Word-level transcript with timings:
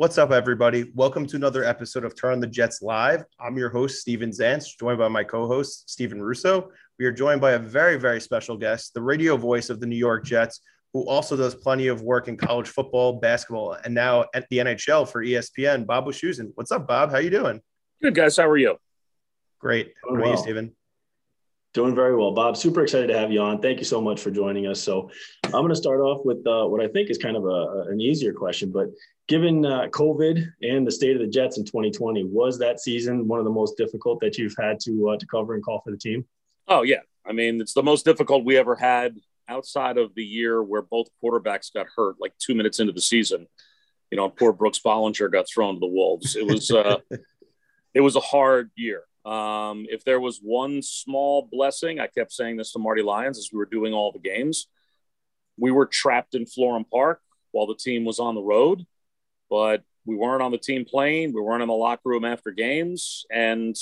What's 0.00 0.16
up, 0.16 0.30
everybody? 0.30 0.90
Welcome 0.94 1.26
to 1.26 1.36
another 1.36 1.62
episode 1.62 2.06
of 2.06 2.16
Turn 2.16 2.32
on 2.32 2.40
the 2.40 2.46
Jets 2.46 2.80
Live. 2.80 3.22
I'm 3.38 3.58
your 3.58 3.68
host, 3.68 4.00
Steven 4.00 4.30
Zantz, 4.30 4.64
joined 4.78 4.96
by 4.96 5.08
my 5.08 5.22
co 5.22 5.46
host, 5.46 5.90
Steven 5.90 6.22
Russo. 6.22 6.70
We 6.98 7.04
are 7.04 7.12
joined 7.12 7.42
by 7.42 7.50
a 7.50 7.58
very, 7.58 7.98
very 7.98 8.18
special 8.18 8.56
guest, 8.56 8.94
the 8.94 9.02
radio 9.02 9.36
voice 9.36 9.68
of 9.68 9.78
the 9.78 9.84
New 9.84 9.98
York 9.98 10.24
Jets, 10.24 10.62
who 10.94 11.06
also 11.06 11.36
does 11.36 11.54
plenty 11.54 11.88
of 11.88 12.00
work 12.00 12.28
in 12.28 12.38
college 12.38 12.68
football, 12.68 13.20
basketball, 13.20 13.76
and 13.84 13.94
now 13.94 14.24
at 14.32 14.48
the 14.48 14.56
NHL 14.56 15.06
for 15.06 15.22
ESPN, 15.22 15.84
Bob 15.84 16.06
Wischusen. 16.06 16.50
What's 16.54 16.72
up, 16.72 16.88
Bob? 16.88 17.10
How 17.10 17.18
you 17.18 17.28
doing? 17.28 17.60
Good, 18.00 18.14
guys. 18.14 18.38
How 18.38 18.48
are 18.48 18.56
you? 18.56 18.78
Great. 19.58 19.92
How 20.02 20.14
are 20.14 20.20
well. 20.22 20.30
you, 20.30 20.36
Steven? 20.38 20.74
Doing 21.74 21.94
very 21.94 22.16
well, 22.16 22.32
Bob. 22.32 22.56
Super 22.56 22.82
excited 22.82 23.08
to 23.08 23.18
have 23.18 23.30
you 23.30 23.42
on. 23.42 23.60
Thank 23.60 23.78
you 23.80 23.84
so 23.84 24.00
much 24.00 24.22
for 24.22 24.30
joining 24.30 24.66
us. 24.66 24.80
So, 24.80 25.10
I'm 25.44 25.50
going 25.50 25.68
to 25.68 25.76
start 25.76 26.00
off 26.00 26.24
with 26.24 26.44
uh, 26.46 26.64
what 26.64 26.80
I 26.80 26.88
think 26.88 27.10
is 27.10 27.18
kind 27.18 27.36
of 27.36 27.44
a, 27.44 27.84
an 27.90 28.00
easier 28.00 28.32
question. 28.32 28.72
But 28.72 28.86
given 29.30 29.64
uh, 29.64 29.86
COVID 29.90 30.44
and 30.60 30.84
the 30.84 30.90
state 30.90 31.14
of 31.14 31.22
the 31.22 31.28
Jets 31.28 31.56
in 31.56 31.64
2020, 31.64 32.24
was 32.24 32.58
that 32.58 32.80
season 32.80 33.28
one 33.28 33.38
of 33.38 33.44
the 33.44 33.50
most 33.50 33.76
difficult 33.76 34.18
that 34.20 34.36
you've 34.36 34.56
had 34.58 34.80
to 34.80 35.10
uh, 35.10 35.16
to 35.16 35.26
cover 35.26 35.54
and 35.54 35.64
call 35.64 35.80
for 35.80 35.92
the 35.92 35.96
team? 35.96 36.26
Oh 36.66 36.82
yeah, 36.82 36.98
I 37.24 37.32
mean 37.32 37.60
it's 37.60 37.72
the 37.72 37.82
most 37.82 38.04
difficult 38.04 38.44
we 38.44 38.56
ever 38.56 38.74
had 38.74 39.16
outside 39.48 39.98
of 39.98 40.14
the 40.16 40.24
year 40.24 40.62
where 40.62 40.82
both 40.82 41.06
quarterbacks 41.22 41.72
got 41.72 41.86
hurt, 41.96 42.16
like 42.20 42.32
two 42.38 42.56
minutes 42.56 42.80
into 42.80 42.92
the 42.92 43.00
season. 43.00 43.46
You 44.10 44.16
know, 44.16 44.28
poor 44.28 44.52
Brooks 44.52 44.80
Bollinger 44.84 45.30
got 45.30 45.48
thrown 45.48 45.74
to 45.74 45.80
the 45.80 45.86
wolves. 45.86 46.34
It 46.34 46.44
was 46.44 46.72
uh, 46.72 46.96
it 47.94 48.00
was 48.00 48.16
a 48.16 48.20
hard 48.20 48.72
year. 48.74 49.04
Um, 49.24 49.86
if 49.88 50.02
there 50.02 50.18
was 50.18 50.40
one 50.42 50.82
small 50.82 51.48
blessing, 51.50 52.00
I 52.00 52.08
kept 52.08 52.32
saying 52.32 52.56
this 52.56 52.72
to 52.72 52.80
Marty 52.80 53.02
Lyons 53.02 53.38
as 53.38 53.50
we 53.52 53.58
were 53.58 53.66
doing 53.66 53.94
all 53.94 54.10
the 54.10 54.18
games. 54.18 54.66
We 55.56 55.70
were 55.70 55.86
trapped 55.86 56.34
in 56.34 56.46
Florham 56.46 56.84
Park 56.90 57.20
while 57.52 57.68
the 57.68 57.76
team 57.76 58.04
was 58.04 58.18
on 58.18 58.34
the 58.34 58.42
road, 58.42 58.86
but 59.50 59.82
we 60.06 60.16
weren't 60.16 60.42
on 60.42 60.52
the 60.52 60.58
team 60.58 60.84
plane. 60.84 61.32
We 61.34 61.40
weren't 61.42 61.62
in 61.62 61.68
the 61.68 61.74
locker 61.74 62.08
room 62.08 62.24
after 62.24 62.50
games. 62.50 63.26
And, 63.30 63.76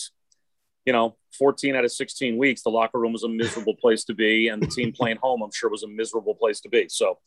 you 0.85 0.93
know, 0.93 1.17
14 1.39 1.77
out 1.77 1.85
of 1.85 1.93
16 1.93 2.37
weeks, 2.37 2.63
the 2.63 2.71
locker 2.71 2.99
room 2.99 3.13
was 3.13 3.23
a 3.23 3.29
miserable 3.29 3.77
place 3.81 4.05
to 4.05 4.15
be. 4.15 4.49
And 4.49 4.63
the 4.63 4.67
team 4.67 4.93
playing 4.93 5.19
home, 5.19 5.43
I'm 5.43 5.53
sure, 5.53 5.71
was 5.71 5.85
a 5.85 5.89
miserable 5.89 6.35
place 6.35 6.61
to 6.61 6.69
be. 6.69 6.89
So 6.89 7.19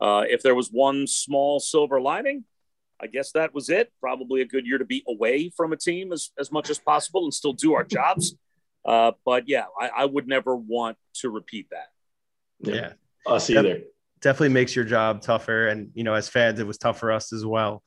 uh, 0.00 0.24
if 0.28 0.42
there 0.42 0.54
was 0.54 0.68
one 0.68 1.06
small 1.06 1.58
silver 1.58 2.00
lining, 2.00 2.44
I 3.00 3.08
guess 3.08 3.32
that 3.32 3.52
was 3.52 3.68
it. 3.68 3.92
Probably 4.00 4.40
a 4.40 4.46
good 4.46 4.66
year 4.66 4.78
to 4.78 4.84
be 4.84 5.02
away 5.08 5.50
from 5.56 5.72
a 5.72 5.76
team 5.76 6.12
as, 6.12 6.30
as 6.38 6.52
much 6.52 6.70
as 6.70 6.78
possible 6.78 7.24
and 7.24 7.34
still 7.34 7.52
do 7.52 7.74
our 7.74 7.84
jobs. 7.98 8.36
Uh, 8.84 9.12
but 9.24 9.48
yeah, 9.48 9.64
I, 9.80 9.88
I, 9.88 10.04
would 10.04 10.28
never 10.28 10.54
want 10.54 10.96
to 11.14 11.28
repeat 11.28 11.66
that. 11.70 11.88
Yeah. 12.60 12.74
yeah. 12.74 12.92
Us 13.26 13.50
either. 13.50 13.80
De- 14.16 14.20
definitely 14.20 14.48
makes 14.48 14.74
your 14.74 14.84
job 14.84 15.22
tougher. 15.22 15.68
And, 15.68 15.90
you 15.94 16.04
know, 16.04 16.14
as 16.14 16.28
fans, 16.28 16.60
it 16.60 16.66
was 16.66 16.78
tough 16.78 16.98
for 16.98 17.12
us 17.12 17.32
as 17.32 17.44
well. 17.44 17.82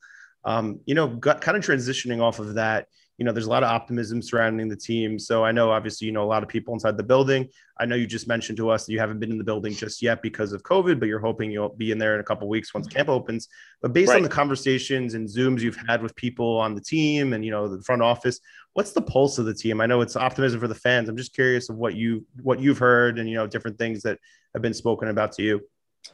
Um, 0.45 0.79
you 0.85 0.95
know, 0.95 1.07
got, 1.07 1.41
kind 1.41 1.57
of 1.57 1.63
transitioning 1.63 2.22
off 2.22 2.40
of 2.40 2.56
that, 2.56 2.88
you 3.17 3.25
know, 3.25 3.34
there's 3.34 3.47
a 3.47 3.50
lot 3.50 3.63
of 3.63 3.69
optimism 3.69 4.22
surrounding 4.22 4.69
the 4.69 4.78
team. 4.78 5.19
So 5.19 5.44
I 5.44 5.51
know, 5.51 5.72
obviously, 5.72 6.07
you 6.07 6.13
know, 6.13 6.23
a 6.23 6.31
lot 6.31 6.41
of 6.41 6.47
people 6.47 6.73
inside 6.73 6.95
the 6.95 7.03
building. 7.03 7.50
I 7.78 7.85
know 7.85 7.97
you 7.97 8.07
just 8.07 8.29
mentioned 8.29 8.57
to 8.59 8.69
us 8.69 8.85
that 8.85 8.94
you 8.94 9.00
haven't 9.00 9.19
been 9.19 9.31
in 9.31 9.38
the 9.38 9.44
building 9.44 9.73
just 9.73 10.01
yet 10.01 10.22
because 10.22 10.53
of 10.53 10.63
COVID, 10.63 11.01
but 11.01 11.09
you're 11.09 11.19
hoping 11.19 11.51
you'll 11.51 11.75
be 11.75 11.91
in 11.91 11.97
there 11.97 12.13
in 12.13 12.22
a 12.22 12.23
couple 12.23 12.47
weeks 12.47 12.73
once 12.73 12.88
camp 12.88 13.09
opens. 13.09 13.50
But 13.81 13.91
based 13.91 14.12
right. 14.12 14.16
on 14.16 14.23
the 14.23 14.29
conversations 14.29 15.16
and 15.16 15.28
Zooms 15.28 15.59
you've 15.59 15.78
had 15.89 16.01
with 16.01 16.16
people 16.16 16.57
on 16.57 16.75
the 16.75 16.81
team 16.81 17.34
and, 17.34 17.44
you 17.44 17.51
know, 17.51 17.68
the 17.68 17.84
front 17.84 18.01
office, 18.01 18.39
what's 18.72 18.94
the 18.94 19.01
pulse 19.01 19.38
of 19.38 19.45
the 19.45 19.53
team? 19.53 19.81
I 19.81 19.85
know 19.85 20.00
it's 20.00 20.16
optimism 20.16 20.62
for 20.62 20.69
the 20.69 20.75
fans. 20.75 21.09
I'm 21.09 21.18
just 21.18 21.34
curious 21.34 21.69
of 21.69 21.75
what 21.75 21.95
you, 21.95 22.25
what 22.41 22.62
you've 22.62 22.78
heard 22.78 23.19
and, 23.19 23.29
you 23.29 23.35
know, 23.35 23.47
different 23.47 23.78
things 23.78 24.03
that 24.03 24.18
have 24.53 24.62
been 24.62 24.73
spoken 24.73 25.09
about 25.09 25.34
to 25.34 25.44
you. 25.44 25.59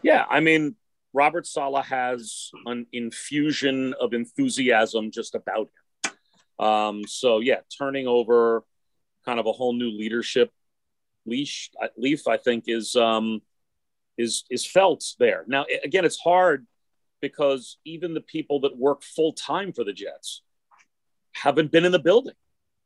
Yeah. 0.01 0.25
I 0.29 0.39
mean, 0.39 0.75
Robert 1.13 1.47
Saleh 1.47 1.85
has 1.85 2.51
an 2.65 2.87
infusion 2.91 3.93
of 3.99 4.13
enthusiasm 4.13 5.11
just 5.11 5.33
about 5.33 5.69
him. 5.69 6.65
Um, 6.65 7.03
so 7.07 7.39
yeah, 7.39 7.59
turning 7.77 8.07
over 8.07 8.63
kind 9.25 9.39
of 9.39 9.45
a 9.45 9.51
whole 9.51 9.73
new 9.73 9.89
leadership 9.89 10.51
leash 11.25 11.71
leaf, 11.97 12.27
I 12.27 12.37
think 12.37 12.65
is 12.67 12.95
um, 12.95 13.41
is 14.17 14.43
is 14.49 14.65
felt 14.65 15.03
there. 15.19 15.43
Now 15.47 15.65
again, 15.83 16.05
it's 16.05 16.19
hard 16.19 16.67
because 17.21 17.77
even 17.85 18.13
the 18.13 18.21
people 18.21 18.61
that 18.61 18.77
work 18.77 19.03
full 19.03 19.33
time 19.33 19.73
for 19.73 19.83
the 19.83 19.93
Jets 19.93 20.43
haven't 21.33 21.71
been 21.71 21.85
in 21.85 21.91
the 21.91 21.99
building. 21.99 22.35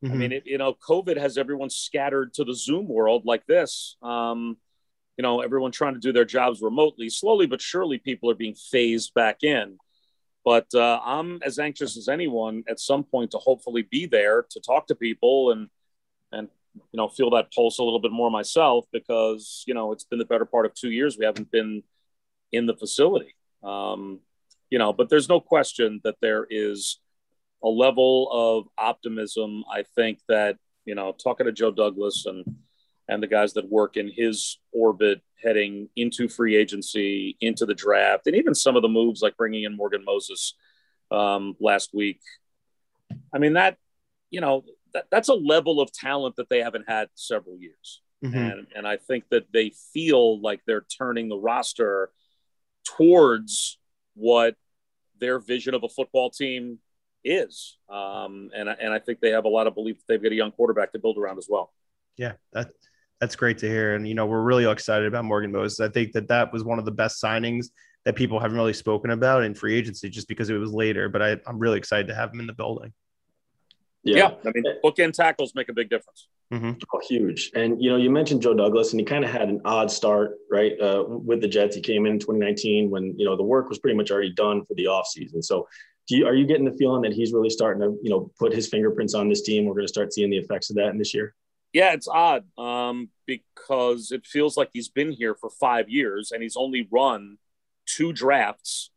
Mm-hmm. 0.04 0.14
I 0.14 0.18
mean, 0.18 0.32
it, 0.32 0.44
you 0.46 0.58
know, 0.58 0.74
COVID 0.74 1.18
has 1.18 1.38
everyone 1.38 1.70
scattered 1.70 2.34
to 2.36 2.44
the 2.44 2.56
Zoom 2.56 2.88
world 2.88 3.26
like 3.26 3.46
this. 3.46 3.98
Um, 4.02 4.58
you 5.20 5.24
know, 5.24 5.42
everyone 5.42 5.74
trying 5.74 5.96
to 5.96 6.00
do 6.00 6.14
their 6.14 6.24
jobs 6.24 6.62
remotely. 6.62 7.10
Slowly 7.10 7.46
but 7.46 7.62
surely, 7.62 7.98
people 7.98 8.32
are 8.32 8.36
being 8.36 8.56
phased 8.56 9.14
back 9.14 9.44
in. 9.44 9.78
But 10.46 10.68
uh, 10.74 11.02
I'm 11.04 11.42
as 11.44 11.60
anxious 11.60 11.98
as 11.98 12.08
anyone 12.08 12.64
at 12.70 12.80
some 12.80 13.04
point 13.04 13.32
to 13.32 13.38
hopefully 13.38 13.82
be 13.82 14.06
there 14.06 14.46
to 14.50 14.62
talk 14.62 14.88
to 14.88 14.96
people 14.96 15.52
and 15.52 15.68
and 16.32 16.48
you 16.74 16.96
know 16.98 17.10
feel 17.10 17.32
that 17.32 17.52
pulse 17.54 17.80
a 17.80 17.84
little 17.84 18.00
bit 18.00 18.14
more 18.14 18.32
myself 18.32 18.86
because 18.94 19.66
you 19.68 19.74
know 19.74 19.92
it's 19.92 20.06
been 20.06 20.20
the 20.20 20.26
better 20.26 20.46
part 20.46 20.66
of 20.66 20.74
two 20.74 20.90
years 20.90 21.18
we 21.18 21.26
haven't 21.26 21.52
been 21.52 21.84
in 22.54 22.66
the 22.66 22.78
facility. 22.78 23.36
Um, 23.62 24.22
you 24.70 24.80
know, 24.80 24.94
but 24.94 25.10
there's 25.10 25.28
no 25.28 25.42
question 25.42 26.00
that 26.06 26.16
there 26.22 26.48
is 26.50 26.98
a 27.62 27.68
level 27.68 28.30
of 28.32 28.70
optimism. 28.78 29.66
I 29.70 29.84
think 29.84 30.20
that 30.30 30.56
you 30.86 30.96
know 30.96 31.12
talking 31.12 31.46
to 31.46 31.52
Joe 31.52 31.72
Douglas 31.72 32.26
and 32.26 32.46
and 33.10 33.22
the 33.22 33.28
guys 33.28 33.54
that 33.54 33.70
work 33.70 33.98
in 33.98 34.10
his 34.10 34.60
orbit 34.72 35.22
heading 35.44 35.90
into 35.96 36.30
free 36.30 36.56
agency, 36.56 37.36
into 37.42 37.66
the 37.66 37.74
draft, 37.74 38.28
and 38.28 38.36
even 38.36 38.54
some 38.54 38.76
of 38.76 38.82
the 38.82 38.88
moves 38.88 39.22
like 39.22 39.36
bringing 39.36 39.64
in 39.64 39.76
Morgan 39.76 40.06
Moses 40.06 40.54
um, 41.12 41.56
last 41.60 41.90
week. 41.94 42.22
I 43.34 43.40
mean, 43.40 43.54
that, 43.54 43.78
you 44.30 44.42
know, 44.42 44.64
that, 44.94 45.06
that's 45.10 45.30
a 45.30 45.34
level 45.34 45.82
of 45.82 45.92
talent 45.92 46.36
that 46.36 46.50
they 46.50 46.60
haven't 46.60 46.86
had 46.88 47.10
several 47.16 47.58
years. 47.58 48.02
Mm-hmm. 48.24 48.38
And, 48.38 48.68
and 48.76 48.88
I 48.88 48.98
think 48.98 49.24
that 49.32 49.48
they 49.52 49.72
feel 49.94 50.40
like 50.42 50.62
they're 50.68 50.86
turning 50.98 51.30
the 51.30 51.38
roster 51.38 52.12
towards 52.86 53.80
what 54.16 54.56
their 55.20 55.40
vision 55.40 55.74
of 55.74 55.84
a 55.84 55.90
football 55.90 56.30
team 56.30 56.80
is. 57.24 57.78
Um, 57.90 58.52
and, 58.56 58.70
and 58.70 58.94
I 58.94 59.00
think 59.00 59.20
they 59.20 59.32
have 59.32 59.46
a 59.46 59.50
lot 59.50 59.68
of 59.68 59.74
belief 59.74 59.98
that 59.98 60.06
they've 60.08 60.24
got 60.24 60.32
a 60.32 60.36
young 60.36 60.52
quarterback 60.52 60.92
to 60.92 61.00
build 61.00 61.18
around 61.18 61.38
as 61.38 61.48
well. 61.50 61.74
Yeah, 62.18 62.34
that 62.52 62.72
that's 63.20 63.36
great 63.36 63.58
to 63.60 63.68
hear. 63.68 63.96
And, 63.96 64.08
you 64.08 64.16
know, 64.16 64.26
we're 64.26 64.42
really 64.42 64.70
excited 64.70 65.08
about 65.08 65.26
Morgan 65.26 65.52
Moses. 65.52 65.80
I 65.80 65.90
think 65.90 66.14
that 66.14 66.28
that 66.30 66.54
was 66.54 66.64
one 66.64 66.80
of 66.80 66.86
the 66.86 66.92
best 66.92 67.22
signings 67.22 67.68
that 68.06 68.16
people 68.16 68.40
haven't 68.40 68.58
really 68.58 68.74
spoken 68.74 69.12
about 69.12 69.44
in 69.44 69.54
free 69.54 69.76
agency 69.76 70.10
just 70.10 70.28
because 70.28 70.50
it 70.50 70.58
was 70.58 70.72
later. 70.74 71.10
But 71.10 71.22
I, 71.22 71.38
am 71.48 71.60
really 71.60 71.78
excited 71.78 72.08
to 72.08 72.16
have 72.16 72.34
him 72.34 72.40
in 72.40 72.48
the 72.48 72.54
building. 72.54 72.94
Yeah. 74.04 74.18
yeah. 74.18 74.50
I 74.50 74.52
mean, 74.54 74.64
bookend 74.84 75.14
tackles 75.14 75.54
make 75.54 75.70
a 75.70 75.74
big 75.74 75.90
difference. 75.90 76.28
Mm-hmm. 76.54 76.72
Oh, 76.94 77.02
huge. 77.08 77.52
And, 77.54 77.82
you 77.82 77.92
know, 77.92 77.98
you 77.98 78.10
mentioned 78.10 78.42
Joe 78.42 78.56
Douglas, 78.56 78.92
and 78.92 79.00
he 79.00 79.06
kind 79.06 79.24
of 79.24 79.30
had 79.30 79.50
an 79.50 79.62
odd 79.66 79.92
start, 79.92 80.38
right, 80.50 80.80
uh, 80.82 81.04
with 81.08 81.42
the 81.42 81.48
Jets. 81.48 81.76
He 81.76 81.82
came 81.82 82.06
in 82.06 82.18
2019 82.18 82.90
when, 82.90 83.14
you 83.18 83.26
know, 83.26 83.36
the 83.36 83.44
work 83.44 83.70
was 83.70 83.78
pretty 83.78 83.96
much 83.96 84.10
already 84.10 84.34
done 84.34 84.66
for 84.66 84.74
the 84.74 84.86
offseason. 84.86 85.44
So, 85.44 85.68
do 86.08 86.18
you, 86.18 86.26
are 86.26 86.34
you 86.34 86.48
getting 86.48 86.66
the 86.66 86.76
feeling 86.76 87.04
that 87.04 87.14
he's 87.14 87.34
really 87.34 87.52
starting 87.52 87.84
to, 87.84 87.96
you 88.02 88.10
know, 88.10 88.32
put 88.40 88.52
his 88.52 88.68
fingerprints 88.68 89.14
on 89.14 89.30
this 89.30 89.44
team? 89.44 89.66
We're 89.66 89.76
going 89.76 89.86
to 89.86 89.94
start 89.94 90.12
seeing 90.12 90.32
the 90.32 90.38
effects 90.38 90.72
of 90.72 90.78
that 90.78 90.90
in 90.90 90.98
this 90.98 91.14
year? 91.14 91.36
Yeah, 91.74 91.94
it's 91.94 92.08
odd 92.08 92.46
um, 92.58 93.10
because 93.28 94.12
it 94.12 94.26
feels 94.26 94.58
like 94.58 94.70
he's 94.74 94.90
been 94.90 95.12
here 95.12 95.36
for 95.36 95.50
five 95.50 95.90
years 95.90 96.32
and 96.32 96.42
he's 96.42 96.58
only 96.58 96.88
run 96.92 97.38
two 97.86 98.12
drafts 98.12 98.92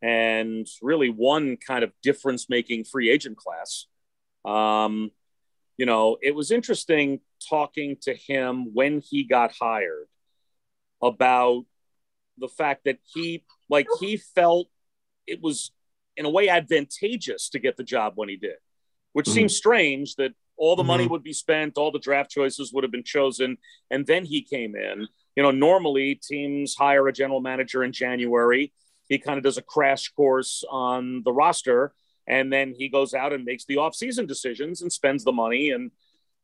and 0.00 0.66
really 0.80 1.08
one 1.08 1.56
kind 1.56 1.84
of 1.84 1.92
difference 2.02 2.48
making 2.50 2.84
free 2.84 3.08
agent 3.08 3.36
class. 3.36 3.86
Um, 4.44 5.12
you 5.76 5.86
know, 5.86 6.16
it 6.20 6.34
was 6.34 6.50
interesting 6.50 7.20
talking 7.48 7.96
to 8.02 8.14
him 8.14 8.74
when 8.74 9.00
he 9.00 9.24
got 9.24 9.52
hired 9.52 10.08
about 11.00 11.64
the 12.38 12.48
fact 12.48 12.84
that 12.84 12.98
he, 13.14 13.44
like, 13.68 13.86
he 14.00 14.16
felt 14.16 14.68
it 15.26 15.40
was 15.40 15.70
in 16.16 16.24
a 16.24 16.30
way 16.30 16.48
advantageous 16.48 17.48
to 17.50 17.58
get 17.58 17.76
the 17.76 17.84
job 17.84 18.14
when 18.16 18.28
he 18.28 18.36
did, 18.36 18.56
which 19.12 19.26
mm-hmm. 19.26 19.34
seems 19.34 19.56
strange 19.56 20.16
that 20.16 20.32
all 20.56 20.76
the 20.76 20.82
mm-hmm. 20.82 20.88
money 20.88 21.06
would 21.06 21.22
be 21.22 21.32
spent, 21.32 21.76
all 21.76 21.90
the 21.90 21.98
draft 21.98 22.30
choices 22.30 22.72
would 22.72 22.84
have 22.84 22.92
been 22.92 23.04
chosen, 23.04 23.56
and 23.90 24.06
then 24.06 24.24
he 24.24 24.42
came 24.42 24.74
in. 24.76 25.06
You 25.36 25.42
know, 25.42 25.50
normally 25.50 26.14
teams 26.14 26.74
hire 26.74 27.08
a 27.08 27.12
general 27.12 27.40
manager 27.40 27.82
in 27.82 27.92
January. 27.92 28.72
He 29.08 29.18
kind 29.18 29.38
of 29.38 29.44
does 29.44 29.58
a 29.58 29.62
crash 29.62 30.08
course 30.10 30.62
on 30.70 31.22
the 31.24 31.32
roster, 31.32 31.94
and 32.26 32.52
then 32.52 32.74
he 32.76 32.88
goes 32.88 33.14
out 33.14 33.32
and 33.32 33.44
makes 33.44 33.64
the 33.64 33.76
offseason 33.76 34.26
decisions 34.26 34.82
and 34.82 34.92
spends 34.92 35.24
the 35.24 35.32
money 35.32 35.70
and 35.70 35.90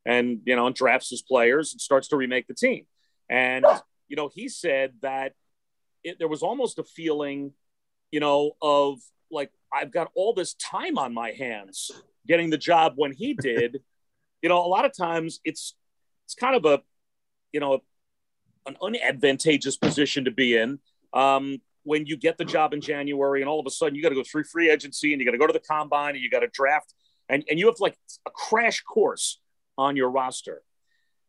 and 0.07 0.41
you 0.45 0.57
know 0.57 0.67
and 0.67 0.75
drafts 0.75 1.11
his 1.11 1.23
players 1.23 1.73
and 1.73 1.81
starts 1.81 2.09
to 2.09 2.17
remake 2.17 2.47
the 2.47 2.55
team. 2.55 2.87
And 3.29 3.65
you 4.09 4.17
know, 4.17 4.31
he 4.33 4.49
said 4.49 4.95
that 5.03 5.35
it, 6.03 6.19
there 6.19 6.29
was 6.29 6.43
almost 6.43 6.79
a 6.79 6.85
feeling, 6.85 7.53
you 8.11 8.21
know, 8.21 8.53
of 8.63 8.99
like 9.31 9.51
I've 9.73 9.93
got 9.93 10.11
all 10.15 10.33
this 10.33 10.55
time 10.55 10.99
on 10.99 11.13
my 11.13 11.33
hands 11.33 11.91
getting 12.27 12.51
the 12.51 12.59
job 12.59 12.95
when 12.97 13.13
he 13.13 13.35
did 13.35 13.81
you 14.43 14.49
know, 14.49 14.65
a 14.65 14.69
lot 14.69 14.85
of 14.85 14.97
times 14.97 15.41
it's 15.45 15.75
it's 16.25 16.35
kind 16.35 16.55
of 16.55 16.65
a 16.65 16.83
you 17.53 17.61
know 17.61 17.81
an 18.67 18.77
unadvantageous 18.83 19.81
position 19.81 20.25
to 20.27 20.31
be 20.31 20.57
in 20.57 20.79
um, 21.15 21.61
when 21.85 22.07
you 22.07 22.17
get 22.17 22.37
the 22.37 22.45
job 22.45 22.75
in 22.75 22.81
January 22.81 23.41
and 23.41 23.49
all 23.49 23.59
of 23.59 23.67
a 23.67 23.71
sudden 23.71 23.95
you 23.95 24.03
got 24.03 24.11
to 24.11 24.15
go 24.15 24.23
through 24.23 24.45
free 24.45 24.71
agency 24.71 25.13
and 25.13 25.21
you 25.21 25.25
got 25.27 25.33
to 25.33 25.39
go 25.39 25.47
to 25.47 25.53
the 25.53 25.61
combine 25.61 26.15
and 26.15 26.23
you 26.23 26.31
got 26.31 26.41
to 26.41 26.49
draft 26.49 26.93
and, 27.29 27.45
and 27.49 27.59
you 27.59 27.67
have 27.67 27.81
like 27.81 27.97
a 28.27 28.31
crash 28.31 28.83
course 28.83 29.41
on 29.77 29.97
your 29.97 30.11
roster. 30.11 30.63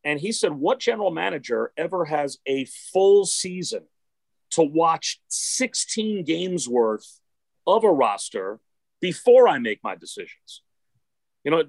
And 0.03 0.19
he 0.19 0.31
said, 0.31 0.53
What 0.53 0.79
general 0.79 1.11
manager 1.11 1.71
ever 1.77 2.05
has 2.05 2.37
a 2.45 2.65
full 2.93 3.25
season 3.25 3.83
to 4.51 4.63
watch 4.63 5.21
16 5.27 6.23
games 6.23 6.67
worth 6.67 7.19
of 7.67 7.83
a 7.83 7.91
roster 7.91 8.59
before 9.01 9.47
I 9.47 9.59
make 9.59 9.83
my 9.83 9.95
decisions? 9.95 10.63
You 11.43 11.51
know, 11.51 11.63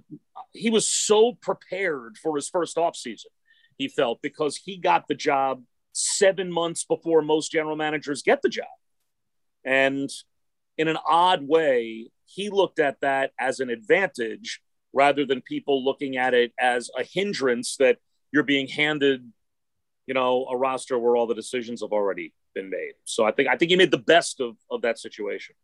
he 0.52 0.70
was 0.70 0.86
so 0.88 1.32
prepared 1.40 2.16
for 2.18 2.36
his 2.36 2.48
first 2.48 2.76
offseason, 2.76 3.26
he 3.78 3.88
felt, 3.88 4.20
because 4.22 4.56
he 4.56 4.76
got 4.76 5.06
the 5.08 5.14
job 5.14 5.62
seven 5.92 6.50
months 6.52 6.84
before 6.84 7.22
most 7.22 7.52
general 7.52 7.76
managers 7.76 8.22
get 8.22 8.42
the 8.42 8.48
job. 8.48 8.66
And 9.64 10.10
in 10.76 10.88
an 10.88 10.98
odd 11.06 11.46
way, 11.46 12.10
he 12.24 12.48
looked 12.48 12.78
at 12.78 13.00
that 13.00 13.32
as 13.38 13.60
an 13.60 13.70
advantage 13.70 14.60
rather 14.92 15.24
than 15.24 15.40
people 15.40 15.84
looking 15.84 16.16
at 16.16 16.34
it 16.34 16.52
as 16.58 16.90
a 16.98 17.04
hindrance 17.04 17.76
that 17.76 17.98
you're 18.32 18.42
being 18.42 18.68
handed, 18.68 19.30
you 20.06 20.14
know, 20.14 20.46
a 20.50 20.56
roster 20.56 20.98
where 20.98 21.16
all 21.16 21.26
the 21.26 21.34
decisions 21.34 21.82
have 21.82 21.92
already 21.92 22.32
been 22.54 22.70
made. 22.70 22.92
So 23.04 23.24
I 23.24 23.32
think 23.32 23.48
I 23.48 23.56
think 23.56 23.70
he 23.70 23.76
made 23.76 23.90
the 23.90 23.98
best 23.98 24.40
of, 24.40 24.56
of 24.70 24.82
that 24.82 24.98
situation. 24.98 25.54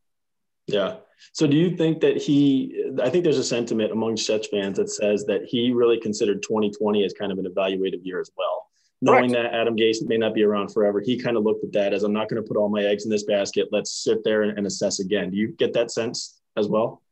Yeah. 0.66 0.96
So 1.32 1.46
do 1.46 1.56
you 1.56 1.76
think 1.76 2.00
that 2.00 2.16
he, 2.16 2.84
I 3.02 3.08
think 3.08 3.24
there's 3.24 3.38
a 3.38 3.44
sentiment 3.44 3.92
among 3.92 4.16
Jets 4.16 4.48
fans 4.48 4.76
that 4.78 4.90
says 4.90 5.24
that 5.26 5.44
he 5.44 5.72
really 5.72 5.98
considered 5.98 6.42
2020 6.42 7.04
as 7.04 7.12
kind 7.12 7.32
of 7.32 7.38
an 7.38 7.46
evaluative 7.46 8.00
year 8.04 8.20
as 8.20 8.30
well. 8.36 8.66
Knowing 9.02 9.30
Correct. 9.30 9.52
that 9.52 9.54
Adam 9.54 9.76
Gase 9.76 10.06
may 10.06 10.16
not 10.16 10.34
be 10.34 10.42
around 10.42 10.72
forever, 10.72 11.00
he 11.00 11.18
kind 11.18 11.36
of 11.36 11.44
looked 11.44 11.62
at 11.64 11.72
that 11.72 11.92
as 11.92 12.02
I'm 12.02 12.14
not 12.14 12.28
going 12.28 12.42
to 12.42 12.46
put 12.46 12.56
all 12.56 12.68
my 12.68 12.82
eggs 12.82 13.04
in 13.04 13.10
this 13.10 13.24
basket. 13.24 13.68
Let's 13.70 13.92
sit 13.92 14.24
there 14.24 14.42
and, 14.42 14.56
and 14.56 14.66
assess 14.66 15.00
again. 15.00 15.30
Do 15.30 15.36
you 15.36 15.48
get 15.48 15.74
that 15.74 15.90
sense 15.90 16.40
as 16.56 16.66
well? 16.66 17.02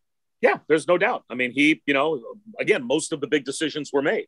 Yeah, 0.41 0.59
there's 0.67 0.89
no 0.89 0.97
doubt. 0.97 1.25
I 1.29 1.35
mean, 1.35 1.53
he, 1.53 1.83
you 1.87 1.95
know, 1.95 2.23
again, 2.59 2.85
most 2.85 3.12
of 3.12 3.21
the 3.21 3.27
big 3.27 3.45
decisions 3.45 3.91
were 3.93 4.03
made. 4.03 4.27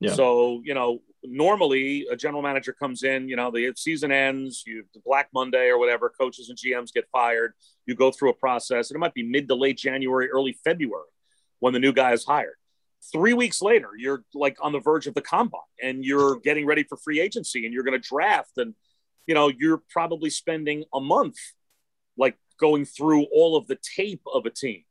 Yeah. 0.00 0.12
So, 0.14 0.60
you 0.64 0.74
know, 0.74 1.02
normally 1.24 2.06
a 2.10 2.16
general 2.16 2.42
manager 2.42 2.72
comes 2.72 3.02
in, 3.02 3.28
you 3.28 3.36
know, 3.36 3.50
the 3.50 3.72
season 3.76 4.10
ends, 4.10 4.64
you 4.66 4.84
the 4.94 5.00
Black 5.04 5.28
Monday 5.32 5.68
or 5.68 5.78
whatever, 5.78 6.10
coaches 6.10 6.48
and 6.48 6.58
GMs 6.58 6.92
get 6.92 7.08
fired. 7.12 7.54
You 7.86 7.94
go 7.94 8.10
through 8.10 8.30
a 8.30 8.34
process, 8.34 8.90
and 8.90 8.96
it 8.96 9.00
might 9.00 9.14
be 9.14 9.22
mid 9.22 9.48
to 9.48 9.54
late 9.54 9.78
January, 9.78 10.28
early 10.30 10.56
February 10.64 11.08
when 11.60 11.72
the 11.72 11.78
new 11.78 11.92
guy 11.92 12.12
is 12.12 12.24
hired. 12.24 12.56
Three 13.12 13.34
weeks 13.34 13.62
later, 13.62 13.90
you're 13.96 14.24
like 14.34 14.56
on 14.60 14.72
the 14.72 14.80
verge 14.80 15.06
of 15.06 15.14
the 15.14 15.22
combine 15.22 15.60
and 15.82 16.04
you're 16.04 16.38
getting 16.40 16.66
ready 16.66 16.84
for 16.84 16.96
free 16.96 17.20
agency 17.20 17.64
and 17.64 17.74
you're 17.74 17.82
going 17.82 18.00
to 18.00 18.08
draft. 18.08 18.52
And, 18.56 18.74
you 19.26 19.34
know, 19.34 19.48
you're 19.48 19.82
probably 19.90 20.30
spending 20.30 20.84
a 20.94 21.00
month 21.00 21.36
like 22.16 22.36
going 22.60 22.84
through 22.84 23.26
all 23.34 23.56
of 23.56 23.66
the 23.66 23.78
tape 23.96 24.22
of 24.32 24.46
a 24.46 24.50
team. 24.50 24.84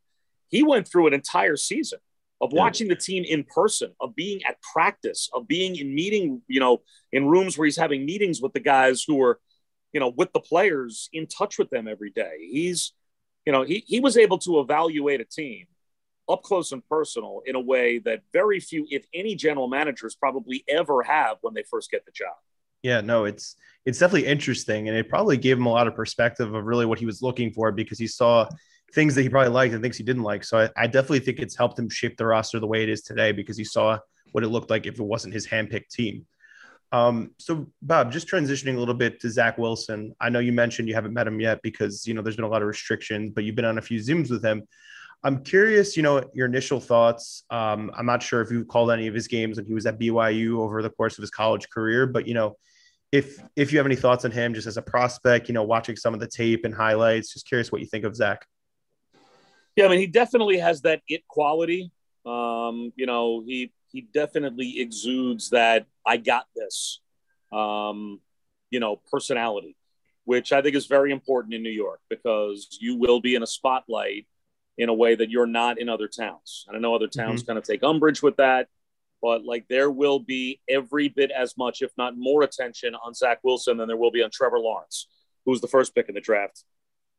He 0.49 0.63
went 0.63 0.87
through 0.89 1.07
an 1.07 1.13
entire 1.13 1.55
season 1.55 1.99
of 2.41 2.51
watching 2.53 2.87
the 2.87 2.95
team 2.95 3.23
in 3.23 3.43
person, 3.43 3.93
of 4.01 4.15
being 4.15 4.43
at 4.43 4.57
practice, 4.73 5.29
of 5.33 5.47
being 5.47 5.75
in 5.75 5.93
meeting, 5.93 6.41
you 6.47 6.59
know, 6.59 6.81
in 7.11 7.27
rooms 7.27 7.57
where 7.57 7.65
he's 7.65 7.77
having 7.77 8.03
meetings 8.03 8.41
with 8.41 8.51
the 8.53 8.59
guys 8.59 9.03
who 9.07 9.21
are, 9.21 9.39
you 9.93 9.99
know, 9.99 10.09
with 10.09 10.33
the 10.33 10.39
players, 10.39 11.07
in 11.13 11.27
touch 11.27 11.59
with 11.59 11.69
them 11.69 11.87
every 11.87 12.09
day. 12.09 12.49
He's, 12.51 12.93
you 13.45 13.53
know, 13.53 13.61
he, 13.61 13.83
he 13.85 13.99
was 13.99 14.17
able 14.17 14.39
to 14.39 14.59
evaluate 14.59 15.21
a 15.21 15.25
team 15.25 15.67
up 16.27 16.41
close 16.41 16.71
and 16.71 16.83
personal 16.87 17.41
in 17.45 17.55
a 17.55 17.59
way 17.59 17.99
that 17.99 18.21
very 18.33 18.59
few, 18.59 18.87
if 18.89 19.05
any, 19.13 19.35
general 19.35 19.67
managers 19.67 20.15
probably 20.15 20.63
ever 20.67 21.03
have 21.03 21.37
when 21.41 21.53
they 21.53 21.63
first 21.69 21.91
get 21.91 22.05
the 22.05 22.11
job. 22.11 22.35
Yeah, 22.81 23.01
no, 23.01 23.25
it's 23.25 23.55
it's 23.85 23.99
definitely 23.99 24.27
interesting, 24.27 24.87
and 24.87 24.97
it 24.97 25.09
probably 25.09 25.37
gave 25.37 25.57
him 25.57 25.67
a 25.67 25.71
lot 25.71 25.87
of 25.87 25.93
perspective 25.93 26.53
of 26.55 26.65
really 26.65 26.87
what 26.87 26.97
he 26.97 27.05
was 27.05 27.21
looking 27.21 27.51
for 27.51 27.71
because 27.71 27.99
he 27.99 28.07
saw 28.07 28.47
things 28.93 29.15
that 29.15 29.23
he 29.23 29.29
probably 29.29 29.51
liked 29.51 29.73
and 29.73 29.81
things 29.81 29.97
he 29.97 30.03
didn't 30.03 30.23
like. 30.23 30.43
So 30.43 30.59
I, 30.59 30.69
I, 30.83 30.87
definitely 30.87 31.19
think 31.19 31.39
it's 31.39 31.55
helped 31.55 31.79
him 31.79 31.89
shape 31.89 32.17
the 32.17 32.25
roster 32.25 32.59
the 32.59 32.67
way 32.67 32.83
it 32.83 32.89
is 32.89 33.01
today 33.01 33.31
because 33.31 33.57
he 33.57 33.63
saw 33.63 33.97
what 34.31 34.43
it 34.43 34.49
looked 34.49 34.69
like 34.69 34.85
if 34.85 34.99
it 34.99 35.03
wasn't 35.03 35.33
his 35.33 35.47
handpicked 35.47 35.89
team. 35.89 36.25
Um, 36.91 37.31
so 37.37 37.67
Bob, 37.81 38.11
just 38.11 38.27
transitioning 38.27 38.75
a 38.75 38.79
little 38.79 38.93
bit 38.93 39.21
to 39.21 39.29
Zach 39.29 39.57
Wilson. 39.57 40.13
I 40.19 40.29
know 40.29 40.39
you 40.39 40.51
mentioned 40.51 40.89
you 40.89 40.95
haven't 40.95 41.13
met 41.13 41.27
him 41.27 41.39
yet 41.39 41.61
because 41.61 42.05
you 42.05 42.13
know 42.13 42.21
there's 42.21 42.35
been 42.35 42.45
a 42.45 42.49
lot 42.49 42.61
of 42.61 42.67
restrictions, 42.67 43.31
but 43.33 43.45
you've 43.45 43.55
been 43.55 43.65
on 43.65 43.77
a 43.77 43.81
few 43.81 43.99
zooms 43.99 44.29
with 44.29 44.43
him. 44.43 44.67
I'm 45.23 45.43
curious, 45.43 45.95
you 45.95 46.03
know, 46.03 46.23
your 46.33 46.47
initial 46.47 46.79
thoughts. 46.79 47.43
Um, 47.49 47.91
I'm 47.95 48.07
not 48.07 48.23
sure 48.23 48.41
if 48.41 48.51
you 48.51 48.65
called 48.65 48.91
any 48.91 49.07
of 49.07 49.13
his 49.13 49.27
games 49.27 49.57
when 49.57 49.67
he 49.67 49.73
was 49.73 49.85
at 49.85 49.99
BYU 49.99 50.57
over 50.57 50.81
the 50.81 50.89
course 50.89 51.17
of 51.17 51.21
his 51.21 51.29
college 51.29 51.69
career, 51.69 52.07
but 52.07 52.27
you 52.27 52.33
know, 52.33 52.57
if 53.11 53.41
if 53.55 53.71
you 53.71 53.77
have 53.77 53.85
any 53.85 53.95
thoughts 53.95 54.25
on 54.25 54.31
him 54.31 54.53
just 54.53 54.67
as 54.67 54.77
a 54.77 54.81
prospect, 54.81 55.47
you 55.47 55.53
know, 55.53 55.63
watching 55.63 55.95
some 55.95 56.13
of 56.13 56.19
the 56.19 56.27
tape 56.27 56.65
and 56.65 56.73
highlights, 56.73 57.33
just 57.33 57.47
curious 57.47 57.71
what 57.71 57.81
you 57.81 57.87
think 57.87 58.03
of 58.03 58.15
Zach. 58.15 58.45
Yeah, 59.81 59.87
I 59.87 59.89
mean, 59.89 59.99
he 59.99 60.05
definitely 60.05 60.59
has 60.59 60.81
that 60.81 61.01
it 61.07 61.27
quality. 61.27 61.91
Um, 62.23 62.93
you 62.95 63.07
know, 63.07 63.41
he 63.43 63.73
he 63.91 64.01
definitely 64.01 64.79
exudes 64.79 65.49
that 65.49 65.87
I 66.05 66.17
got 66.17 66.45
this, 66.55 67.01
um, 67.51 68.19
you 68.69 68.79
know, 68.79 69.01
personality, 69.11 69.75
which 70.25 70.53
I 70.53 70.61
think 70.61 70.75
is 70.75 70.85
very 70.85 71.11
important 71.11 71.55
in 71.55 71.63
New 71.63 71.71
York 71.71 71.99
because 72.11 72.77
you 72.79 72.95
will 72.95 73.21
be 73.21 73.33
in 73.33 73.41
a 73.41 73.47
spotlight 73.47 74.27
in 74.77 74.87
a 74.87 74.93
way 74.93 75.15
that 75.15 75.31
you're 75.31 75.47
not 75.47 75.79
in 75.79 75.89
other 75.89 76.07
towns. 76.07 76.65
And 76.67 76.77
I 76.77 76.79
know 76.79 76.93
other 76.93 77.07
towns 77.07 77.41
mm-hmm. 77.41 77.47
kind 77.47 77.57
of 77.57 77.63
take 77.63 77.81
umbrage 77.81 78.21
with 78.21 78.37
that, 78.37 78.67
but 79.19 79.43
like 79.43 79.67
there 79.67 79.89
will 79.89 80.19
be 80.19 80.61
every 80.69 81.09
bit 81.09 81.31
as 81.31 81.57
much, 81.57 81.81
if 81.81 81.89
not 81.97 82.15
more, 82.15 82.43
attention 82.43 82.93
on 82.93 83.15
Zach 83.15 83.39
Wilson 83.41 83.77
than 83.77 83.87
there 83.87 83.97
will 83.97 84.11
be 84.11 84.21
on 84.21 84.29
Trevor 84.29 84.59
Lawrence, 84.59 85.07
who 85.43 85.49
was 85.49 85.61
the 85.61 85.67
first 85.67 85.95
pick 85.95 86.07
in 86.07 86.13
the 86.13 86.21
draft. 86.21 86.65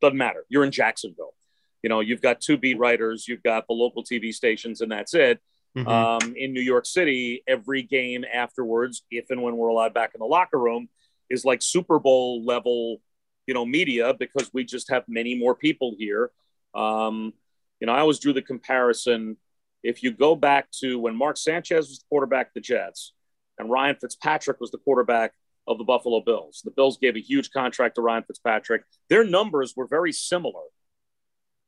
Doesn't 0.00 0.16
matter. 0.16 0.45
You're 0.49 0.64
in 0.64 0.71
Jacksonville 0.71 1.35
you 1.83 1.89
know 1.89 2.01
you've 2.01 2.23
got 2.23 2.41
two 2.41 2.57
beat 2.57 2.79
writers 2.79 3.27
you've 3.27 3.43
got 3.43 3.67
the 3.67 3.75
local 3.75 4.03
tv 4.05 4.33
stations 4.33 4.81
and 4.81 4.91
that's 4.91 5.15
it. 5.15 5.41
Mm-hmm. 5.77 5.89
um, 5.89 6.35
in 6.37 6.53
new 6.53 6.61
york 6.61 6.85
city 6.85 7.43
every 7.47 7.83
game 7.83 8.27
afterwards 8.31 9.05
if 9.11 9.31
and 9.31 9.43
when 9.43 9.57
we're 9.57 9.69
allowed 9.69 9.95
back 9.95 10.11
in 10.15 10.19
the 10.19 10.27
locker 10.27 10.59
room 10.59 10.89
is 11.31 11.47
like 11.47 11.62
super 11.62 11.99
bowl 11.99 12.45
level 12.45 13.01
you 13.47 13.55
know 13.55 13.65
media 13.65 14.12
because 14.12 14.51
we 14.53 14.65
just 14.65 14.91
have 14.91 15.05
many 15.09 15.35
more 15.35 15.55
people 15.55 15.95
here. 15.99 16.31
Um, 16.75 17.33
you 17.81 17.87
know 17.87 17.95
i 17.95 18.01
always 18.01 18.19
drew 18.19 18.33
the 18.33 18.43
comparison 18.43 19.37
if 19.83 20.03
you 20.03 20.12
go 20.12 20.37
back 20.37 20.71
to 20.81 20.99
when 20.99 21.17
mark 21.17 21.37
sanchez 21.37 21.89
was 21.89 21.99
the 21.99 22.05
quarterback 22.09 22.49
of 22.49 22.55
the 22.55 22.61
jets 22.61 23.15
and 23.59 23.71
ryan 23.71 23.97
fitzpatrick 24.01 24.61
was 24.61 24.71
the 24.71 24.79
quarterback 24.79 25.33
of 25.67 25.79
the 25.79 25.85
buffalo 25.85 26.21
bills 26.21 26.61
the 26.65 26.71
bills 26.71 26.99
gave 26.99 27.17
a 27.17 27.21
huge 27.21 27.51
contract 27.51 27.95
to 27.95 28.03
ryan 28.03 28.23
fitzpatrick. 28.23 28.85
Their 29.09 29.25
numbers 29.25 29.75
were 29.77 29.87
very 29.87 30.12
similar 30.12 30.62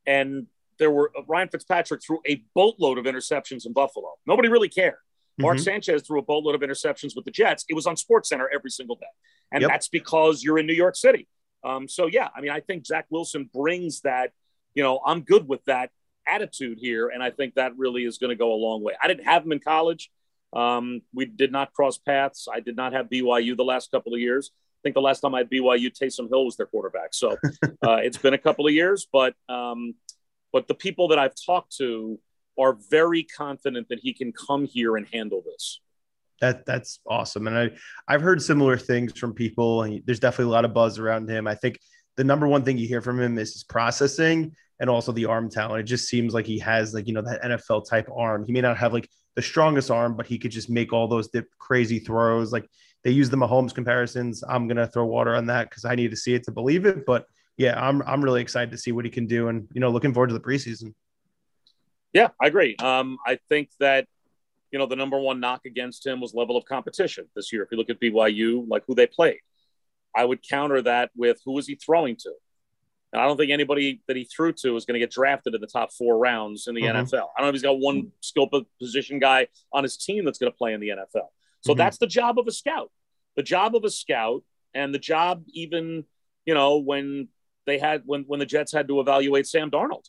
and 0.05 0.47
there 0.79 0.91
were 0.91 1.11
uh, 1.17 1.21
Ryan 1.27 1.49
Fitzpatrick 1.49 2.01
threw 2.03 2.19
a 2.27 2.43
boatload 2.53 2.97
of 2.97 3.05
interceptions 3.05 3.65
in 3.65 3.73
Buffalo. 3.73 4.13
Nobody 4.25 4.49
really 4.49 4.69
cared. 4.69 4.95
Mark 5.37 5.57
mm-hmm. 5.57 5.63
Sanchez 5.63 6.03
threw 6.03 6.19
a 6.19 6.21
boatload 6.21 6.55
of 6.55 6.61
interceptions 6.61 7.15
with 7.15 7.25
the 7.25 7.31
Jets. 7.31 7.65
It 7.67 7.73
was 7.73 7.87
on 7.87 7.97
Sports 7.97 8.29
Center 8.29 8.49
every 8.53 8.71
single 8.71 8.95
day, 8.95 9.05
and 9.51 9.61
yep. 9.61 9.71
that's 9.71 9.89
because 9.89 10.43
you're 10.43 10.57
in 10.57 10.65
New 10.65 10.73
York 10.73 10.95
City. 10.95 11.27
Um, 11.63 11.87
so 11.87 12.07
yeah, 12.07 12.29
I 12.35 12.41
mean, 12.41 12.51
I 12.51 12.61
think 12.61 12.85
Zach 12.85 13.05
Wilson 13.09 13.49
brings 13.53 14.01
that. 14.01 14.31
You 14.73 14.83
know, 14.83 14.99
I'm 15.05 15.21
good 15.21 15.47
with 15.47 15.63
that 15.65 15.89
attitude 16.27 16.79
here, 16.79 17.07
and 17.07 17.23
I 17.23 17.31
think 17.31 17.55
that 17.55 17.77
really 17.77 18.03
is 18.03 18.17
going 18.17 18.29
to 18.29 18.35
go 18.35 18.53
a 18.53 18.55
long 18.55 18.83
way. 18.83 18.93
I 19.01 19.07
didn't 19.07 19.25
have 19.25 19.45
him 19.45 19.53
in 19.53 19.59
college. 19.59 20.11
Um, 20.53 21.01
we 21.13 21.25
did 21.25 21.51
not 21.51 21.73
cross 21.73 21.97
paths. 21.97 22.47
I 22.51 22.59
did 22.59 22.75
not 22.75 22.93
have 22.93 23.09
BYU 23.09 23.57
the 23.57 23.63
last 23.63 23.91
couple 23.91 24.13
of 24.13 24.19
years. 24.19 24.51
I 24.85 24.87
think 24.87 24.93
the 24.93 25.01
last 25.01 25.21
time 25.21 25.33
I 25.33 25.39
had 25.39 25.49
BYU, 25.49 25.91
Taysom 25.91 26.29
Hill 26.29 26.45
was 26.45 26.57
their 26.57 26.67
quarterback. 26.67 27.15
So 27.15 27.31
uh, 27.63 27.97
it's 28.03 28.19
been 28.19 28.35
a 28.35 28.37
couple 28.37 28.67
of 28.67 28.73
years, 28.73 29.07
but 29.11 29.33
um, 29.49 29.95
but 30.53 30.67
the 30.67 30.75
people 30.75 31.07
that 31.07 31.17
I've 31.17 31.33
talked 31.43 31.75
to 31.77 32.19
are 32.59 32.77
very 32.91 33.23
confident 33.23 33.89
that 33.89 33.97
he 33.99 34.13
can 34.13 34.31
come 34.31 34.65
here 34.65 34.95
and 34.95 35.07
handle 35.11 35.41
this. 35.43 35.81
That 36.39 36.67
that's 36.67 36.99
awesome, 37.09 37.47
and 37.47 37.57
I 37.57 37.71
I've 38.07 38.21
heard 38.21 38.43
similar 38.43 38.77
things 38.77 39.17
from 39.17 39.33
people, 39.33 39.81
and 39.81 40.03
there's 40.05 40.19
definitely 40.19 40.51
a 40.51 40.53
lot 40.53 40.65
of 40.65 40.73
buzz 40.75 40.99
around 40.99 41.31
him. 41.31 41.47
I 41.47 41.55
think 41.55 41.79
the 42.15 42.23
number 42.23 42.47
one 42.47 42.63
thing 42.63 42.77
you 42.77 42.87
hear 42.87 43.01
from 43.01 43.19
him 43.19 43.39
is 43.39 43.53
his 43.53 43.63
processing 43.63 44.53
and 44.79 44.87
also 44.87 45.11
the 45.11 45.25
arm 45.25 45.49
talent. 45.49 45.79
It 45.79 45.83
just 45.85 46.07
seems 46.07 46.35
like 46.35 46.45
he 46.45 46.59
has 46.59 46.93
like 46.93 47.07
you 47.07 47.13
know 47.13 47.23
that 47.23 47.41
NFL 47.41 47.89
type 47.89 48.07
arm. 48.15 48.45
He 48.45 48.53
may 48.53 48.61
not 48.61 48.77
have 48.77 48.93
like 48.93 49.09
the 49.35 49.41
strongest 49.41 49.89
arm, 49.89 50.15
but 50.15 50.27
he 50.27 50.37
could 50.37 50.51
just 50.51 50.69
make 50.69 50.93
all 50.93 51.07
those 51.07 51.29
dip, 51.29 51.47
crazy 51.57 51.97
throws. 51.97 52.51
Like 52.51 52.69
they 53.05 53.11
use 53.11 53.29
the 53.29 53.37
Mahomes 53.37 53.73
comparisons. 53.73 54.43
I'm 54.49 54.67
gonna 54.67 54.87
throw 54.87 55.05
water 55.05 55.35
on 55.35 55.45
that 55.45 55.69
because 55.69 55.85
I 55.85 55.93
need 55.93 56.09
to 56.09 56.17
see 56.17 56.33
it 56.33 56.43
to 56.45 56.51
believe 56.51 56.85
it. 56.85 57.05
But 57.05 57.27
yeah, 57.55 57.79
I'm 57.79 58.01
I'm 58.01 58.21
really 58.21 58.41
excited 58.41 58.71
to 58.71 58.77
see 58.79 58.91
what 58.91 59.05
he 59.05 59.11
can 59.11 59.27
do, 59.27 59.47
and 59.47 59.67
you 59.73 59.79
know, 59.79 59.91
looking 59.91 60.11
forward 60.11 60.29
to 60.29 60.33
the 60.33 60.39
preseason. 60.39 60.95
Yeah, 62.13 62.29
I 62.41 62.47
agree. 62.47 62.75
Um, 62.77 63.19
I 63.25 63.37
think 63.47 63.69
that 63.79 64.07
you 64.71 64.79
know 64.79 64.87
the 64.87 64.95
number 64.95 65.19
one 65.19 65.39
knock 65.39 65.61
against 65.67 66.05
him 66.05 66.19
was 66.19 66.33
level 66.33 66.57
of 66.57 66.65
competition 66.65 67.27
this 67.35 67.53
year. 67.53 67.61
If 67.61 67.69
you 67.71 67.77
look 67.77 67.91
at 67.91 68.01
BYU, 68.01 68.67
like 68.67 68.83
who 68.87 68.95
they 68.95 69.05
played, 69.05 69.39
I 70.15 70.25
would 70.25 70.41
counter 70.41 70.81
that 70.81 71.11
with 71.15 71.39
who 71.45 71.53
was 71.53 71.67
he 71.67 71.75
throwing 71.75 72.15
to. 72.17 72.33
And 73.13 73.21
I 73.21 73.27
don't 73.27 73.37
think 73.37 73.51
anybody 73.51 74.01
that 74.07 74.17
he 74.17 74.23
threw 74.23 74.51
to 74.51 74.75
is 74.75 74.85
going 74.85 74.95
to 74.95 74.99
get 74.99 75.11
drafted 75.11 75.53
in 75.53 75.61
the 75.61 75.67
top 75.67 75.93
four 75.93 76.17
rounds 76.17 76.67
in 76.67 76.73
the 76.73 76.81
mm-hmm. 76.81 76.97
NFL. 76.97 77.27
I 77.37 77.39
don't 77.39 77.43
know 77.43 77.49
if 77.49 77.53
he's 77.53 77.61
got 77.61 77.79
one 77.79 78.11
skill 78.19 78.49
position 78.81 79.19
guy 79.19 79.47
on 79.71 79.83
his 79.83 79.95
team 79.95 80.25
that's 80.25 80.39
going 80.39 80.51
to 80.51 80.57
play 80.57 80.73
in 80.73 80.81
the 80.81 80.89
NFL. 80.89 81.27
So 81.65 81.73
mm-hmm. 81.73 81.79
that's 81.79 81.97
the 81.97 82.07
job 82.07 82.37
of 82.37 82.47
a 82.47 82.51
scout. 82.51 82.91
The 83.35 83.43
job 83.43 83.75
of 83.75 83.83
a 83.83 83.89
scout, 83.89 84.43
and 84.73 84.93
the 84.93 84.99
job 84.99 85.43
even, 85.53 86.05
you 86.45 86.53
know, 86.53 86.77
when 86.77 87.29
they 87.65 87.79
had 87.79 88.03
when 88.05 88.23
when 88.27 88.39
the 88.39 88.45
Jets 88.45 88.71
had 88.71 88.87
to 88.87 88.99
evaluate 88.99 89.47
Sam 89.47 89.71
Darnold, 89.71 90.05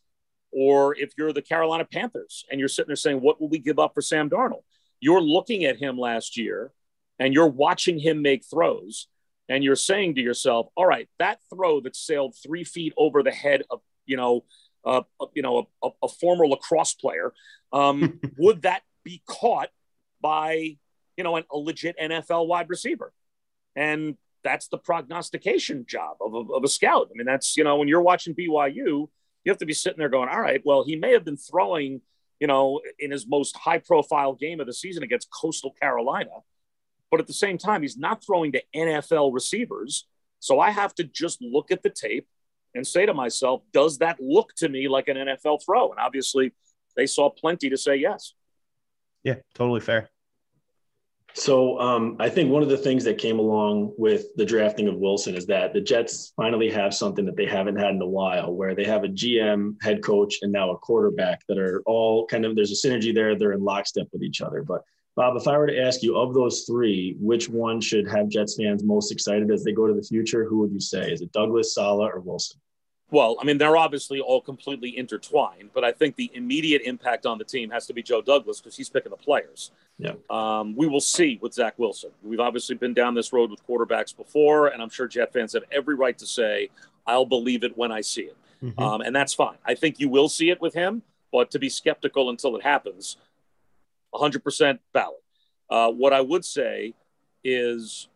or 0.52 0.94
if 0.96 1.12
you're 1.16 1.32
the 1.32 1.42
Carolina 1.42 1.84
Panthers 1.84 2.44
and 2.50 2.60
you're 2.60 2.68
sitting 2.68 2.88
there 2.88 2.96
saying, 2.96 3.20
"What 3.20 3.40
will 3.40 3.48
we 3.48 3.58
give 3.58 3.78
up 3.78 3.94
for 3.94 4.02
Sam 4.02 4.28
Darnold?" 4.28 4.62
You're 5.00 5.22
looking 5.22 5.64
at 5.64 5.78
him 5.78 5.98
last 5.98 6.36
year, 6.36 6.72
and 7.18 7.32
you're 7.32 7.48
watching 7.48 7.98
him 7.98 8.22
make 8.22 8.44
throws, 8.44 9.08
and 9.48 9.64
you're 9.64 9.76
saying 9.76 10.16
to 10.16 10.20
yourself, 10.20 10.68
"All 10.76 10.86
right, 10.86 11.08
that 11.18 11.40
throw 11.50 11.80
that 11.80 11.96
sailed 11.96 12.36
three 12.36 12.64
feet 12.64 12.92
over 12.96 13.22
the 13.22 13.32
head 13.32 13.62
of 13.70 13.80
you 14.04 14.16
know, 14.16 14.44
uh, 14.84 15.02
you 15.34 15.42
know, 15.42 15.68
a, 15.82 15.88
a, 16.02 16.08
former 16.08 16.46
lacrosse 16.46 16.94
player, 16.94 17.34
um, 17.72 18.20
would 18.38 18.62
that 18.62 18.82
be 19.04 19.22
caught 19.26 19.70
by 20.20 20.76
you 21.16 21.24
know 21.24 21.36
an, 21.36 21.44
a 21.50 21.56
legit 21.56 21.98
NFL 21.98 22.46
wide 22.46 22.68
receiver?" 22.68 23.12
And 23.74 24.16
that's 24.42 24.68
the 24.68 24.78
prognostication 24.78 25.84
job 25.86 26.16
of 26.20 26.34
a, 26.34 26.52
of 26.54 26.64
a 26.64 26.68
scout. 26.68 27.08
I 27.10 27.16
mean, 27.16 27.26
that's 27.26 27.56
you 27.56 27.64
know 27.64 27.76
when 27.76 27.88
you're 27.88 28.02
watching 28.02 28.34
BYU, 28.34 28.74
you 28.76 29.08
have 29.46 29.58
to 29.58 29.66
be 29.66 29.72
sitting 29.74 29.98
there 29.98 30.08
going, 30.08 30.28
"All 30.28 30.40
right, 30.40 30.62
well, 30.64 30.84
he 30.84 30.96
may 30.96 31.12
have 31.12 31.24
been 31.24 31.36
throwing." 31.36 32.00
You 32.38 32.46
know, 32.46 32.82
in 32.98 33.10
his 33.12 33.26
most 33.26 33.56
high 33.56 33.78
profile 33.78 34.34
game 34.34 34.60
of 34.60 34.66
the 34.66 34.74
season 34.74 35.02
against 35.02 35.30
Coastal 35.30 35.72
Carolina, 35.80 36.42
but 37.10 37.18
at 37.18 37.26
the 37.26 37.32
same 37.32 37.56
time, 37.56 37.80
he's 37.80 37.96
not 37.96 38.22
throwing 38.22 38.52
to 38.52 38.62
NFL 38.74 39.32
receivers. 39.32 40.06
So 40.40 40.60
I 40.60 40.70
have 40.70 40.94
to 40.96 41.04
just 41.04 41.40
look 41.40 41.70
at 41.70 41.82
the 41.82 41.88
tape 41.88 42.28
and 42.74 42.86
say 42.86 43.06
to 43.06 43.14
myself, 43.14 43.62
does 43.72 43.98
that 43.98 44.20
look 44.20 44.54
to 44.56 44.68
me 44.68 44.86
like 44.86 45.08
an 45.08 45.16
NFL 45.16 45.64
throw? 45.64 45.90
And 45.90 45.98
obviously, 45.98 46.52
they 46.96 47.06
saw 47.06 47.30
plenty 47.30 47.70
to 47.70 47.76
say 47.76 47.96
yes. 47.96 48.34
Yeah, 49.22 49.36
totally 49.54 49.80
fair. 49.80 50.10
So 51.36 51.78
um, 51.78 52.16
I 52.18 52.30
think 52.30 52.50
one 52.50 52.62
of 52.62 52.70
the 52.70 52.78
things 52.78 53.04
that 53.04 53.18
came 53.18 53.38
along 53.38 53.92
with 53.98 54.34
the 54.36 54.44
drafting 54.44 54.88
of 54.88 54.96
Wilson 54.96 55.34
is 55.34 55.44
that 55.46 55.74
the 55.74 55.82
Jets 55.82 56.32
finally 56.34 56.70
have 56.70 56.94
something 56.94 57.26
that 57.26 57.36
they 57.36 57.44
haven't 57.44 57.76
had 57.76 57.90
in 57.90 58.00
a 58.00 58.06
while, 58.06 58.54
where 58.54 58.74
they 58.74 58.84
have 58.84 59.04
a 59.04 59.08
GM, 59.08 59.76
head 59.82 60.02
coach, 60.02 60.38
and 60.40 60.50
now 60.50 60.70
a 60.70 60.78
quarterback 60.78 61.42
that 61.46 61.58
are 61.58 61.82
all 61.84 62.26
kind 62.26 62.46
of 62.46 62.56
there's 62.56 62.72
a 62.72 62.88
synergy 62.88 63.14
there. 63.14 63.36
They're 63.38 63.52
in 63.52 63.62
lockstep 63.62 64.06
with 64.14 64.22
each 64.22 64.40
other. 64.40 64.62
But 64.62 64.82
Bob, 65.14 65.36
if 65.36 65.46
I 65.46 65.58
were 65.58 65.66
to 65.66 65.78
ask 65.78 66.02
you 66.02 66.16
of 66.16 66.32
those 66.32 66.64
three, 66.64 67.16
which 67.20 67.50
one 67.50 67.82
should 67.82 68.08
have 68.08 68.30
Jets 68.30 68.56
fans 68.56 68.82
most 68.82 69.12
excited 69.12 69.50
as 69.50 69.62
they 69.62 69.72
go 69.72 69.86
to 69.86 69.92
the 69.92 70.02
future? 70.02 70.46
Who 70.46 70.60
would 70.60 70.72
you 70.72 70.80
say? 70.80 71.12
Is 71.12 71.20
it 71.20 71.32
Douglas, 71.32 71.74
Saleh, 71.74 72.14
or 72.14 72.20
Wilson? 72.20 72.58
Well, 73.10 73.36
I 73.40 73.44
mean, 73.44 73.56
they're 73.56 73.76
obviously 73.76 74.20
all 74.20 74.40
completely 74.40 74.98
intertwined, 74.98 75.70
but 75.72 75.84
I 75.84 75.92
think 75.92 76.16
the 76.16 76.30
immediate 76.34 76.82
impact 76.84 77.24
on 77.24 77.38
the 77.38 77.44
team 77.44 77.70
has 77.70 77.86
to 77.86 77.92
be 77.92 78.02
Joe 78.02 78.20
Douglas 78.20 78.60
because 78.60 78.76
he's 78.76 78.88
picking 78.88 79.10
the 79.10 79.16
players. 79.16 79.70
Yeah. 79.98 80.14
Um, 80.28 80.74
we 80.74 80.88
will 80.88 81.00
see 81.00 81.38
with 81.40 81.54
Zach 81.54 81.74
Wilson. 81.78 82.10
We've 82.24 82.40
obviously 82.40 82.74
been 82.74 82.94
down 82.94 83.14
this 83.14 83.32
road 83.32 83.50
with 83.50 83.64
quarterbacks 83.66 84.16
before, 84.16 84.68
and 84.68 84.82
I'm 84.82 84.90
sure 84.90 85.06
Jet 85.06 85.32
fans 85.32 85.52
have 85.52 85.62
every 85.70 85.94
right 85.94 86.18
to 86.18 86.26
say, 86.26 86.68
I'll 87.06 87.26
believe 87.26 87.62
it 87.62 87.76
when 87.78 87.92
I 87.92 88.00
see 88.00 88.22
it. 88.22 88.36
Mm-hmm. 88.62 88.82
Um, 88.82 89.00
and 89.02 89.14
that's 89.14 89.34
fine. 89.34 89.58
I 89.64 89.76
think 89.76 90.00
you 90.00 90.08
will 90.08 90.28
see 90.28 90.50
it 90.50 90.60
with 90.60 90.74
him, 90.74 91.02
but 91.30 91.52
to 91.52 91.60
be 91.60 91.68
skeptical 91.68 92.30
until 92.30 92.56
it 92.56 92.62
happens, 92.62 93.18
100% 94.14 94.78
valid. 94.92 95.16
Uh, 95.70 95.90
what 95.90 96.12
I 96.12 96.20
would 96.20 96.44
say 96.44 96.94
is 97.44 98.08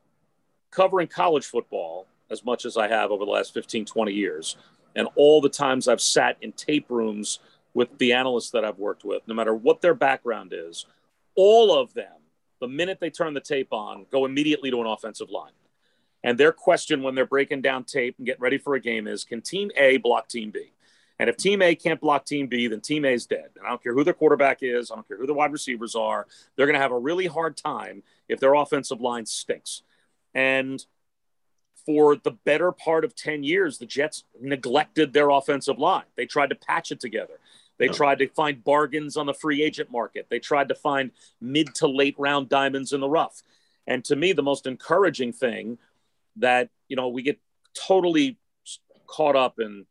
covering 0.73 1.07
college 1.07 1.47
football 1.47 2.07
as 2.31 2.45
much 2.45 2.65
as 2.65 2.77
I 2.77 2.89
have 2.89 3.11
over 3.11 3.25
the 3.25 3.31
last 3.31 3.53
15, 3.53 3.85
20 3.85 4.13
years, 4.13 4.57
and 4.95 5.09
all 5.17 5.41
the 5.41 5.49
times 5.49 5.89
I've 5.89 6.01
sat 6.01 6.37
in 6.41 6.53
tape 6.53 6.87
rooms 6.89 7.39
with 7.75 7.99
the 7.99 8.13
analysts 8.13 8.51
that 8.51 8.65
I've 8.65 8.79
worked 8.79 9.05
with, 9.05 9.23
no 9.27 9.35
matter 9.35 9.55
what 9.55 9.81
their 9.81 9.95
background 9.95 10.53
is, 10.55 10.87
all 11.37 11.77
of 11.79 11.95
them, 11.95 12.13
the 12.61 12.69
minute 12.69 12.99
they 13.01 13.11
turn 13.11 13.35
the 13.35 13.41
tape 13.41 13.73
on, 13.73 14.07
go 14.11 14.25
immediately 14.25 14.71
to 14.71 14.81
an 14.81 14.87
offensive 14.87 15.31
line. 15.31 15.53
And 16.23 16.37
their 16.37 16.53
question 16.53 17.03
when 17.03 17.15
they're 17.15 17.25
breaking 17.25 17.63
down 17.63 17.85
tape 17.85 18.17
and 18.19 18.27
getting 18.27 18.43
ready 18.43 18.59
for 18.59 18.75
a 18.75 18.81
game 18.81 19.07
is 19.07 19.25
can 19.25 19.41
team 19.41 19.71
A 19.77 19.97
block 19.97 20.29
team 20.29 20.51
B? 20.51 20.73
And 21.19 21.29
if 21.29 21.37
team 21.37 21.63
A 21.63 21.75
can't 21.75 22.01
block 22.01 22.25
team 22.25 22.47
B, 22.47 22.67
then 22.67 22.81
team 22.81 23.05
A 23.05 23.13
is 23.13 23.27
dead. 23.27 23.51
And 23.57 23.67
I 23.67 23.69
don't 23.69 23.83
care 23.83 23.95
who 23.95 24.05
their 24.05 24.15
quarterback 24.15 24.59
is, 24.63 24.91
I 24.91 24.95
don't 24.95 25.07
care 25.07 25.19
who 25.19 25.27
the 25.27 25.35
wide 25.35 25.53
receivers 25.53 25.95
are. 25.95 26.27
They're 26.57 26.67
going 26.67 26.77
to 26.77 26.81
have 26.81 26.93
a 26.93 26.99
really 26.99 27.27
hard 27.27 27.57
time 27.57 28.03
if 28.29 28.41
their 28.41 28.55
offensive 28.55 29.01
line 29.01 29.27
stinks. 29.27 29.83
And 30.35 30.85
for 31.87 32.17
the 32.17 32.33
better 32.45 32.73
part 32.73 33.05
of 33.05 33.15
10 33.15 33.43
years, 33.43 33.79
the 33.79 33.87
Jets 33.87 34.25
neglected 34.41 35.13
their 35.13 35.31
offensive 35.31 35.79
line. 35.79 36.05
They 36.17 36.27
tried 36.27 36.51
to 36.51 36.57
patch 36.57 36.93
it 36.93 37.01
together. 37.01 37.35
They 37.79 37.87
no. 37.87 37.93
tried 37.93 38.19
to 38.19 38.29
find 38.29 38.63
bargains 38.63 39.17
on 39.17 39.27
the 39.27 39.35
free 39.35 39.63
agent 39.63 39.91
market. 39.91 40.27
They 40.29 40.39
tried 40.39 40.69
to 40.69 40.75
find 40.75 41.11
mid 41.41 41.75
to 41.77 41.89
late 41.89 42.15
round 42.19 42.49
diamonds 42.49 42.93
in 42.93 43.01
the 43.01 43.09
rough. 43.09 43.43
And 43.87 44.05
to 44.05 44.17
me, 44.17 44.33
the 44.33 44.43
most 44.43 44.67
encouraging 44.67 45.33
thing 45.33 45.79
that, 46.37 46.69
you 46.89 46.97
know, 46.97 47.09
we 47.09 47.23
get 47.23 47.41
totally 47.75 48.39
caught 49.07 49.35
up 49.35 49.59
in 49.59 49.87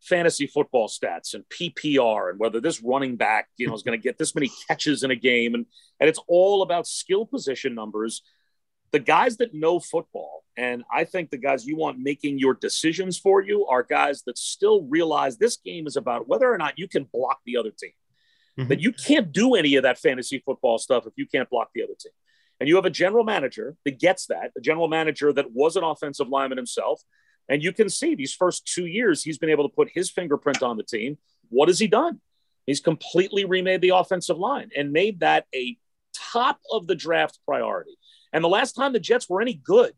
fantasy 0.00 0.46
football 0.46 0.88
stats 0.88 1.34
and 1.34 1.44
PPR 1.48 2.30
and 2.30 2.38
whether 2.38 2.60
this 2.60 2.82
running 2.82 3.16
back, 3.16 3.48
you 3.56 3.66
know, 3.66 3.74
is 3.74 3.82
going 3.82 3.98
to 3.98 4.02
get 4.02 4.18
this 4.18 4.34
many 4.34 4.50
catches 4.68 5.02
in 5.02 5.10
a 5.10 5.16
game. 5.16 5.54
And, 5.54 5.66
and 5.98 6.08
it's 6.08 6.20
all 6.28 6.62
about 6.62 6.86
skill 6.86 7.26
position 7.26 7.74
numbers. 7.74 8.22
The 8.96 9.00
guys 9.00 9.36
that 9.36 9.52
know 9.52 9.78
football, 9.78 10.42
and 10.56 10.82
I 10.90 11.04
think 11.04 11.28
the 11.28 11.36
guys 11.36 11.66
you 11.66 11.76
want 11.76 11.98
making 11.98 12.38
your 12.38 12.54
decisions 12.54 13.18
for 13.18 13.42
you 13.42 13.66
are 13.66 13.82
guys 13.82 14.22
that 14.22 14.38
still 14.38 14.84
realize 14.84 15.36
this 15.36 15.58
game 15.58 15.86
is 15.86 15.98
about 15.98 16.28
whether 16.28 16.50
or 16.50 16.56
not 16.56 16.78
you 16.78 16.88
can 16.88 17.04
block 17.04 17.40
the 17.44 17.58
other 17.58 17.70
team. 17.70 17.90
Mm-hmm. 18.58 18.70
That 18.70 18.80
you 18.80 18.92
can't 18.92 19.32
do 19.32 19.54
any 19.54 19.74
of 19.74 19.82
that 19.82 19.98
fantasy 19.98 20.38
football 20.38 20.78
stuff 20.78 21.06
if 21.06 21.12
you 21.16 21.26
can't 21.26 21.50
block 21.50 21.72
the 21.74 21.82
other 21.82 21.92
team. 22.00 22.12
And 22.58 22.70
you 22.70 22.76
have 22.76 22.86
a 22.86 22.90
general 22.90 23.22
manager 23.22 23.76
that 23.84 24.00
gets 24.00 24.28
that, 24.28 24.52
a 24.56 24.62
general 24.62 24.88
manager 24.88 25.30
that 25.30 25.52
was 25.52 25.76
an 25.76 25.84
offensive 25.84 26.28
lineman 26.30 26.56
himself, 26.56 27.02
and 27.50 27.62
you 27.62 27.74
can 27.74 27.90
see 27.90 28.14
these 28.14 28.32
first 28.32 28.66
two 28.66 28.86
years, 28.86 29.22
he's 29.22 29.36
been 29.36 29.50
able 29.50 29.68
to 29.68 29.74
put 29.74 29.90
his 29.92 30.10
fingerprint 30.10 30.62
on 30.62 30.78
the 30.78 30.84
team. 30.84 31.18
What 31.50 31.68
has 31.68 31.78
he 31.78 31.86
done? 31.86 32.22
He's 32.64 32.80
completely 32.80 33.44
remade 33.44 33.82
the 33.82 33.90
offensive 33.90 34.38
line 34.38 34.70
and 34.74 34.90
made 34.90 35.20
that 35.20 35.44
a 35.54 35.76
top 36.14 36.60
of 36.72 36.86
the 36.86 36.94
draft 36.94 37.38
priority. 37.44 37.98
And 38.32 38.42
the 38.42 38.48
last 38.48 38.72
time 38.72 38.92
the 38.92 39.00
Jets 39.00 39.28
were 39.28 39.40
any 39.40 39.54
good, 39.54 39.94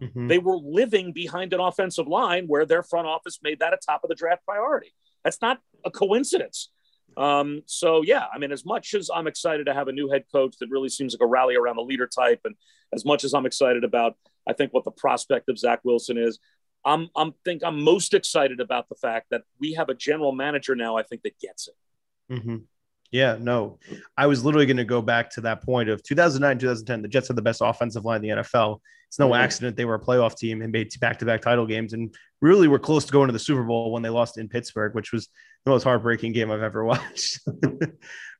mm-hmm. 0.00 0.28
they 0.28 0.38
were 0.38 0.56
living 0.56 1.12
behind 1.12 1.52
an 1.52 1.60
offensive 1.60 2.06
line 2.06 2.46
where 2.46 2.66
their 2.66 2.82
front 2.82 3.06
office 3.06 3.38
made 3.42 3.60
that 3.60 3.72
a 3.72 3.78
top 3.84 4.02
of 4.04 4.08
the 4.08 4.14
draft 4.14 4.44
priority. 4.44 4.92
That's 5.24 5.40
not 5.42 5.60
a 5.84 5.90
coincidence. 5.90 6.70
Um, 7.16 7.62
so 7.66 8.02
yeah, 8.02 8.24
I 8.32 8.38
mean, 8.38 8.52
as 8.52 8.64
much 8.64 8.94
as 8.94 9.10
I'm 9.14 9.26
excited 9.26 9.66
to 9.66 9.74
have 9.74 9.88
a 9.88 9.92
new 9.92 10.10
head 10.10 10.24
coach 10.30 10.56
that 10.60 10.68
really 10.70 10.88
seems 10.88 11.14
like 11.14 11.24
a 11.24 11.26
rally 11.26 11.56
around 11.56 11.76
the 11.76 11.82
leader 11.82 12.06
type, 12.06 12.40
and 12.44 12.54
as 12.92 13.04
much 13.04 13.24
as 13.24 13.32
I'm 13.32 13.46
excited 13.46 13.84
about, 13.84 14.16
I 14.46 14.52
think 14.52 14.72
what 14.72 14.84
the 14.84 14.90
prospect 14.90 15.48
of 15.48 15.58
Zach 15.58 15.80
Wilson 15.82 16.18
is, 16.18 16.38
I'm 16.84 17.08
I'm 17.16 17.32
think 17.44 17.62
I'm 17.64 17.82
most 17.82 18.14
excited 18.14 18.60
about 18.60 18.88
the 18.88 18.94
fact 18.94 19.28
that 19.30 19.42
we 19.58 19.72
have 19.74 19.88
a 19.88 19.94
general 19.94 20.32
manager 20.32 20.74
now. 20.74 20.96
I 20.96 21.02
think 21.02 21.22
that 21.22 21.38
gets 21.40 21.68
it. 21.68 22.34
Mm-hmm. 22.34 22.56
Yeah, 23.10 23.36
no, 23.40 23.78
I 24.16 24.26
was 24.26 24.44
literally 24.44 24.66
going 24.66 24.76
to 24.78 24.84
go 24.84 25.00
back 25.00 25.30
to 25.30 25.40
that 25.42 25.62
point 25.62 25.88
of 25.88 26.02
2009, 26.02 26.58
2010. 26.58 27.02
The 27.02 27.08
Jets 27.08 27.28
had 27.28 27.36
the 27.36 27.42
best 27.42 27.60
offensive 27.64 28.04
line 28.04 28.24
in 28.24 28.36
the 28.36 28.42
NFL. 28.42 28.80
It's 29.08 29.18
no 29.18 29.34
accident 29.34 29.76
they 29.76 29.84
were 29.84 29.94
a 29.94 30.00
playoff 30.00 30.36
team 30.36 30.62
and 30.62 30.72
made 30.72 30.90
back 31.00 31.18
to 31.20 31.24
back 31.24 31.40
title 31.40 31.66
games 31.66 31.92
and 31.92 32.14
really 32.40 32.68
were 32.68 32.78
close 32.78 33.04
to 33.04 33.12
going 33.12 33.28
to 33.28 33.32
the 33.32 33.38
Super 33.38 33.62
Bowl 33.62 33.92
when 33.92 34.02
they 34.02 34.08
lost 34.08 34.38
in 34.38 34.48
Pittsburgh, 34.48 34.94
which 34.94 35.12
was 35.12 35.28
the 35.64 35.70
most 35.70 35.84
heartbreaking 35.84 36.32
game 36.32 36.50
I've 36.50 36.62
ever 36.62 36.84
watched. 36.84 37.40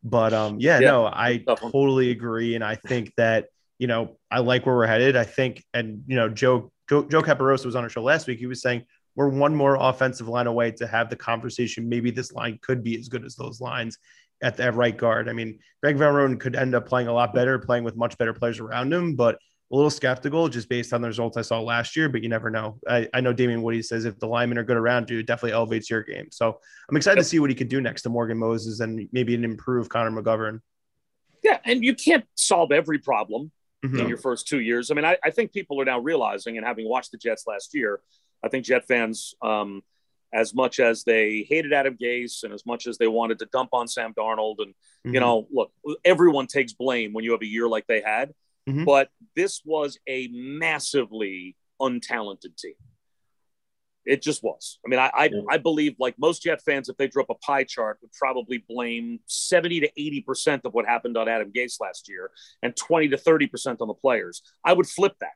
but 0.02 0.32
um, 0.32 0.58
yeah, 0.58 0.80
yeah, 0.80 0.90
no, 0.90 1.06
I 1.06 1.42
totally 1.46 2.10
agree. 2.10 2.54
And 2.54 2.64
I 2.64 2.74
think 2.74 3.12
that, 3.16 3.46
you 3.78 3.86
know, 3.86 4.16
I 4.30 4.40
like 4.40 4.66
where 4.66 4.74
we're 4.74 4.86
headed. 4.86 5.16
I 5.16 5.24
think, 5.24 5.64
and, 5.72 6.02
you 6.06 6.16
know, 6.16 6.28
Joe, 6.28 6.72
Joe, 6.88 7.04
Joe 7.04 7.22
Caporoso 7.22 7.66
was 7.66 7.76
on 7.76 7.84
our 7.84 7.90
show 7.90 8.02
last 8.02 8.26
week. 8.26 8.38
He 8.38 8.46
was 8.46 8.60
saying, 8.60 8.84
we're 9.14 9.28
one 9.28 9.54
more 9.54 9.76
offensive 9.76 10.28
line 10.28 10.46
away 10.46 10.72
to 10.72 10.86
have 10.86 11.08
the 11.08 11.16
conversation. 11.16 11.88
Maybe 11.88 12.10
this 12.10 12.32
line 12.32 12.58
could 12.60 12.82
be 12.82 12.98
as 12.98 13.08
good 13.08 13.24
as 13.24 13.34
those 13.34 13.60
lines 13.60 13.98
at 14.42 14.56
the 14.56 14.70
right 14.72 14.96
guard. 14.96 15.28
I 15.28 15.32
mean, 15.32 15.58
Greg 15.82 15.96
Van 15.96 16.12
Roten 16.12 16.38
could 16.38 16.56
end 16.56 16.74
up 16.74 16.86
playing 16.86 17.08
a 17.08 17.12
lot 17.12 17.34
better, 17.34 17.58
playing 17.58 17.84
with 17.84 17.96
much 17.96 18.16
better 18.18 18.32
players 18.32 18.60
around 18.60 18.92
him, 18.92 19.16
but 19.16 19.38
a 19.72 19.74
little 19.74 19.90
skeptical 19.90 20.48
just 20.48 20.68
based 20.68 20.92
on 20.92 21.00
the 21.00 21.08
results 21.08 21.36
I 21.36 21.42
saw 21.42 21.60
last 21.60 21.96
year, 21.96 22.08
but 22.08 22.22
you 22.22 22.28
never 22.28 22.50
know. 22.50 22.78
I, 22.88 23.08
I 23.12 23.20
know 23.20 23.32
Damien 23.32 23.62
Woody 23.62 23.82
says 23.82 24.04
if 24.04 24.18
the 24.18 24.28
linemen 24.28 24.58
are 24.58 24.64
good 24.64 24.76
around 24.76 25.10
you, 25.10 25.18
it 25.18 25.26
definitely 25.26 25.52
elevates 25.52 25.90
your 25.90 26.02
game. 26.02 26.28
So 26.30 26.60
I'm 26.88 26.96
excited 26.96 27.20
to 27.20 27.24
see 27.24 27.40
what 27.40 27.50
he 27.50 27.56
could 27.56 27.68
do 27.68 27.80
next 27.80 28.02
to 28.02 28.08
Morgan 28.08 28.38
Moses 28.38 28.80
and 28.80 29.08
maybe 29.12 29.34
an 29.34 29.44
improved 29.44 29.90
Connor 29.90 30.10
McGovern. 30.10 30.60
Yeah, 31.42 31.58
and 31.64 31.82
you 31.82 31.94
can't 31.94 32.24
solve 32.36 32.70
every 32.70 32.98
problem 32.98 33.50
mm-hmm. 33.84 33.98
in 33.98 34.08
your 34.08 34.18
first 34.18 34.46
two 34.46 34.60
years. 34.60 34.90
I 34.90 34.94
mean, 34.94 35.04
I, 35.04 35.16
I, 35.24 35.30
think 35.30 35.52
people 35.52 35.80
are 35.80 35.84
now 35.84 35.98
realizing, 35.98 36.56
and 36.56 36.66
having 36.66 36.88
watched 36.88 37.12
the 37.12 37.18
Jets 37.18 37.44
last 37.46 37.74
year, 37.74 38.00
I 38.44 38.48
think 38.48 38.64
Jet 38.64 38.86
fans 38.86 39.34
um,– 39.42 39.82
as 40.32 40.54
much 40.54 40.80
as 40.80 41.04
they 41.04 41.46
hated 41.48 41.72
Adam 41.72 41.96
Gase 42.00 42.42
and 42.42 42.52
as 42.52 42.66
much 42.66 42.86
as 42.86 42.98
they 42.98 43.06
wanted 43.06 43.38
to 43.38 43.46
dump 43.46 43.70
on 43.72 43.88
Sam 43.88 44.12
Darnold. 44.12 44.56
And, 44.58 44.72
mm-hmm. 44.72 45.14
you 45.14 45.20
know, 45.20 45.46
look, 45.52 45.72
everyone 46.04 46.46
takes 46.46 46.72
blame 46.72 47.12
when 47.12 47.24
you 47.24 47.32
have 47.32 47.42
a 47.42 47.46
year 47.46 47.68
like 47.68 47.86
they 47.86 48.00
had, 48.00 48.34
mm-hmm. 48.68 48.84
but 48.84 49.08
this 49.34 49.62
was 49.64 49.98
a 50.08 50.28
massively 50.32 51.56
untalented 51.80 52.56
team. 52.56 52.74
It 54.04 54.22
just 54.22 54.42
was. 54.42 54.78
I 54.86 54.88
mean, 54.88 55.00
I, 55.00 55.10
I, 55.12 55.30
I 55.50 55.58
believe, 55.58 55.96
like 55.98 56.14
most 56.16 56.44
Jet 56.44 56.62
fans, 56.62 56.88
if 56.88 56.96
they 56.96 57.08
drew 57.08 57.22
up 57.22 57.30
a 57.30 57.34
pie 57.34 57.64
chart, 57.64 57.98
would 58.02 58.12
probably 58.12 58.64
blame 58.68 59.18
70 59.26 59.80
to 59.80 59.90
80% 59.98 60.64
of 60.64 60.74
what 60.74 60.86
happened 60.86 61.16
on 61.16 61.28
Adam 61.28 61.50
Gase 61.52 61.80
last 61.80 62.08
year 62.08 62.30
and 62.62 62.76
20 62.76 63.08
to 63.08 63.16
30% 63.16 63.80
on 63.80 63.88
the 63.88 63.94
players. 63.94 64.42
I 64.64 64.74
would 64.74 64.86
flip 64.86 65.14
that. 65.20 65.32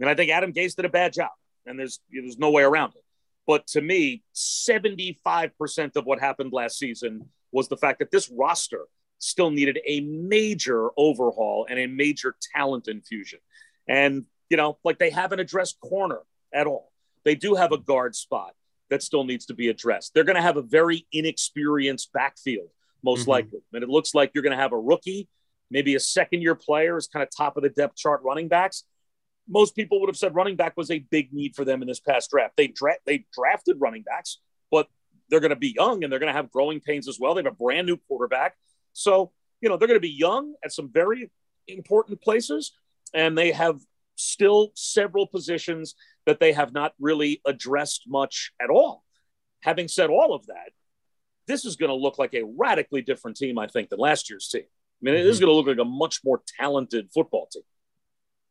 And 0.00 0.08
I 0.08 0.14
think 0.14 0.30
Adam 0.30 0.52
Gase 0.52 0.76
did 0.76 0.84
a 0.84 0.90
bad 0.90 1.14
job, 1.14 1.30
and 1.64 1.78
there's, 1.78 2.00
there's 2.10 2.38
no 2.38 2.50
way 2.50 2.62
around 2.62 2.92
it. 2.94 3.02
But 3.50 3.66
to 3.66 3.80
me, 3.80 4.22
75% 4.32 5.96
of 5.96 6.06
what 6.06 6.20
happened 6.20 6.52
last 6.52 6.78
season 6.78 7.30
was 7.50 7.66
the 7.66 7.76
fact 7.76 7.98
that 7.98 8.12
this 8.12 8.30
roster 8.30 8.84
still 9.18 9.50
needed 9.50 9.80
a 9.84 10.02
major 10.02 10.90
overhaul 10.96 11.66
and 11.68 11.76
a 11.76 11.88
major 11.88 12.36
talent 12.54 12.86
infusion. 12.86 13.40
And, 13.88 14.26
you 14.50 14.56
know, 14.56 14.78
like 14.84 15.00
they 15.00 15.10
haven't 15.10 15.40
addressed 15.40 15.80
corner 15.80 16.20
at 16.54 16.68
all. 16.68 16.92
They 17.24 17.34
do 17.34 17.56
have 17.56 17.72
a 17.72 17.78
guard 17.78 18.14
spot 18.14 18.54
that 18.88 19.02
still 19.02 19.24
needs 19.24 19.46
to 19.46 19.54
be 19.54 19.66
addressed. 19.66 20.14
They're 20.14 20.22
going 20.22 20.36
to 20.36 20.42
have 20.42 20.56
a 20.56 20.62
very 20.62 21.08
inexperienced 21.10 22.12
backfield, 22.12 22.68
most 23.02 23.22
mm-hmm. 23.22 23.30
likely. 23.30 23.58
And 23.72 23.82
it 23.82 23.88
looks 23.88 24.14
like 24.14 24.30
you're 24.32 24.44
going 24.44 24.56
to 24.56 24.62
have 24.62 24.72
a 24.72 24.78
rookie, 24.78 25.26
maybe 25.72 25.96
a 25.96 26.00
second 26.00 26.42
year 26.42 26.54
player 26.54 26.96
is 26.96 27.08
kind 27.08 27.24
of 27.24 27.30
top 27.36 27.56
of 27.56 27.64
the 27.64 27.70
depth 27.70 27.96
chart 27.96 28.20
running 28.22 28.46
backs 28.46 28.84
most 29.50 29.74
people 29.74 30.00
would 30.00 30.08
have 30.08 30.16
said 30.16 30.34
running 30.34 30.56
back 30.56 30.76
was 30.76 30.90
a 30.90 31.00
big 31.00 31.32
need 31.32 31.56
for 31.56 31.64
them 31.64 31.82
in 31.82 31.88
this 31.88 32.00
past 32.00 32.30
draft. 32.30 32.54
They 32.56 32.68
dra- 32.68 32.98
they 33.04 33.26
drafted 33.34 33.80
running 33.80 34.02
backs, 34.02 34.38
but 34.70 34.88
they're 35.28 35.40
going 35.40 35.50
to 35.50 35.56
be 35.56 35.74
young 35.76 36.02
and 36.02 36.12
they're 36.12 36.20
going 36.20 36.32
to 36.32 36.36
have 36.36 36.50
growing 36.50 36.80
pains 36.80 37.08
as 37.08 37.18
well. 37.20 37.34
They 37.34 37.42
have 37.42 37.52
a 37.52 37.56
brand 37.56 37.86
new 37.86 37.96
quarterback, 37.96 38.54
so 38.92 39.32
you 39.60 39.68
know 39.68 39.76
they're 39.76 39.88
going 39.88 40.00
to 40.00 40.00
be 40.00 40.08
young 40.08 40.54
at 40.64 40.72
some 40.72 40.90
very 40.90 41.30
important 41.66 42.22
places, 42.22 42.72
and 43.12 43.36
they 43.36 43.50
have 43.50 43.80
still 44.14 44.70
several 44.74 45.26
positions 45.26 45.94
that 46.26 46.38
they 46.38 46.52
have 46.52 46.72
not 46.72 46.92
really 47.00 47.40
addressed 47.44 48.04
much 48.06 48.52
at 48.62 48.70
all. 48.70 49.02
Having 49.62 49.88
said 49.88 50.10
all 50.10 50.34
of 50.34 50.46
that, 50.46 50.70
this 51.46 51.64
is 51.64 51.76
going 51.76 51.88
to 51.88 51.94
look 51.94 52.18
like 52.18 52.34
a 52.34 52.44
radically 52.56 53.02
different 53.02 53.36
team, 53.36 53.58
I 53.58 53.66
think, 53.66 53.88
than 53.88 53.98
last 53.98 54.30
year's 54.30 54.48
team. 54.48 54.62
I 54.62 55.00
mean, 55.02 55.14
it 55.14 55.26
is 55.26 55.36
mm-hmm. 55.36 55.46
going 55.46 55.52
to 55.52 55.56
look 55.56 55.78
like 55.78 55.86
a 55.86 55.88
much 55.88 56.20
more 56.24 56.42
talented 56.58 57.08
football 57.12 57.48
team 57.50 57.62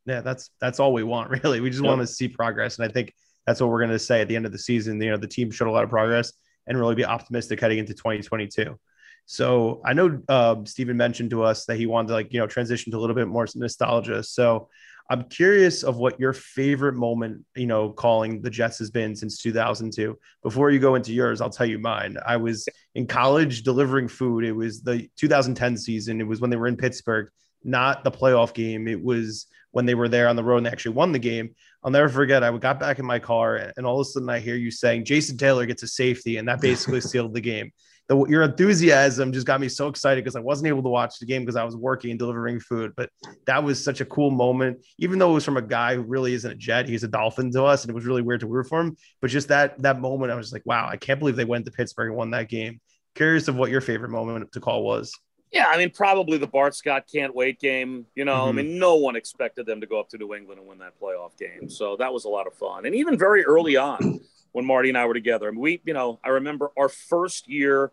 yeah, 0.10 0.22
that's 0.22 0.50
that's 0.60 0.80
all 0.80 0.92
we 0.94 1.04
want, 1.04 1.30
really. 1.44 1.62
We 1.62 1.70
just 1.70 1.84
yep. 1.84 1.90
want 1.90 2.02
to 2.02 2.08
see 2.08 2.28
progress, 2.28 2.78
and 2.78 2.90
I 2.90 2.92
think 2.92 3.14
that's 3.46 3.62
what 3.62 3.70
we're 3.70 3.80
going 3.80 3.92
to 3.92 4.00
say 4.00 4.22
at 4.22 4.28
the 4.28 4.36
end 4.36 4.46
of 4.46 4.52
the 4.52 4.60
season. 4.60 5.02
You 5.02 5.12
know, 5.12 5.18
the 5.18 5.28
team 5.28 5.52
showed 5.52 5.68
a 5.68 5.72
lot 5.72 5.84
of 5.84 5.90
progress, 5.90 6.34
and 6.68 6.80
really 6.80 6.96
be 6.96 7.06
optimistic 7.06 7.60
heading 7.60 7.80
into 7.80 7.94
2022. 7.94 8.78
So 9.26 9.82
I 9.86 9.94
know 9.94 10.20
uh, 10.28 10.56
Stephen 10.66 10.98
mentioned 10.98 11.30
to 11.32 11.44
us 11.44 11.66
that 11.66 11.78
he 11.78 11.86
wanted 11.86 12.08
to 12.08 12.14
like 12.16 12.34
you 12.34 12.40
know 12.40 12.48
transition 12.48 12.92
to 12.92 12.98
a 12.98 13.00
little 13.00 13.16
bit 13.16 13.28
more 13.28 13.48
nostalgia. 13.56 14.24
So 14.24 14.70
I'm 15.12 15.24
curious 15.24 15.84
of 15.84 15.98
what 15.98 16.20
your 16.20 16.34
favorite 16.34 16.94
moment, 16.94 17.44
you 17.56 17.66
know, 17.66 17.90
calling 17.90 18.42
the 18.42 18.50
Jets 18.50 18.78
has 18.78 18.92
been 18.92 19.16
since 19.16 19.42
2002. 19.42 20.18
Before 20.44 20.70
you 20.70 20.80
go 20.80 20.94
into 20.94 21.14
yours, 21.14 21.42
I'll 21.42 21.50
tell 21.50 21.66
you 21.66 21.80
mine. 21.80 22.18
I 22.26 22.38
was 22.38 22.68
in 22.94 23.08
college 23.08 23.64
delivering 23.64 24.08
food. 24.08 24.44
It 24.44 24.52
was 24.52 24.82
the 24.82 25.10
2010 25.16 25.78
season. 25.78 26.22
It 26.22 26.28
was 26.28 26.42
when 26.42 26.52
they 26.52 26.58
were 26.58 26.68
in 26.68 26.78
Pittsburgh, 26.78 27.30
not 27.64 28.04
the 28.04 28.12
playoff 28.12 28.54
game. 28.54 28.88
It 28.88 29.04
was 29.04 29.48
when 29.72 29.86
they 29.86 29.96
were 29.96 30.10
there 30.10 30.28
on 30.28 30.36
the 30.36 30.44
road 30.44 30.58
and 30.58 30.66
they 30.66 30.72
actually 30.72 30.96
won 30.96 31.12
the 31.12 31.20
game. 31.20 31.56
I'll 31.84 31.92
never 31.92 32.10
forget. 32.10 32.44
I 32.44 32.56
got 32.58 32.80
back 32.80 33.00
in 33.00 33.06
my 33.06 33.20
car 33.20 33.72
and 33.78 33.86
all 33.86 34.00
of 34.00 34.02
a 34.02 34.10
sudden 34.10 34.30
I 34.30 34.40
hear 34.40 34.56
you 34.56 34.72
saying 34.72 35.06
Jason 35.06 35.38
Taylor 35.38 35.66
gets 35.66 35.84
a 35.84 35.88
safety, 35.88 36.38
and 36.38 36.48
that 36.48 36.62
basically 36.62 37.02
sealed 37.02 37.34
the 37.34 37.42
game. 37.42 37.72
The, 38.08 38.26
your 38.26 38.42
enthusiasm 38.42 39.32
just 39.32 39.46
got 39.46 39.62
me 39.62 39.70
so 39.70 39.88
excited 39.88 40.24
because 40.24 40.36
I 40.36 40.40
wasn't 40.40 40.70
able 40.70 40.82
to 40.82 40.90
watch 40.90 41.20
the 41.20 41.28
game 41.28 41.44
because 41.44 41.56
I 41.56 41.64
was 41.64 41.76
working 41.76 42.10
and 42.10 42.18
delivering 42.18 42.60
food. 42.60 42.94
But 42.98 43.12
that 43.46 43.64
was 43.64 43.82
such 43.84 44.02
a 44.02 44.06
cool 44.06 44.32
moment, 44.32 44.84
even 44.98 45.20
though 45.20 45.30
it 45.30 45.36
was 45.36 45.46
from 45.46 45.58
a 45.58 45.62
guy 45.62 45.94
who 45.94 46.02
really 46.02 46.34
isn't 46.34 46.52
a 46.52 46.56
Jet. 46.56 46.90
He's 46.90 47.04
a 47.04 47.08
Dolphin 47.08 47.52
to 47.52 47.64
us, 47.64 47.84
and 47.84 47.92
it 47.92 47.94
was 47.94 48.08
really 48.08 48.24
weird 48.24 48.40
to 48.40 48.48
root 48.48 48.68
for 48.68 48.82
him. 48.82 48.98
But 49.22 49.30
just 49.30 49.50
that 49.50 49.80
that 49.84 50.02
moment, 50.02 50.32
I 50.32 50.36
was 50.36 50.52
like, 50.52 50.66
wow, 50.66 50.88
I 50.90 50.98
can't 50.98 51.20
believe 51.20 51.36
they 51.36 51.46
went 51.46 51.66
to 51.66 51.72
Pittsburgh 51.72 52.10
and 52.10 52.18
won 52.18 52.32
that 52.32 52.50
game. 52.50 52.82
Curious 53.14 53.48
of 53.48 53.56
what 53.56 53.70
your 53.70 53.82
favorite 53.82 54.10
moment 54.10 54.52
to 54.54 54.60
call 54.60 54.84
was. 54.84 55.14
Yeah, 55.52 55.66
I 55.68 55.78
mean, 55.78 55.90
probably 55.90 56.38
the 56.38 56.48
Bart 56.48 56.76
Scott 56.76 57.06
can't 57.12 57.34
wait 57.34 57.60
game. 57.60 58.06
You 58.16 58.26
know, 58.26 58.36
mm-hmm. 58.36 58.60
I 58.60 58.62
mean, 58.62 58.78
no 58.80 58.96
one 58.96 59.16
expected 59.16 59.66
them 59.66 59.82
to 59.82 59.88
go 59.88 60.00
up 60.00 60.10
to 60.10 60.18
New 60.18 60.36
England 60.36 60.60
and 60.60 60.70
win 60.70 60.78
that 60.80 61.00
playoff 61.00 61.38
game. 61.38 61.70
So 61.70 61.96
that 61.98 62.14
was 62.14 62.26
a 62.26 62.30
lot 62.30 62.46
of 62.46 62.54
fun. 62.54 62.86
And 62.86 62.94
even 62.94 63.18
very 63.18 63.44
early 63.44 63.76
on, 63.76 64.22
when 64.52 64.66
Marty 64.66 64.90
and 64.90 64.98
I 64.98 65.06
were 65.06 65.14
together, 65.14 65.48
I 65.48 65.52
mean, 65.52 65.60
we, 65.60 65.82
you 65.86 65.94
know, 65.94 66.20
I 66.24 66.30
remember 66.30 66.72
our 66.78 66.90
first 66.90 67.50
year 67.50 67.92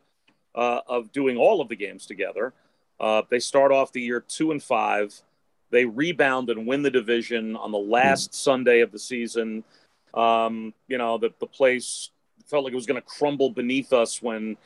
uh, 0.55 0.81
of 0.87 1.13
doing 1.13 1.37
all 1.37 1.61
of 1.61 1.69
the 1.69 1.77
games 1.77 2.07
together. 2.07 2.53
Uh, 3.01 3.23
they 3.31 3.39
start 3.39 3.73
off 3.73 3.93
the 3.93 4.01
year 4.01 4.21
two 4.21 4.51
and 4.51 4.63
five. 4.63 5.19
They 5.71 5.85
rebound 5.85 6.51
and 6.51 6.67
win 6.67 6.83
the 6.83 6.91
division 6.91 7.57
on 7.57 7.73
the 7.73 7.79
last 7.79 8.31
mm-hmm. 8.31 8.37
Sunday 8.37 8.81
of 8.81 8.93
the 8.93 8.99
season. 8.99 9.65
Um, 10.13 10.75
you 10.89 10.99
know, 10.99 11.19
the, 11.19 11.31
the 11.41 11.47
place 11.47 12.11
felt 12.47 12.65
like 12.65 12.73
it 12.73 12.77
was 12.77 12.87
going 12.87 13.01
to 13.01 13.07
crumble 13.07 13.51
beneath 13.51 13.93
us 13.93 14.23
when 14.23 14.57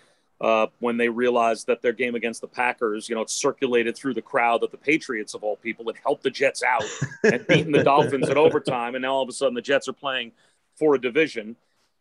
uh, 0.40 0.66
when 0.78 0.96
they 0.96 1.08
realized 1.08 1.66
that 1.66 1.82
their 1.82 1.92
game 1.92 2.14
against 2.14 2.40
the 2.40 2.46
Packers, 2.46 3.08
you 3.08 3.14
know, 3.14 3.20
it 3.20 3.30
circulated 3.30 3.96
through 3.96 4.14
the 4.14 4.22
crowd 4.22 4.62
that 4.62 4.70
the 4.70 4.78
Patriots, 4.78 5.34
of 5.34 5.44
all 5.44 5.56
people, 5.56 5.84
had 5.86 5.96
helped 6.02 6.22
the 6.22 6.30
Jets 6.30 6.62
out 6.62 6.84
and 7.24 7.46
beaten 7.46 7.72
the 7.72 7.84
Dolphins 7.84 8.28
in 8.28 8.38
overtime. 8.38 8.94
And 8.94 9.02
now 9.02 9.14
all 9.14 9.22
of 9.22 9.28
a 9.28 9.32
sudden 9.32 9.54
the 9.54 9.60
Jets 9.60 9.86
are 9.88 9.92
playing 9.92 10.32
for 10.76 10.94
a 10.94 11.00
division. 11.00 11.56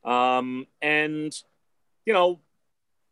Um, 0.05 0.67
and, 0.81 1.33
you 2.05 2.13
know, 2.13 2.39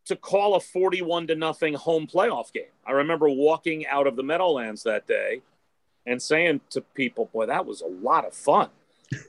to 0.05 0.15
call 0.15 0.55
a 0.55 0.61
41 0.61 1.27
to 1.27 1.35
nothing 1.35 1.73
home 1.73 2.07
playoff 2.07 2.53
game. 2.53 2.63
I 2.85 2.91
remember 2.91 3.29
walking 3.29 3.85
out 3.85 4.07
of 4.07 4.15
the 4.15 4.23
Meadowlands 4.23 4.83
that 4.83 5.07
day 5.07 5.41
and 6.05 6.21
saying 6.21 6.61
to 6.69 6.79
people, 6.79 7.29
boy, 7.33 7.47
that 7.47 7.65
was 7.65 7.81
a 7.81 7.87
lot 7.87 8.25
of 8.25 8.33
fun. 8.33 8.69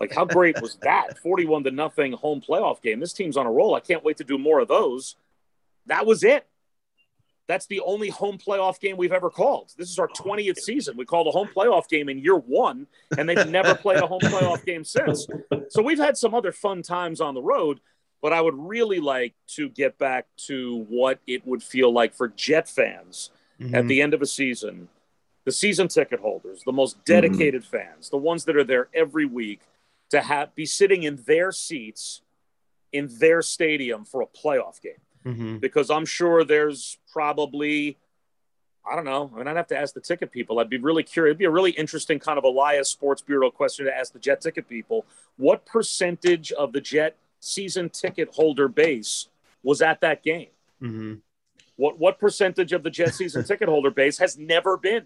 Like, 0.00 0.12
how 0.12 0.24
great 0.24 0.60
was 0.62 0.76
that? 0.82 1.18
41 1.18 1.64
to 1.64 1.70
nothing 1.72 2.12
home 2.12 2.40
playoff 2.40 2.80
game. 2.82 3.00
This 3.00 3.12
team's 3.12 3.36
on 3.36 3.46
a 3.46 3.50
roll. 3.50 3.74
I 3.74 3.80
can't 3.80 4.04
wait 4.04 4.16
to 4.18 4.24
do 4.24 4.38
more 4.38 4.60
of 4.60 4.68
those. 4.68 5.16
That 5.88 6.06
was 6.06 6.22
it. 6.24 6.46
That's 7.48 7.66
the 7.66 7.80
only 7.80 8.10
home 8.10 8.36
playoff 8.36 8.78
game 8.78 8.98
we've 8.98 9.12
ever 9.12 9.30
called. 9.30 9.72
This 9.78 9.90
is 9.90 9.98
our 9.98 10.08
20th 10.08 10.58
season. 10.58 10.98
We 10.98 11.06
called 11.06 11.26
a 11.26 11.30
home 11.30 11.48
playoff 11.48 11.88
game 11.88 12.10
in 12.10 12.18
year 12.18 12.36
one, 12.36 12.86
and 13.16 13.26
they've 13.26 13.48
never 13.48 13.74
played 13.74 14.02
a 14.02 14.06
home 14.06 14.20
playoff 14.20 14.64
game 14.66 14.84
since. 14.84 15.26
So 15.70 15.82
we've 15.82 15.98
had 15.98 16.18
some 16.18 16.34
other 16.34 16.52
fun 16.52 16.82
times 16.82 17.22
on 17.22 17.34
the 17.34 17.40
road, 17.40 17.80
but 18.20 18.34
I 18.34 18.42
would 18.42 18.54
really 18.54 19.00
like 19.00 19.34
to 19.54 19.70
get 19.70 19.96
back 19.96 20.26
to 20.46 20.84
what 20.90 21.20
it 21.26 21.46
would 21.46 21.62
feel 21.62 21.90
like 21.90 22.14
for 22.14 22.28
Jet 22.28 22.68
fans 22.68 23.30
mm-hmm. 23.58 23.74
at 23.74 23.88
the 23.88 24.02
end 24.02 24.12
of 24.12 24.20
a 24.20 24.26
season. 24.26 24.88
The 25.46 25.52
season 25.52 25.88
ticket 25.88 26.20
holders, 26.20 26.62
the 26.66 26.72
most 26.72 27.02
dedicated 27.06 27.62
mm-hmm. 27.62 27.76
fans, 27.78 28.10
the 28.10 28.18
ones 28.18 28.44
that 28.44 28.56
are 28.56 28.64
there 28.64 28.88
every 28.92 29.24
week, 29.24 29.62
to 30.10 30.20
have 30.20 30.54
be 30.54 30.66
sitting 30.66 31.04
in 31.04 31.22
their 31.26 31.50
seats 31.52 32.20
in 32.92 33.08
their 33.18 33.40
stadium 33.40 34.04
for 34.04 34.20
a 34.20 34.26
playoff 34.26 34.82
game 34.82 35.00
mm-hmm. 35.24 35.56
because 35.58 35.90
I'm 35.90 36.06
sure 36.06 36.44
there's 36.44 36.98
probably 37.12 37.96
I 38.90 38.96
don't 38.96 39.04
know. 39.04 39.30
I 39.34 39.38
mean, 39.38 39.48
I'd 39.48 39.56
have 39.56 39.66
to 39.66 39.76
ask 39.76 39.92
the 39.92 40.00
ticket 40.00 40.32
people. 40.32 40.58
I'd 40.60 40.70
be 40.70 40.78
really 40.78 41.02
curious. 41.02 41.32
It'd 41.32 41.38
be 41.38 41.44
a 41.44 41.50
really 41.50 41.72
interesting 41.72 42.18
kind 42.18 42.38
of 42.38 42.44
Elias 42.44 42.88
Sports 42.88 43.20
Bureau 43.20 43.50
question 43.50 43.84
to 43.84 43.94
ask 43.94 44.14
the 44.14 44.18
Jet 44.18 44.40
ticket 44.40 44.66
people. 44.66 45.04
What 45.36 45.66
percentage 45.66 46.52
of 46.52 46.72
the 46.72 46.80
Jet 46.80 47.14
season 47.40 47.90
ticket 47.90 48.30
holder 48.32 48.66
base 48.66 49.28
was 49.62 49.82
at 49.82 50.00
that 50.00 50.22
game? 50.22 50.48
Mm-hmm. 50.82 51.14
what 51.74 51.98
what 51.98 52.18
percentage 52.20 52.72
of 52.72 52.82
the 52.84 52.90
Jet 52.90 53.14
season 53.14 53.44
ticket 53.44 53.68
holder 53.68 53.90
base 53.90 54.16
has 54.18 54.38
never 54.38 54.76
been 54.76 55.04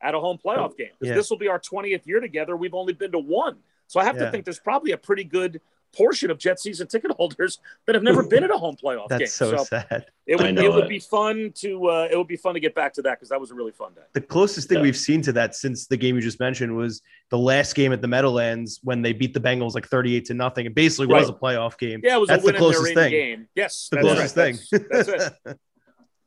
at 0.00 0.14
a 0.14 0.18
home 0.18 0.38
playoff 0.44 0.76
game? 0.76 0.88
Because 0.98 1.10
Yeah. 1.10 1.14
this 1.14 1.30
will 1.30 1.38
be 1.38 1.48
our 1.48 1.60
20th 1.60 2.06
year 2.06 2.20
together. 2.20 2.56
We've 2.56 2.74
only 2.74 2.94
been 2.94 3.12
to 3.12 3.18
one. 3.18 3.58
So 3.86 4.00
I 4.00 4.04
have 4.04 4.16
Yeah. 4.16 4.24
to 4.24 4.30
think 4.30 4.44
there's 4.44 4.58
probably 4.58 4.92
a 4.92 4.96
pretty 4.98 5.24
good 5.24 5.60
portion 5.92 6.30
of 6.30 6.38
Jet 6.38 6.60
season 6.60 6.86
ticket 6.86 7.10
holders 7.12 7.58
that 7.86 7.94
have 7.94 8.02
never 8.02 8.22
been 8.22 8.44
at 8.44 8.50
a 8.50 8.56
home 8.56 8.76
playoff 8.76 9.08
game. 9.08 9.18
That's 9.20 9.32
so, 9.32 9.56
sad. 9.64 10.06
it 10.26 10.36
would 10.38 10.54
know 10.54 10.62
it 10.62 10.72
would 10.72 10.84
it. 10.84 10.88
be 10.88 10.98
fun 10.98 11.52
to 11.56 11.88
uh, 11.88 12.08
it 12.10 12.16
would 12.16 12.28
be 12.28 12.36
fun 12.36 12.54
to 12.54 12.60
get 12.60 12.74
back 12.74 12.92
to 12.94 13.02
that 13.02 13.18
because 13.18 13.28
that 13.30 13.40
was 13.40 13.50
a 13.50 13.54
really 13.54 13.72
fun 13.72 13.92
day. 13.94 14.02
The 14.12 14.20
closest 14.20 14.68
thing 14.68 14.78
Yeah. 14.78 14.82
we've 14.82 14.96
seen 14.96 15.22
to 15.22 15.32
that 15.32 15.54
since 15.54 15.86
the 15.86 15.96
game 15.96 16.14
you 16.16 16.22
just 16.22 16.40
mentioned 16.40 16.76
was 16.76 17.02
the 17.30 17.38
last 17.38 17.74
game 17.74 17.92
at 17.92 18.00
the 18.00 18.08
Meadowlands 18.08 18.80
when 18.82 19.02
they 19.02 19.12
beat 19.12 19.34
the 19.34 19.40
Bengals 19.40 19.74
like 19.74 19.86
38 19.88 20.24
to 20.26 20.34
nothing. 20.34 20.66
It 20.66 20.74
basically 20.74 21.06
was 21.08 21.28
a 21.28 21.32
playoff 21.32 21.76
game. 21.78 22.00
Yeah, 22.04 22.16
it 22.16 22.20
was 22.20 22.28
That's 22.28 22.42
a 22.44 22.46
the 22.46 22.52
win 22.52 22.54
in 22.56 22.60
their 22.62 22.72
closest 22.72 22.94
thing. 22.94 23.10
game. 23.10 23.48
Yes, 23.54 23.88
The 23.90 23.96
that's 23.96 24.06
closest 24.06 24.36
right. 24.36 24.56
thing. 24.56 24.84
That's, 24.90 25.06
that's 25.08 25.34
it. 25.46 25.58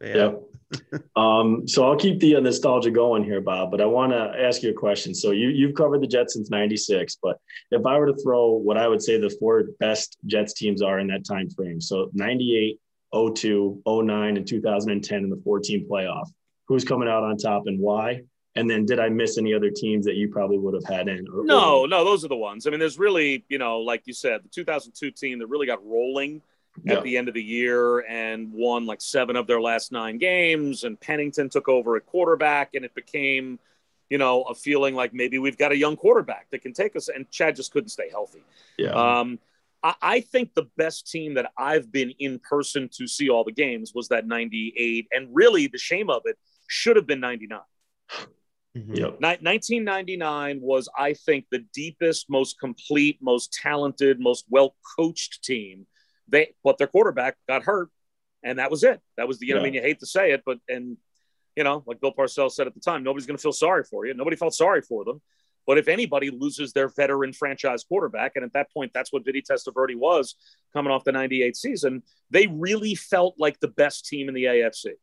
Yeah. 0.02 0.16
Yep. 0.16 0.42
Um, 1.16 1.68
so 1.68 1.86
I'll 1.86 1.96
keep 1.96 2.20
the 2.20 2.40
nostalgia 2.40 2.92
going 2.92 3.24
here, 3.24 3.42
Bob. 3.42 3.72
But 3.72 3.82
I 3.82 3.86
want 3.86 4.12
to 4.12 4.34
ask 4.40 4.64
you 4.64 4.72
a 4.72 4.74
question. 4.74 5.14
So 5.14 5.32
you 5.32 5.50
you've 5.50 5.76
covered 5.76 6.02
the 6.02 6.08
Jets 6.08 6.34
since 6.34 6.50
'96, 6.50 7.18
but 7.22 7.38
if 7.72 7.86
I 7.86 7.98
were 7.98 8.08
to 8.08 8.16
throw 8.24 8.52
what 8.52 8.78
I 8.78 8.88
would 8.88 9.02
say 9.02 9.20
the 9.20 9.36
four 9.40 9.64
best 9.80 10.18
Jets 10.26 10.54
teams 10.54 10.82
are 10.82 11.00
in 11.00 11.08
that 11.08 11.26
time 11.26 11.50
frame, 11.50 11.82
so 11.82 12.10
'98, 12.14 12.80
02, 13.14 13.82
09, 13.86 14.38
and 14.38 14.48
2010 14.48 15.24
in 15.24 15.30
the 15.30 15.42
14 15.44 15.88
playoff, 15.90 16.28
who's 16.68 16.84
coming 16.84 17.08
out 17.08 17.24
on 17.24 17.38
top 17.38 17.64
and 17.68 17.80
why? 17.80 18.22
And 18.56 18.70
then 18.70 18.86
did 18.86 19.00
I 19.00 19.10
miss 19.10 19.38
any 19.40 19.54
other 19.54 19.72
teams 19.72 20.06
that 20.06 20.16
you 20.16 20.30
probably 20.30 20.60
would 20.60 20.76
have 20.76 20.86
had 20.86 21.08
in? 21.08 21.26
Or, 21.28 21.44
No, 21.44 21.86
no, 21.86 22.06
those 22.06 22.24
are 22.24 22.28
the 22.28 22.36
ones. 22.36 22.68
I 22.68 22.70
mean, 22.70 22.80
there's 22.80 23.00
really, 23.00 23.44
you 23.50 23.58
know, 23.58 23.80
like 23.80 24.04
you 24.06 24.14
said, 24.14 24.44
the 24.44 24.50
2002 24.50 25.10
team 25.12 25.40
that 25.40 25.48
really 25.48 25.66
got 25.66 25.84
rolling 25.84 26.42
Yeah. 26.84 26.96
at 26.96 27.04
the 27.04 27.18
end 27.18 27.28
of 27.28 27.34
the 27.36 27.44
year 27.44 28.00
and 28.00 28.52
won 28.52 28.86
like 28.88 29.00
seven 29.02 29.36
of 29.36 29.46
their 29.46 29.62
last 29.62 29.92
nine 29.92 30.18
games. 30.18 30.84
And 30.84 31.00
Pennington 31.00 31.50
took 31.50 31.70
over 31.70 31.96
at 31.98 32.06
quarterback, 32.06 32.74
and 32.74 32.84
it 32.84 32.96
became, 32.96 33.60
you 34.10 34.18
know, 34.18 34.42
a 34.44 34.56
feeling 34.56 34.96
like 34.96 35.14
maybe 35.14 35.38
we've 35.38 35.58
got 35.58 35.72
a 35.72 35.78
young 35.78 35.96
quarterback 35.96 36.48
that 36.52 36.64
can 36.64 36.74
take 36.74 36.96
us. 36.96 37.10
And 37.10 37.30
Chad 37.30 37.56
just 37.56 37.72
couldn't 37.72 37.90
stay 37.90 38.10
healthy. 38.10 38.44
yeah. 38.78 38.90
Um, 39.20 39.40
I, 39.84 39.96
I 40.02 40.20
think 40.22 40.56
the 40.56 40.66
best 40.78 41.12
team 41.12 41.36
that 41.36 41.52
I've 41.58 41.92
been 41.92 42.12
in 42.18 42.40
person 42.40 42.90
to 42.98 43.08
see 43.08 43.30
all 43.30 43.44
the 43.44 43.52
games 43.52 43.94
was 43.94 44.08
that 44.08 44.26
98. 44.26 45.08
And 45.12 45.28
really, 45.32 45.68
the 45.68 45.78
shame 45.78 46.10
of 46.10 46.24
it 46.26 46.38
should 46.68 46.96
have 46.96 47.06
been 47.06 47.20
99. 47.20 47.60
Mhm. 48.76 48.98
yep. 48.98 49.20
Ni- 49.22 49.38
1999 49.46 50.60
was, 50.62 50.90
I 50.98 51.14
think, 51.14 51.46
the 51.52 51.60
deepest, 51.74 52.30
most 52.30 52.60
complete, 52.60 53.20
most 53.22 53.54
talented, 53.54 54.20
most 54.20 54.46
well 54.50 54.76
coached 54.98 55.44
team. 55.44 55.86
They, 56.28 56.54
but 56.64 56.78
their 56.78 56.88
quarterback 56.88 57.36
got 57.48 57.64
hurt, 57.64 57.90
and 58.44 58.60
that 58.60 58.72
was 58.72 58.84
it. 58.84 59.02
That 59.18 59.28
was 59.28 59.40
the. 59.40 59.48
Yeah. 59.48 59.58
I 59.58 59.64
mean, 59.64 59.74
you 59.74 59.82
hate 59.82 60.00
to 60.00 60.06
say 60.06 60.32
it, 60.32 60.44
but 60.46 60.60
and 60.70 60.98
you 61.56 61.64
know, 61.64 61.84
like 61.86 62.02
Bill 62.02 62.14
Parcells 62.14 62.54
said 62.54 62.68
at 62.68 62.74
the 62.74 62.80
time, 62.80 63.04
nobody's 63.04 63.28
going 63.28 63.38
to 63.38 63.42
feel 63.42 63.54
sorry 63.54 63.84
for 63.84 64.06
you. 64.06 64.14
Nobody 64.14 64.36
felt 64.36 64.56
sorry 64.56 64.82
for 64.82 65.06
them. 65.06 65.22
But 65.66 65.78
if 65.78 65.88
anybody 65.88 66.30
loses 66.30 66.74
their 66.74 66.90
veteran 66.90 67.32
franchise 67.32 67.84
quarterback, 67.84 68.34
and 68.36 68.44
at 68.44 68.54
that 68.54 68.72
point, 68.74 68.92
that's 68.94 69.14
what 69.14 69.24
Vinny 69.24 69.42
Testaverde 69.42 69.96
was 69.96 70.36
coming 70.74 70.92
off 70.92 71.04
the 71.06 71.12
98 71.14 71.56
season, 71.56 72.04
they 72.30 72.48
really 72.48 72.96
felt 72.96 73.36
like 73.38 73.60
the 73.60 73.70
best 73.70 74.06
team 74.06 74.28
in 74.28 74.34
the 74.34 74.44
AFC 74.46 74.94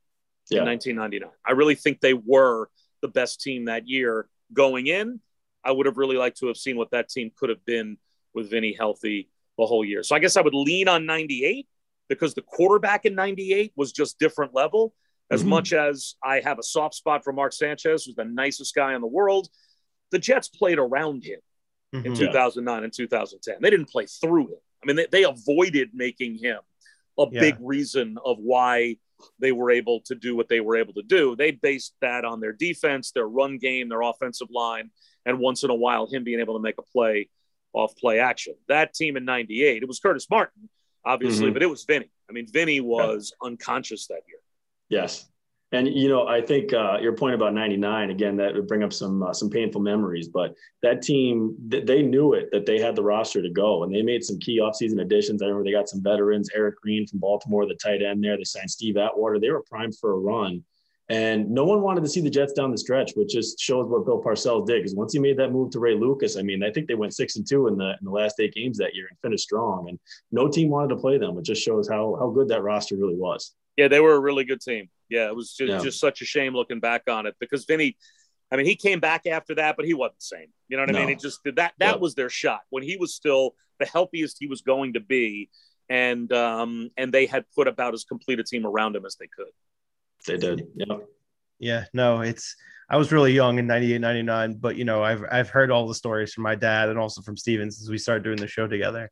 Yeah. 0.50 0.60
in 0.60 0.66
1999. 0.66 1.30
I 1.46 1.52
really 1.52 1.76
think 1.76 2.00
they 2.00 2.12
were 2.14 2.68
the 3.00 3.08
best 3.08 3.40
team 3.40 3.66
that 3.66 3.88
year 3.88 4.28
going 4.52 4.86
in. 4.86 5.20
I 5.64 5.72
would 5.72 5.86
have 5.86 5.96
really 5.96 6.16
liked 6.16 6.38
to 6.38 6.48
have 6.48 6.56
seen 6.56 6.76
what 6.76 6.90
that 6.90 7.08
team 7.08 7.30
could 7.34 7.48
have 7.48 7.64
been 7.64 7.96
with 8.34 8.50
Vinny 8.50 8.74
healthy 8.78 9.30
the 9.60 9.66
whole 9.66 9.84
year. 9.84 10.02
So 10.02 10.16
I 10.16 10.18
guess 10.18 10.36
I 10.36 10.40
would 10.40 10.54
lean 10.54 10.88
on 10.88 11.06
98 11.06 11.68
because 12.08 12.34
the 12.34 12.42
quarterback 12.42 13.04
in 13.06 13.14
98 13.14 13.72
was 13.76 13.92
just 13.92 14.18
different 14.18 14.52
level. 14.54 14.94
As 15.30 15.44
Mhm. 15.44 15.48
much 15.48 15.72
as 15.72 16.16
I 16.24 16.40
have 16.40 16.58
a 16.58 16.62
soft 16.62 16.96
spot 16.96 17.22
for 17.22 17.32
Mark 17.32 17.52
Sanchez, 17.52 18.04
who's 18.04 18.16
the 18.16 18.24
nicest 18.24 18.74
guy 18.74 18.94
in 18.96 19.00
the 19.00 19.06
world, 19.06 19.48
the 20.10 20.18
Jets 20.18 20.48
played 20.48 20.78
around 20.78 21.22
him 21.24 21.38
in 21.92 22.02
Mhm. 22.02 22.06
Yeah. 22.18 22.26
2009 22.26 22.82
and 22.82 22.92
2010. 22.92 23.58
They 23.60 23.70
didn't 23.70 23.88
play 23.90 24.06
through 24.06 24.48
him. 24.48 24.58
I 24.82 24.86
mean, 24.86 24.96
they, 24.96 25.06
they 25.06 25.24
avoided 25.24 25.90
making 25.94 26.36
him 26.36 26.58
a 27.18 27.26
Yeah. 27.30 27.40
big 27.40 27.56
reason 27.60 28.18
of 28.24 28.38
why 28.38 28.96
they 29.38 29.52
were 29.52 29.70
able 29.70 30.00
to 30.00 30.14
do 30.14 30.34
what 30.34 30.48
they 30.48 30.60
were 30.60 30.76
able 30.76 30.94
to 30.94 31.02
do. 31.02 31.36
They 31.36 31.50
based 31.52 31.94
that 32.00 32.24
on 32.24 32.40
their 32.40 32.52
defense, 32.54 33.12
their 33.12 33.28
run 33.28 33.58
game, 33.58 33.88
their 33.90 34.00
offensive 34.00 34.48
line, 34.50 34.90
and 35.26 35.38
once 35.38 35.62
in 35.62 35.68
a 35.70 35.74
while, 35.74 36.06
him 36.06 36.24
being 36.24 36.40
able 36.40 36.54
to 36.54 36.62
make 36.62 36.78
a 36.78 36.82
play 36.82 37.28
off 37.72 37.96
play 37.96 38.18
action. 38.18 38.54
That 38.68 38.94
team 38.94 39.16
in 39.16 39.24
98, 39.24 39.82
it 39.82 39.86
was 39.86 39.98
Curtis 40.00 40.26
Martin, 40.30 40.68
obviously, 41.04 41.50
Mhm. 41.50 41.52
but 41.54 41.62
it 41.62 41.70
was 41.70 41.84
Vinny. 41.84 42.10
I 42.28 42.32
mean, 42.32 42.46
Vinny 42.46 42.80
was 42.80 43.32
unconscious 43.42 44.06
that 44.08 44.22
year. 44.28 44.38
Yes. 44.88 45.26
And 45.72 45.86
you 45.86 46.08
know, 46.08 46.26
I 46.26 46.40
think 46.40 46.72
uh, 46.72 46.98
your 47.00 47.12
point 47.14 47.36
about 47.36 47.54
'99 47.54 48.10
again 48.10 48.36
that 48.38 48.54
would 48.54 48.66
bring 48.66 48.82
up 48.82 48.92
some 48.92 49.22
uh, 49.22 49.32
some 49.32 49.48
painful 49.48 49.80
memories. 49.80 50.26
But 50.26 50.56
that 50.82 51.00
team, 51.00 51.56
th- 51.70 51.86
they 51.86 52.02
knew 52.02 52.32
it 52.32 52.48
that 52.50 52.66
they 52.66 52.80
had 52.80 52.96
the 52.96 53.04
roster 53.04 53.40
to 53.40 53.50
go, 53.50 53.84
and 53.84 53.94
they 53.94 54.02
made 54.02 54.24
some 54.24 54.36
key 54.40 54.58
offseason 54.58 55.00
additions. 55.00 55.42
I 55.42 55.46
remember 55.46 55.62
they 55.64 55.70
got 55.70 55.88
some 55.88 56.02
veterans, 56.02 56.50
Eric 56.56 56.74
Green 56.82 57.06
from 57.06 57.20
Baltimore, 57.20 57.66
the 57.66 57.76
tight 57.76 58.02
end 58.02 58.24
there. 58.24 58.36
They 58.36 58.42
signed 58.42 58.68
Steve 58.68 58.96
Atwater. 58.96 59.38
They 59.38 59.50
were 59.52 59.62
primed 59.62 59.96
for 59.96 60.10
a 60.14 60.18
run, 60.18 60.64
and 61.10 61.50
no 61.50 61.64
one 61.64 61.82
wanted 61.82 62.02
to 62.04 62.08
see 62.08 62.20
the 62.20 62.30
Jets 62.30 62.52
down 62.52 62.70
the 62.70 62.78
stretch, 62.78 63.12
which 63.16 63.30
just 63.32 63.58
shows 63.60 63.88
what 63.88 64.06
Bill 64.06 64.22
Parcells 64.22 64.66
did. 64.66 64.78
Because 64.78 64.94
once 64.94 65.12
he 65.12 65.18
made 65.18 65.36
that 65.38 65.50
move 65.50 65.70
to 65.72 65.80
Ray 65.80 65.94
Lucas, 65.94 66.36
I 66.36 66.42
mean, 66.42 66.62
I 66.62 66.70
think 66.70 66.86
they 66.86 66.94
went 66.94 67.14
six 67.14 67.36
and 67.36 67.46
two 67.46 67.66
in 67.66 67.76
the 67.76 67.90
in 68.00 68.04
the 68.04 68.10
last 68.10 68.38
eight 68.40 68.54
games 68.54 68.78
that 68.78 68.94
year 68.94 69.06
and 69.10 69.18
finished 69.20 69.44
strong. 69.44 69.88
And 69.88 69.98
no 70.30 70.48
team 70.48 70.70
wanted 70.70 70.88
to 70.88 70.96
play 70.96 71.18
them. 71.18 71.36
It 71.36 71.44
just 71.44 71.62
shows 71.62 71.88
how 71.88 72.16
how 72.18 72.30
good 72.30 72.48
that 72.48 72.62
roster 72.62 72.96
really 72.96 73.16
was. 73.16 73.54
Yeah, 73.76 73.88
they 73.88 74.00
were 74.00 74.14
a 74.14 74.20
really 74.20 74.44
good 74.44 74.60
team. 74.60 74.88
Yeah, 75.08 75.26
it 75.26 75.34
was 75.34 75.54
just, 75.54 75.70
Yeah. 75.72 75.80
just 75.82 75.98
such 76.00 76.22
a 76.22 76.24
shame 76.24 76.54
looking 76.54 76.80
back 76.80 77.02
on 77.08 77.26
it 77.26 77.34
because 77.40 77.64
Vinny, 77.64 77.96
I 78.52 78.56
mean, 78.56 78.66
he 78.66 78.76
came 78.76 79.00
back 79.00 79.26
after 79.26 79.54
that, 79.56 79.76
but 79.76 79.86
he 79.86 79.94
wasn't 79.94 80.18
the 80.18 80.24
same. 80.36 80.46
You 80.68 80.76
know 80.76 80.84
what 80.84 80.90
I 80.90 80.92
mean? 80.92 81.06
No. 81.06 81.12
It 81.12 81.18
just 81.20 81.40
that 81.44 81.56
that 81.56 81.74
Yep. 81.80 82.00
was 82.00 82.14
their 82.14 82.30
shot 82.30 82.60
when 82.70 82.82
he 82.84 82.96
was 82.96 83.14
still 83.14 83.54
the 83.80 83.86
healthiest 83.86 84.36
he 84.38 84.46
was 84.46 84.60
going 84.60 84.92
to 84.92 85.00
be, 85.00 85.50
and 85.88 86.32
um 86.32 86.90
and 86.96 87.12
they 87.12 87.26
had 87.26 87.44
put 87.56 87.66
about 87.66 87.94
as 87.94 88.04
complete 88.04 88.38
a 88.38 88.44
team 88.44 88.64
around 88.64 88.94
him 88.94 89.04
as 89.04 89.16
they 89.16 89.26
could. 89.36 89.50
They 90.26 90.36
did. 90.36 90.68
Yeah. 90.74 90.96
Yeah, 91.58 91.84
no, 91.92 92.22
it's 92.22 92.56
I 92.88 92.96
was 92.96 93.12
really 93.12 93.32
young 93.32 93.58
in 93.58 93.66
98, 93.66 94.00
99, 94.00 94.54
but 94.54 94.76
you 94.76 94.84
know, 94.84 95.02
I've 95.02 95.22
I've 95.30 95.50
heard 95.50 95.70
all 95.70 95.86
the 95.86 95.94
stories 95.94 96.32
from 96.32 96.42
my 96.42 96.54
dad 96.54 96.88
and 96.88 96.98
also 96.98 97.20
from 97.22 97.36
Steven 97.36 97.70
since 97.70 97.88
we 97.88 97.98
started 97.98 98.24
doing 98.24 98.38
the 98.38 98.48
show 98.48 98.66
together. 98.66 99.10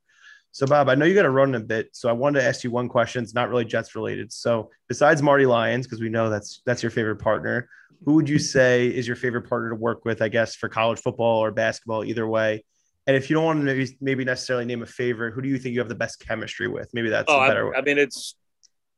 So 0.51 0.67
Bob, 0.67 0.89
I 0.89 0.95
know 0.95 1.05
you 1.05 1.15
got 1.15 1.23
to 1.23 1.31
run 1.31 1.55
a 1.55 1.61
bit, 1.61 1.91
so 1.93 2.09
I 2.09 2.13
wanted 2.13 2.41
to 2.41 2.47
ask 2.47 2.65
you 2.65 2.71
one 2.71 2.89
question. 2.89 3.23
It's 3.23 3.35
not 3.35 3.51
really 3.51 3.67
Jets 3.67 3.95
related. 3.95 4.33
So 4.33 4.71
besides 4.89 5.23
Marty 5.23 5.45
Lyons, 5.45 5.87
because 5.87 6.01
we 6.01 6.09
know 6.09 6.31
that's 6.31 6.63
that's 6.65 6.83
your 6.83 6.91
favorite 6.91 7.17
partner, 7.17 7.69
who 8.05 8.15
would 8.15 8.29
you 8.29 8.39
say 8.39 8.89
is 8.89 9.07
your 9.07 9.17
favorite 9.17 9.49
partner 9.49 9.69
to 9.71 9.77
work 9.77 10.05
with? 10.07 10.23
I 10.23 10.29
guess 10.29 10.57
for 10.57 10.69
college 10.71 11.01
football 11.01 11.39
or 11.39 11.51
basketball, 11.53 12.03
either 12.05 12.27
way. 12.27 12.65
And 13.07 13.17
if 13.17 13.31
you 13.31 13.35
don't 13.35 13.45
want 13.45 13.61
to 13.61 13.65
maybe, 13.65 13.97
maybe 14.01 14.25
necessarily 14.25 14.65
name 14.67 14.83
a 14.83 14.87
favorite, 14.87 15.33
who 15.33 15.41
do 15.41 15.49
you 15.49 15.59
think 15.59 15.75
you 15.75 15.81
have 15.81 15.89
the 15.89 15.95
best 15.95 16.21
chemistry 16.27 16.69
with? 16.69 16.93
Maybe 16.93 17.09
that's 17.09 17.31
Oh, 17.31 17.41
a 17.41 17.49
better. 17.49 17.75
I, 17.75 17.79
I 17.79 17.83
mean, 17.83 17.97
it's 17.97 18.35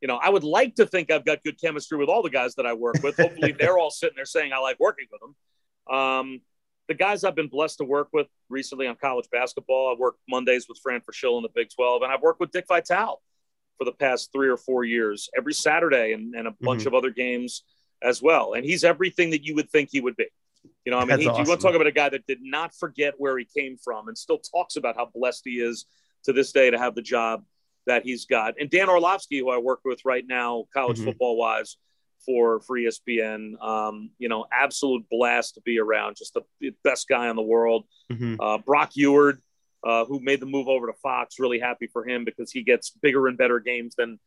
you 0.00 0.08
know, 0.08 0.16
I 0.16 0.28
would 0.30 0.44
like 0.44 0.76
to 0.76 0.86
think 0.86 1.10
I've 1.10 1.24
got 1.24 1.42
good 1.42 1.60
chemistry 1.60 1.98
with 1.98 2.08
all 2.08 2.22
the 2.22 2.30
guys 2.30 2.54
that 2.54 2.66
I 2.66 2.72
work 2.72 2.96
with. 3.02 3.16
Hopefully, 3.16 3.52
they're 3.52 3.78
all 3.78 3.90
sitting 3.90 4.16
there 4.16 4.24
saying 4.24 4.52
I 4.52 4.58
like 4.58 4.80
working 4.80 5.06
with 5.10 5.20
them. 5.20 5.94
Um, 5.96 6.40
the 6.88 6.94
guys 6.94 7.22
I've 7.22 7.34
been 7.36 7.48
blessed 7.48 7.78
to 7.78 7.84
work 7.84 8.08
with 8.12 8.26
recently 8.48 8.86
on 8.86 8.96
college 8.96 9.28
basketball, 9.30 9.92
I've 9.92 9.98
worked 9.98 10.20
Mondays 10.28 10.66
with 10.68 10.78
Fran 10.82 11.00
Fraschil 11.02 11.36
in 11.36 11.42
the 11.42 11.50
Big 11.54 11.68
12, 11.74 12.02
and 12.02 12.10
I've 12.10 12.22
worked 12.22 12.40
with 12.40 12.50
Dick 12.50 12.64
Vitale 12.66 13.20
for 13.78 13.84
the 13.84 13.92
past 13.92 14.30
three 14.32 14.48
or 14.48 14.56
four 14.56 14.84
years, 14.84 15.28
every 15.36 15.54
Saturday, 15.54 16.12
and, 16.12 16.34
and 16.34 16.48
a 16.48 16.54
bunch 16.60 16.82
Mhm. 16.82 16.86
of 16.86 16.94
other 16.94 17.10
games 17.10 17.62
as 18.02 18.20
well. 18.22 18.54
And 18.54 18.64
he's 18.64 18.82
everything 18.84 19.30
that 19.30 19.44
you 19.44 19.54
would 19.54 19.70
think 19.70 19.90
he 19.92 20.00
would 20.00 20.16
be. 20.16 20.26
You 20.84 20.92
know, 20.92 20.98
I 20.98 21.04
mean, 21.04 21.18
he, 21.18 21.24
you 21.24 21.30
want 21.30 21.46
to 21.48 21.56
talk 21.58 21.74
about 21.74 21.86
a 21.86 21.92
guy 21.92 22.08
that 22.08 22.26
did 22.26 22.40
not 22.42 22.74
forget 22.74 23.14
where 23.18 23.38
he 23.38 23.44
came 23.46 23.76
from 23.78 24.08
and 24.08 24.16
still 24.18 24.38
talks 24.38 24.76
about 24.76 24.96
how 24.96 25.06
blessed 25.14 25.42
he 25.44 25.60
is 25.60 25.86
to 26.24 26.32
this 26.32 26.52
day 26.52 26.70
to 26.70 26.78
have 26.78 26.94
the 26.94 27.02
job 27.02 27.44
that 27.90 28.04
he's 28.04 28.24
got. 28.24 28.54
And 28.60 28.70
Dan 28.70 28.88
Orlovsky, 28.88 29.38
who 29.40 29.50
I 29.50 29.58
work 29.58 29.80
with 29.84 30.04
right 30.04 30.24
now, 30.24 30.66
college 30.72 30.98
Mhm. 30.98 31.06
football 31.06 31.36
wise, 31.36 31.76
for 32.24 32.60
for 32.60 32.76
ESPN, 32.76 33.56
um, 33.60 34.10
you 34.18 34.28
know, 34.28 34.46
absolute 34.52 35.04
blast 35.10 35.54
to 35.54 35.60
be 35.62 35.78
around. 35.80 36.16
Just 36.16 36.34
the 36.34 36.70
best 36.84 37.08
guy 37.08 37.28
in 37.30 37.36
the 37.36 37.42
world. 37.42 37.86
Mhm. 38.12 38.36
Uh, 38.38 38.58
Brock 38.58 38.92
Huard, 38.92 39.42
uh, 39.82 40.04
who 40.04 40.20
made 40.20 40.38
the 40.38 40.46
move 40.46 40.68
over 40.68 40.86
to 40.86 40.92
Fox, 41.02 41.40
really 41.40 41.58
happy 41.58 41.88
for 41.88 42.06
him 42.06 42.24
because 42.24 42.52
he 42.52 42.62
gets 42.62 42.90
bigger 42.90 43.26
and 43.26 43.36
better 43.36 43.58
games 43.58 43.94
than 43.96 44.20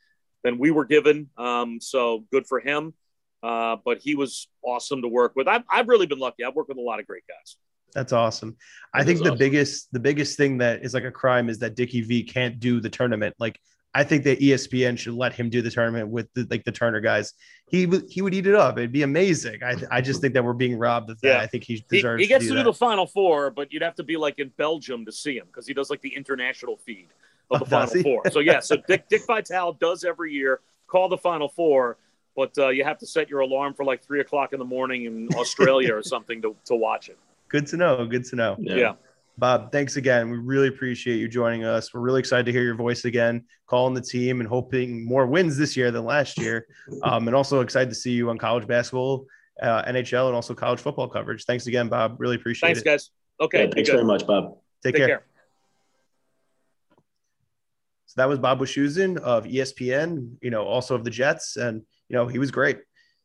than 0.43 0.57
we 0.57 0.71
were 0.71 0.85
given. 0.85 1.29
Um, 1.37 1.79
so 1.79 2.25
good 2.31 2.45
for 2.47 2.59
him. 2.59 2.93
Uh, 3.41 3.77
but 3.85 3.99
he 3.99 4.15
was 4.15 4.49
awesome 4.61 5.01
to 5.03 5.07
work 5.07 5.35
with. 5.35 5.47
I've, 5.47 5.63
I've 5.69 5.87
really 5.87 6.05
been 6.07 6.19
lucky. 6.19 6.43
I've 6.43 6.55
worked 6.55 6.69
with 6.69 6.77
a 6.77 6.81
lot 6.91 6.99
of 6.99 7.07
great 7.07 7.23
guys. 7.27 7.57
That's 7.93 8.13
awesome. 8.13 8.57
I 8.93 9.03
think 9.03 9.19
the 9.19 9.25
awesome. 9.25 9.37
biggest 9.37 9.91
the 9.91 9.99
biggest 9.99 10.37
thing 10.37 10.57
that 10.59 10.83
is 10.83 10.93
like 10.93 11.03
a 11.03 11.11
crime 11.11 11.49
is 11.49 11.59
that 11.59 11.75
Dickie 11.75 12.01
V 12.01 12.23
can't 12.23 12.59
do 12.59 12.79
the 12.79 12.89
tournament. 12.89 13.35
Like 13.39 13.59
I 13.95 14.03
think 14.03 14.23
that 14.23 14.39
ESPN 14.39 14.97
should 14.97 15.13
let 15.13 15.33
him 15.33 15.51
do 15.51 15.61
the 15.61 15.69
tournament 15.69 16.09
with 16.09 16.27
the, 16.33 16.47
like 16.49 16.63
the 16.63 16.71
Turner 16.71 16.99
guys. 16.99 17.33
He 17.69 17.85
would 17.85 18.05
he 18.09 18.21
would 18.23 18.33
eat 18.33 18.47
it 18.47 18.55
up. 18.55 18.77
It'd 18.77 18.91
be 18.91 19.03
amazing. 19.03 19.63
I 19.63 19.75
I 19.91 20.01
just 20.01 20.21
think 20.21 20.33
that 20.33 20.43
we're 20.43 20.53
being 20.53 20.77
robbed 20.77 21.11
of 21.11 21.21
that. 21.21 21.27
Yeah. 21.27 21.39
I 21.39 21.47
think 21.47 21.63
he 21.63 21.75
He, 21.75 21.97
deserves. 21.97 22.21
he 22.21 22.27
gets 22.27 22.45
to 22.45 22.49
to 22.49 22.53
do 22.55 22.59
do 22.59 22.63
the 22.65 22.73
Final 22.73 23.05
Four, 23.05 23.51
but 23.51 23.71
you'd 23.71 23.83
have 23.83 23.95
to 23.95 24.03
be 24.03 24.17
like 24.17 24.39
in 24.39 24.49
Belgium 24.57 25.05
to 25.05 25.11
see 25.11 25.37
him 25.37 25.45
because 25.47 25.67
he 25.67 25.73
does 25.73 25.89
like 25.89 26.01
the 26.01 26.15
international 26.15 26.77
feed 26.77 27.09
of 27.51 27.59
the 27.59 27.65
Oh, 27.75 27.85
Final? 27.85 28.03
Four. 28.03 28.23
So 28.31 28.39
yeah, 28.39 28.59
so 28.59 28.77
Dick 28.77 29.07
Dick 29.09 29.21
Vitale 29.27 29.73
does 29.73 30.03
every 30.03 30.33
year 30.33 30.61
call 30.87 31.07
the 31.09 31.17
Final 31.17 31.49
Four, 31.49 31.97
but 32.35 32.57
uh, 32.57 32.69
you 32.69 32.83
have 32.83 32.97
to 32.99 33.05
set 33.05 33.29
your 33.29 33.41
alarm 33.41 33.75
for 33.75 33.85
like 33.85 34.03
three 34.03 34.21
o'clock 34.21 34.53
in 34.53 34.59
the 34.59 34.65
morning 34.65 35.05
in 35.05 35.29
Australia 35.35 35.95
or 35.95 36.01
something 36.01 36.41
to, 36.41 36.55
to 36.65 36.75
watch 36.75 37.09
it. 37.09 37.17
Good 37.53 37.67
to 37.67 37.77
know. 37.77 38.03
Good 38.07 38.25
to 38.25 38.35
know. 38.35 38.55
Yeah. 38.59 38.75
yeah. 38.75 38.93
Bob, 39.37 39.71
thanks 39.71 39.95
again. 39.95 40.31
We 40.31 40.37
really 40.37 40.69
appreciate 40.69 41.17
you 41.17 41.27
joining 41.27 41.63
us. 41.63 41.93
We're 41.93 41.99
really 41.99 42.19
excited 42.19 42.47
to 42.47 42.51
hear 42.51 42.63
your 42.63 42.73
voice 42.73 43.05
again, 43.05 43.45
calling 43.67 43.93
the 43.93 44.01
team 44.01 44.39
and 44.39 44.49
hoping 44.49 45.05
more 45.05 45.27
wins 45.27 45.55
this 45.55 45.77
year 45.77 45.91
than 45.91 46.03
last 46.03 46.39
year. 46.39 46.65
Um, 47.03 47.27
and 47.27 47.35
also 47.35 47.61
excited 47.61 47.89
to 47.89 47.95
see 47.95 48.11
you 48.11 48.29
on 48.29 48.37
college 48.37 48.67
basketball, 48.67 49.25
uh, 49.61 49.83
NHL, 49.83 50.27
and 50.27 50.35
also 50.35 50.53
college 50.53 50.79
football 50.79 51.07
coverage. 51.07 51.45
Thanks 51.45 51.67
again, 51.67 51.89
Bob. 51.89 52.15
Really 52.19 52.35
appreciate 52.35 52.69
thanks, 52.69 52.81
it. 52.81 52.85
Thanks, 52.85 53.09
guys. 53.39 53.45
Okay. 53.45 53.65
Yeah, 53.65 53.71
thanks 53.73 53.89
very 53.89 54.03
much, 54.03 54.25
Bob. 54.25 54.57
Take, 54.83 54.95
Take 54.95 54.95
care. 54.95 55.07
care. 55.07 55.25
So 58.07 58.13
that 58.17 58.29
was 58.29 58.39
Bob 58.39 58.59
Wischusen 58.59 59.17
of 59.17 59.45
ESPN, 59.45 60.37
you 60.41 60.49
know, 60.49 60.63
also 60.65 60.95
of 60.95 61.03
the 61.03 61.09
Jets. 61.09 61.55
And, 61.55 61.83
you 62.09 62.15
know, 62.15 62.27
he 62.27 62.39
was 62.39 62.51
great. 62.51 62.79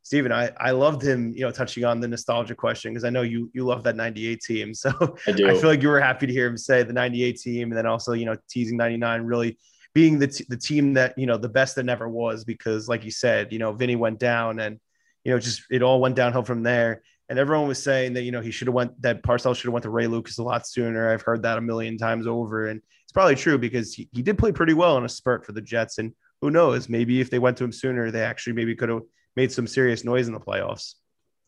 Stephen, 0.08 0.32
I, 0.32 0.50
I 0.58 0.70
loved 0.70 1.02
him, 1.02 1.34
you 1.36 1.42
know, 1.42 1.50
touching 1.50 1.84
on 1.84 2.00
the 2.00 2.08
nostalgia 2.08 2.54
question 2.54 2.94
because 2.94 3.04
I 3.04 3.10
know 3.10 3.20
you 3.20 3.50
you 3.52 3.66
love 3.66 3.82
that 3.82 3.94
98 3.94 4.40
team. 4.40 4.72
So 4.74 4.90
I, 5.26 5.32
I, 5.32 5.34
feel 5.34 5.68
like 5.68 5.82
you 5.82 5.88
were 5.88 6.00
happy 6.00 6.26
to 6.26 6.32
hear 6.32 6.46
him 6.46 6.56
say 6.56 6.82
the 6.82 6.94
98 6.94 7.38
team 7.38 7.68
and 7.68 7.76
then 7.76 7.84
also, 7.84 8.14
you 8.14 8.24
know, 8.24 8.34
teasing 8.48 8.78
99 8.78 9.20
really 9.24 9.58
being 9.92 10.18
the, 10.18 10.28
t- 10.28 10.46
the 10.48 10.56
team 10.56 10.94
that, 10.94 11.12
you 11.18 11.26
know, 11.26 11.36
the 11.36 11.50
best 11.50 11.76
that 11.76 11.82
never 11.82 12.08
was 12.08 12.42
because 12.42 12.88
like 12.88 13.04
you 13.04 13.10
said, 13.10 13.52
you 13.52 13.58
know, 13.58 13.74
Vinny 13.74 13.96
went 13.96 14.18
down 14.18 14.60
and, 14.60 14.80
you 15.24 15.32
know, 15.32 15.38
just 15.38 15.64
it 15.70 15.82
all 15.82 16.00
went 16.00 16.16
downhill 16.16 16.42
from 16.42 16.62
there. 16.62 17.02
And 17.28 17.38
everyone 17.38 17.68
was 17.68 17.82
saying 17.82 18.14
that, 18.14 18.22
you 18.22 18.32
know, 18.32 18.40
he 18.40 18.50
should 18.50 18.68
have 18.68 18.74
went 18.74 19.02
that 19.02 19.22
Parcells 19.22 19.56
should 19.56 19.66
have 19.66 19.74
went 19.74 19.82
to 19.82 19.90
Ray 19.90 20.06
Lucas 20.06 20.38
a 20.38 20.42
lot 20.42 20.66
sooner. 20.66 21.12
I've 21.12 21.20
heard 21.20 21.42
that 21.42 21.58
a 21.58 21.60
million 21.60 21.98
times 21.98 22.26
over. 22.26 22.68
And 22.68 22.80
it's 23.04 23.12
probably 23.12 23.36
true 23.36 23.58
because 23.58 23.92
he, 23.92 24.08
he 24.12 24.22
did 24.22 24.38
play 24.38 24.52
pretty 24.52 24.72
well 24.72 24.96
in 24.96 25.04
a 25.04 25.08
spurt 25.10 25.44
for 25.44 25.52
the 25.52 25.60
Jets. 25.60 25.98
And 25.98 26.14
who 26.40 26.50
knows, 26.50 26.88
maybe 26.88 27.20
if 27.20 27.28
they 27.28 27.38
went 27.38 27.58
to 27.58 27.64
him 27.64 27.72
sooner, 27.72 28.10
they 28.10 28.22
actually 28.22 28.54
maybe 28.54 28.74
could 28.74 28.88
have 28.88 29.02
made 29.36 29.52
some 29.52 29.66
serious 29.66 30.04
noise 30.04 30.26
in 30.28 30.34
the 30.34 30.40
playoffs. 30.40 30.94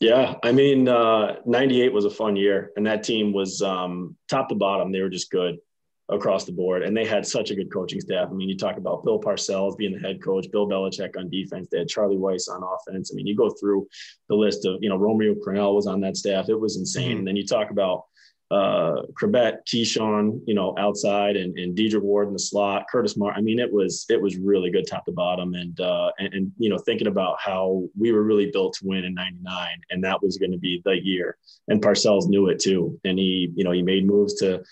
Yeah, 0.01 0.37
I 0.43 0.53
mean, 0.53 0.89
uh, 0.89 1.37
98 1.45 1.93
was 1.93 2.07
a 2.07 2.11
fun 2.11 2.35
year, 2.35 2.73
and 2.77 2.87
that 2.87 3.03
team 3.03 3.35
was 3.35 3.61
um, 3.61 4.17
top 4.29 4.49
to 4.49 4.55
bottom. 4.55 4.91
They 4.91 5.03
were 5.03 5.11
just 5.11 5.31
good 5.31 5.59
across 6.09 6.45
the 6.45 6.53
board, 6.53 6.83
and 6.83 6.97
they 6.97 7.05
had 7.05 7.27
such 7.27 7.51
a 7.51 7.55
good 7.55 7.71
coaching 7.71 8.01
staff. 8.01 8.29
I 8.31 8.33
mean, 8.33 8.49
you 8.49 8.57
talk 8.57 8.79
about 8.79 9.05
Bill 9.05 9.21
Parcells 9.21 9.77
being 9.77 9.93
the 9.93 10.01
head 10.01 10.23
coach, 10.23 10.51
Bill 10.51 10.67
Belichick 10.67 11.19
on 11.19 11.29
defense. 11.29 11.69
They 11.71 11.79
had 11.79 11.89
Charlie 11.89 12.17
Weis 12.17 12.49
on 12.49 12.63
offense. 12.63 13.13
I 13.13 13.15
mean, 13.15 13.27
you 13.27 13.37
go 13.37 13.51
through 13.51 13.87
the 14.29 14.35
list 14.35 14.65
of, 14.65 14.79
you 14.81 14.89
know, 14.89 14.97
Romeo 14.97 15.35
Crennel 15.35 15.75
was 15.75 15.87
on 15.87 16.01
that 16.01 16.17
staff. 16.17 16.49
It 16.49 16.59
was 16.59 16.79
insane. 16.79 17.11
Mm-hmm. 17.11 17.19
And 17.19 17.29
then 17.29 17.37
you 17.37 17.47
talk 17.47 17.71
about 17.71 18.05
uh, 18.51 19.03
Chrebet, 19.13 19.59
Keyshawn, 19.67 20.41
you 20.47 20.55
know, 20.55 20.75
outside 20.77 21.37
and, 21.37 21.57
and 21.57 21.77
Dedric 21.77 22.03
Ward 22.03 22.29
in 22.29 22.33
the 22.33 22.39
slot, 22.39 22.87
Curtis 22.91 23.17
Martin. 23.17 23.39
I 23.39 23.43
mean, 23.43 23.61
it 23.61 23.73
was 23.73 24.07
it 24.09 24.21
was 24.21 24.37
really 24.37 24.71
good 24.71 24.87
top 24.89 25.05
to 25.05 25.13
bottom. 25.13 25.55
And, 25.55 25.79
uh, 25.81 26.11
and, 26.19 26.35
and 26.35 26.53
you 26.59 26.69
know, 26.69 26.79
thinking 26.79 27.07
about 27.07 27.37
how 27.41 27.85
we 27.99 28.11
were 28.11 28.25
really 28.25 28.51
built 28.51 28.75
to 28.75 28.87
win 28.87 29.05
in 29.05 29.15
'99, 29.15 29.69
and 29.91 30.03
that 30.03 30.23
was 30.23 30.37
going 30.37 30.53
to 30.53 30.59
be 30.59 30.83
the 30.85 31.01
year. 31.01 31.37
And 31.69 31.81
Parcells 31.81 32.29
knew 32.29 32.49
it 32.49 32.59
too, 32.59 32.99
and 33.05 33.19
he 33.19 33.53
you 33.55 33.63
know 33.63 33.73
he 33.73 33.83
made 33.83 34.07
moves 34.07 34.35
to 34.41 34.63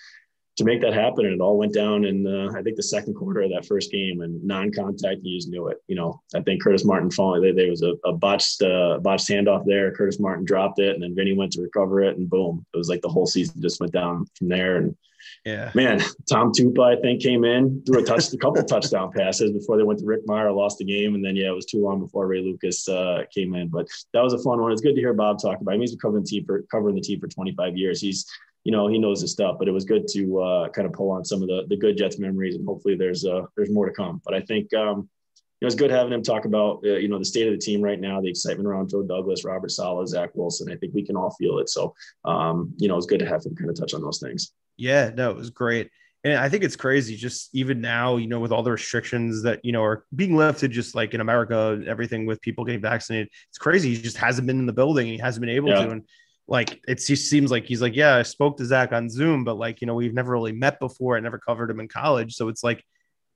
to 0.58 0.64
make 0.64 0.80
that 0.82 0.92
happen. 0.92 1.24
And 1.24 1.34
it 1.34 1.40
all 1.40 1.56
went 1.56 1.72
down 1.72 2.04
in, 2.04 2.26
uh, 2.26 2.50
I 2.56 2.62
think, 2.62 2.76
the 2.76 2.82
second 2.82 3.14
quarter 3.14 3.42
of 3.42 3.50
that 3.50 3.64
first 3.64 3.90
game 3.90 4.20
and 4.20 4.42
non 4.44 4.72
contact. 4.72 5.20
You 5.22 5.38
just 5.38 5.48
knew 5.48 5.68
it. 5.68 5.78
You 5.86 5.94
know, 5.94 6.20
I 6.34 6.40
think 6.40 6.62
Curtis 6.62 6.84
Martin 6.84 7.10
falling, 7.10 7.54
there, 7.54 7.70
was 7.70 7.82
a, 7.82 7.94
a 8.04 8.12
botched, 8.12 8.60
uh, 8.62 8.98
botched 8.98 9.28
handoff 9.28 9.64
there. 9.64 9.92
Curtis 9.92 10.18
Martin 10.18 10.44
dropped 10.44 10.80
it 10.80 10.94
and 10.94 11.02
then 11.02 11.14
Vinny 11.14 11.32
went 11.32 11.52
to 11.52 11.62
recover 11.62 12.02
it 12.02 12.18
and 12.18 12.28
boom. 12.28 12.66
It 12.74 12.76
was 12.76 12.88
like 12.88 13.02
the 13.02 13.08
whole 13.08 13.26
season 13.26 13.62
just 13.62 13.80
went 13.80 13.92
down 13.92 14.26
from 14.36 14.48
there. 14.48 14.76
And 14.76 14.96
yeah, 15.44 15.70
man, 15.74 16.02
Tom 16.28 16.52
Tupa, 16.52 16.98
I 16.98 17.00
think, 17.00 17.22
came 17.22 17.44
in, 17.44 17.82
threw 17.86 18.02
a 18.02 18.04
touch, 18.04 18.32
a 18.32 18.36
couple 18.36 18.62
touchdown 18.64 19.12
passes 19.12 19.52
before 19.52 19.76
they 19.76 19.84
went 19.84 20.00
to 20.00 20.06
Rick 20.06 20.26
Mirer, 20.26 20.54
lost 20.54 20.78
the 20.78 20.84
game. 20.84 21.14
And 21.14 21.24
then, 21.24 21.36
yeah, 21.36 21.48
it 21.48 21.54
was 21.54 21.66
too 21.66 21.82
long 21.82 22.00
before 22.00 22.26
Ray 22.26 22.40
Lucas 22.40 22.88
uh, 22.88 23.22
came 23.32 23.54
in. 23.54 23.68
But 23.68 23.86
that 24.12 24.22
was 24.22 24.32
a 24.32 24.38
fun 24.38 24.60
one. 24.60 24.72
It's 24.72 24.80
good 24.80 24.96
to 24.96 25.00
hear 25.00 25.14
Bob 25.14 25.40
talk 25.40 25.60
about 25.60 25.74
him. 25.74 25.80
He's 25.82 25.92
been 25.92 26.00
covering 26.00 26.24
the 26.24 26.28
team 26.28 26.44
for, 26.44 26.62
covering 26.70 26.96
the 26.96 27.00
team 27.00 27.20
for 27.20 27.28
25 27.28 27.76
years. 27.76 28.00
He's, 28.00 28.26
you 28.64 28.72
know, 28.72 28.88
he 28.88 28.98
knows 28.98 29.20
his 29.20 29.32
stuff. 29.32 29.56
But 29.58 29.68
it 29.68 29.72
was 29.72 29.84
good 29.84 30.06
to 30.08 30.40
uh, 30.40 30.68
kind 30.70 30.86
of 30.86 30.92
pull 30.92 31.10
on 31.10 31.24
some 31.24 31.42
of 31.42 31.48
the 31.48 31.64
the 31.68 31.76
good 31.76 31.96
Jets 31.96 32.18
memories, 32.18 32.54
and 32.54 32.66
hopefully 32.66 32.96
there's 32.96 33.24
uh, 33.24 33.42
there's 33.56 33.70
more 33.70 33.86
to 33.86 33.92
come. 33.92 34.20
But 34.24 34.34
I 34.34 34.40
think 34.40 34.72
um, 34.74 35.08
you 35.60 35.64
know, 35.64 35.66
it's 35.66 35.74
good 35.74 35.90
having 35.90 36.12
him 36.12 36.22
talk 36.22 36.44
about 36.44 36.80
uh, 36.84 36.96
you 36.96 37.08
know 37.08 37.18
the 37.18 37.24
state 37.24 37.46
of 37.46 37.52
the 37.52 37.58
team 37.58 37.80
right 37.80 38.00
now, 38.00 38.20
the 38.20 38.28
excitement 38.28 38.68
around 38.68 38.90
Joe 38.90 39.02
Douglas, 39.02 39.44
Robert 39.44 39.70
Saleh, 39.70 40.08
Zach 40.08 40.30
Wilson. 40.34 40.70
I 40.70 40.76
think 40.76 40.94
we 40.94 41.04
can 41.04 41.16
all 41.16 41.34
feel 41.38 41.58
it. 41.58 41.68
So 41.68 41.94
um, 42.24 42.72
you 42.78 42.88
know, 42.88 42.96
it's 42.96 43.06
good 43.06 43.20
to 43.20 43.26
have 43.26 43.44
him 43.44 43.56
kind 43.56 43.70
of 43.70 43.76
touch 43.76 43.94
on 43.94 44.02
those 44.02 44.20
things. 44.20 44.52
Yeah, 44.76 45.10
no, 45.14 45.30
it 45.30 45.36
was 45.36 45.50
great. 45.50 45.90
And 46.24 46.34
I 46.34 46.48
think 46.48 46.64
it's 46.64 46.76
crazy 46.76 47.16
just 47.16 47.50
even 47.54 47.80
now, 47.80 48.16
you 48.16 48.26
know, 48.26 48.40
with 48.40 48.50
all 48.50 48.62
the 48.62 48.72
restrictions 48.72 49.42
that, 49.44 49.64
you 49.64 49.70
know, 49.70 49.84
are 49.84 50.04
being 50.14 50.36
lifted 50.36 50.72
just 50.72 50.94
like 50.94 51.14
in 51.14 51.20
America, 51.20 51.80
everything 51.86 52.26
with 52.26 52.40
people 52.40 52.64
getting 52.64 52.80
vaccinated. 52.80 53.28
It's 53.50 53.58
crazy. 53.58 53.94
He 53.94 54.02
just 54.02 54.16
hasn't 54.16 54.46
been 54.46 54.58
in 54.58 54.66
the 54.66 54.72
building. 54.72 55.06
He 55.06 55.18
hasn't 55.18 55.40
been 55.40 55.54
able 55.54 55.68
yeah. 55.68 55.84
to. 55.84 55.90
And 55.90 56.04
like 56.48 56.80
it 56.88 56.96
just 56.96 57.28
seems 57.28 57.50
like 57.50 57.66
he's 57.66 57.82
like, 57.82 57.94
yeah, 57.94 58.16
I 58.16 58.22
spoke 58.22 58.56
to 58.56 58.64
Zach 58.64 58.92
on 58.92 59.10
Zoom, 59.10 59.44
but 59.44 59.58
like, 59.58 59.80
you 59.80 59.86
know, 59.86 59.94
we've 59.94 60.14
never 60.14 60.32
really 60.32 60.52
met 60.52 60.80
before. 60.80 61.16
I 61.16 61.20
never 61.20 61.38
covered 61.38 61.70
him 61.70 61.78
in 61.78 61.88
college. 61.88 62.34
So 62.34 62.48
it's 62.48 62.64
like 62.64 62.82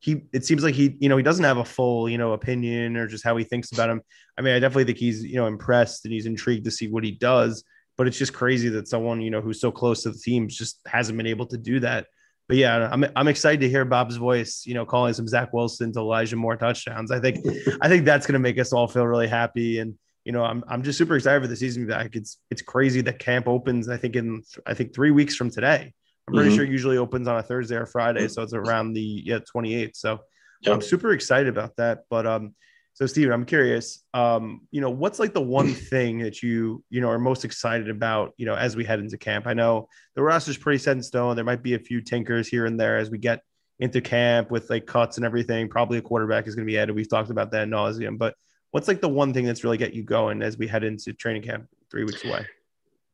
he 0.01 0.23
it 0.33 0.47
seems 0.47 0.65
like 0.65 0.75
he, 0.75 0.97
you 0.99 1.11
know, 1.11 1.19
he 1.19 1.23
doesn't 1.23 1.45
have 1.45 1.59
a 1.59 1.65
full, 1.65 2.09
you 2.09 2.17
know, 2.17 2.33
opinion 2.33 2.97
or 2.97 3.07
just 3.07 3.23
how 3.23 3.37
he 3.37 3.45
thinks 3.45 3.71
about 3.71 3.91
him. 3.91 4.01
I 4.39 4.43
mean, 4.43 4.55
I 4.55 4.59
definitely 4.59 4.85
think 4.85 4.99
he's, 4.99 5.23
you 5.23 5.37
know, 5.37 5.47
impressed 5.47 6.07
and 6.07 6.13
he's 6.13 6.25
intrigued 6.25 6.65
to 6.65 6.71
see 6.71 6.89
what 6.89 7.05
he 7.05 7.13
does. 7.13 7.63
But 7.99 8.07
it's 8.07 8.17
just 8.17 8.33
crazy 8.33 8.71
that 8.71 8.89
someone, 8.89 9.21
you 9.21 9.31
know, 9.31 9.43
who's 9.43 9.61
so 9.61 9.71
close 9.71 10.03
to 10.05 10.11
the 10.11 10.19
team 10.19 10.49
just 10.49 10.81
hasn't 10.87 11.19
been 11.19 11.27
able 11.27 11.47
to 11.47 11.59
do 11.59 11.81
that. 11.81 12.07
But 12.49 12.57
yeah, 12.57 12.89
I'm 12.91 13.05
I'm 13.15 13.29
excited 13.29 13.61
to 13.61 13.69
hear 13.69 13.85
Bob's 13.85 14.17
voice, 14.17 14.65
you 14.65 14.73
know, 14.73 14.87
calling 14.87 15.13
some 15.13 15.29
Zach 15.29 15.53
Wilson 15.53 15.93
to 15.93 16.01
Elijah 16.01 16.37
Moore 16.37 16.57
touchdowns. 16.57 17.11
I 17.11 17.21
think 17.21 17.47
I 17.83 17.89
think 17.89 18.07
that's 18.07 18.27
gonna 18.27 18.39
make 18.39 18.59
us 18.59 18.73
all 18.73 18.89
feel 18.89 19.07
really 19.07 19.29
happy. 19.29 19.79
And 19.81 19.99
you 20.25 20.33
know, 20.33 20.45
I'm 20.45 20.65
I'm 20.69 20.83
just 20.83 20.99
super 20.99 21.17
excited 21.17 21.43
for 21.43 21.49
the 21.49 21.57
season 21.57 21.87
back. 21.87 22.15
It's 22.15 22.39
it's 22.51 22.63
crazy 22.63 23.01
that 23.03 23.19
camp 23.19 23.49
opens. 23.49 23.89
I 23.89 23.97
think 23.97 24.17
in 24.17 24.43
I 24.67 24.75
think 24.75 24.95
three 24.95 25.11
weeks 25.11 25.35
from 25.35 25.51
today. 25.51 25.93
I'm 26.29 26.35
pretty 26.35 26.51
mm-hmm. 26.51 26.57
sure 26.57 26.65
usually 26.65 26.99
opens 26.99 27.27
on 27.27 27.39
a 27.39 27.43
Thursday 27.43 27.75
or 27.75 27.87
Friday, 27.87 28.29
so 28.29 28.43
it's 28.43 28.53
around 28.53 28.93
the 28.93 29.23
yeah 29.25 29.41
28th. 29.55 29.97
So 29.97 30.21
yep. 30.61 30.75
I'm 30.75 30.81
super 30.81 31.13
excited 31.13 31.49
about 31.49 31.75
that. 31.77 32.05
But 32.09 32.27
um, 32.27 32.55
so 32.95 33.07
Steven, 33.07 33.33
I'm 33.33 33.45
curious, 33.45 34.05
um, 34.15 34.61
you 34.71 34.81
know, 34.81 34.91
what's 34.91 35.19
like 35.19 35.35
the 35.35 35.41
one 35.41 35.73
thing 35.75 36.21
that 36.21 36.43
you 36.43 36.85
you 36.91 37.01
know 37.01 37.09
are 37.09 37.19
most 37.19 37.45
excited 37.45 37.91
about, 37.91 38.35
you 38.37 38.47
know, 38.47 38.55
as 38.55 38.77
we 38.77 38.85
head 38.85 39.01
into 39.01 39.19
camp? 39.19 39.49
I 39.49 39.55
know 39.55 39.89
the 40.15 40.23
roster's 40.23 40.59
pretty 40.59 40.79
set 40.79 40.97
in 40.97 41.03
stone. 41.03 41.35
There 41.35 41.45
might 41.45 41.63
be 41.63 41.75
a 41.75 41.81
few 41.81 42.01
tinkers 42.01 42.47
here 42.47 42.67
and 42.67 42.79
there 42.79 42.99
as 42.99 43.11
we 43.11 43.19
get 43.19 43.41
into 43.81 44.01
camp 44.01 44.51
with 44.53 44.71
like 44.71 44.87
cuts 44.87 45.17
and 45.17 45.27
everything. 45.27 45.69
Probably 45.69 45.99
a 45.99 46.03
quarterback 46.03 46.47
is 46.47 46.55
going 46.55 46.67
to 46.67 46.71
be 46.71 46.79
added. 46.79 46.95
We've 46.95 47.11
talked 47.11 47.31
about 47.31 47.51
that 47.51 47.67
nauseum, 47.67 48.17
but 48.17 48.37
what's 48.73 48.89
like 48.89 49.01
the 49.01 49.09
one 49.09 49.33
thing 49.33 49.45
that's 49.45 49.63
really 49.63 49.79
get 49.79 49.95
you 49.95 50.03
going 50.03 50.43
as 50.43 50.59
we 50.59 50.67
head 50.67 50.83
into 50.83 51.13
training 51.13 51.43
camp 51.43 51.69
three 51.91 52.05
weeks 52.05 52.25
away? 52.25 52.45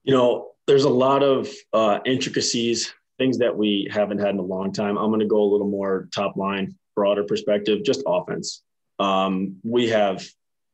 You 0.05 0.15
know, 0.15 0.53
there's 0.67 0.85
a 0.85 0.89
lot 0.89 1.23
of 1.23 1.49
uh, 1.73 1.99
intricacies, 2.07 2.93
things 3.19 3.39
that 3.39 3.57
we 3.57 3.89
haven't 3.91 4.19
had 4.19 4.31
in 4.31 4.39
a 4.39 4.43
long 4.43 4.73
time. 4.73 4.97
I'm 4.97 5.11
going 5.11 5.21
to 5.21 5.27
go 5.27 5.43
a 5.43 5.51
little 5.51 5.69
more 5.69 6.09
top 6.15 6.37
line, 6.37 6.75
broader 6.95 7.25
perspective, 7.25 7.85
just 7.85 8.03
offense. 8.07 8.63
Um, 8.99 9.57
we 9.63 9.89
have 9.89 10.27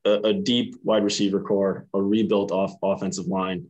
a, 0.05 0.12
a, 0.29 0.33
deep 0.33 0.77
wide 0.83 1.05
receiver 1.05 1.40
core, 1.40 1.87
a 1.92 2.01
rebuilt 2.01 2.53
off 2.53 2.75
offensive 2.83 3.27
line, 3.27 3.66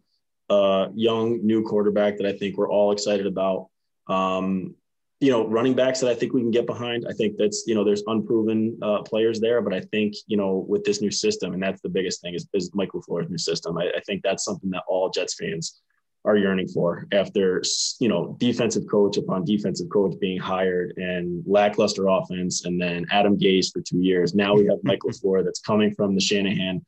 a 0.49 0.89
young 0.95 1.45
new 1.45 1.65
quarterback 1.65 2.19
that 2.19 2.27
I 2.27 2.33
think 2.33 2.57
we're 2.57 2.71
all 2.71 2.93
excited 2.93 3.27
about. 3.27 3.69
Um, 4.07 4.77
you 5.25 5.31
know, 5.31 5.49
running 5.49 5.73
backs 5.73 6.01
that 6.01 6.11
I 6.11 6.15
think 6.15 6.35
we 6.35 6.43
can 6.43 6.51
get 6.51 6.67
behind. 6.67 7.07
I 7.09 7.15
think 7.15 7.39
that's, 7.39 7.65
you 7.67 7.75
know, 7.75 7.83
there's 7.83 8.03
unproven 8.07 8.79
uh, 8.83 9.01
players 9.03 9.41
there, 9.41 9.63
but 9.63 9.73
I 9.73 9.81
think, 9.81 10.15
you 10.27 10.37
know, 10.37 10.67
with 10.69 10.85
this 10.85 11.01
new 11.01 11.11
system, 11.11 11.55
and 11.55 11.63
that's 11.63 11.81
the 11.81 11.89
biggest 11.89 12.21
thing 12.21 12.35
is, 12.35 12.47
is 12.53 12.71
Mike 12.75 12.91
LaFleur's 12.91 13.31
new 13.31 13.39
system. 13.39 13.79
I, 13.79 13.85
I 13.97 14.01
think 14.01 14.21
that's 14.23 14.45
something 14.45 14.69
that 14.71 14.83
all 14.87 15.09
Jets 15.09 15.35
fans 15.41 15.81
are 16.27 16.37
yearning 16.37 16.69
for 16.69 17.07
after, 17.13 17.63
you 18.01 18.09
know, 18.09 18.37
defensive 18.39 18.85
coach 18.91 19.17
upon 19.17 19.47
defensive 19.47 19.89
coach 19.91 20.15
being 20.21 20.39
hired 20.39 20.93
and 20.99 21.43
lackluster 21.47 22.07
offense. 22.07 22.67
And 22.67 22.79
then 22.79 23.07
Adam 23.11 23.39
Gase 23.39 23.73
for 23.73 23.81
two 23.81 24.01
years. 24.01 24.35
Now 24.35 24.55
we 24.55 24.67
have 24.67 24.79
Michael 24.83 25.09
LaFleur 25.13 25.43
that's 25.43 25.61
coming 25.61 25.95
from 25.95 26.15
the 26.15 26.21
Shanahan 26.21 26.85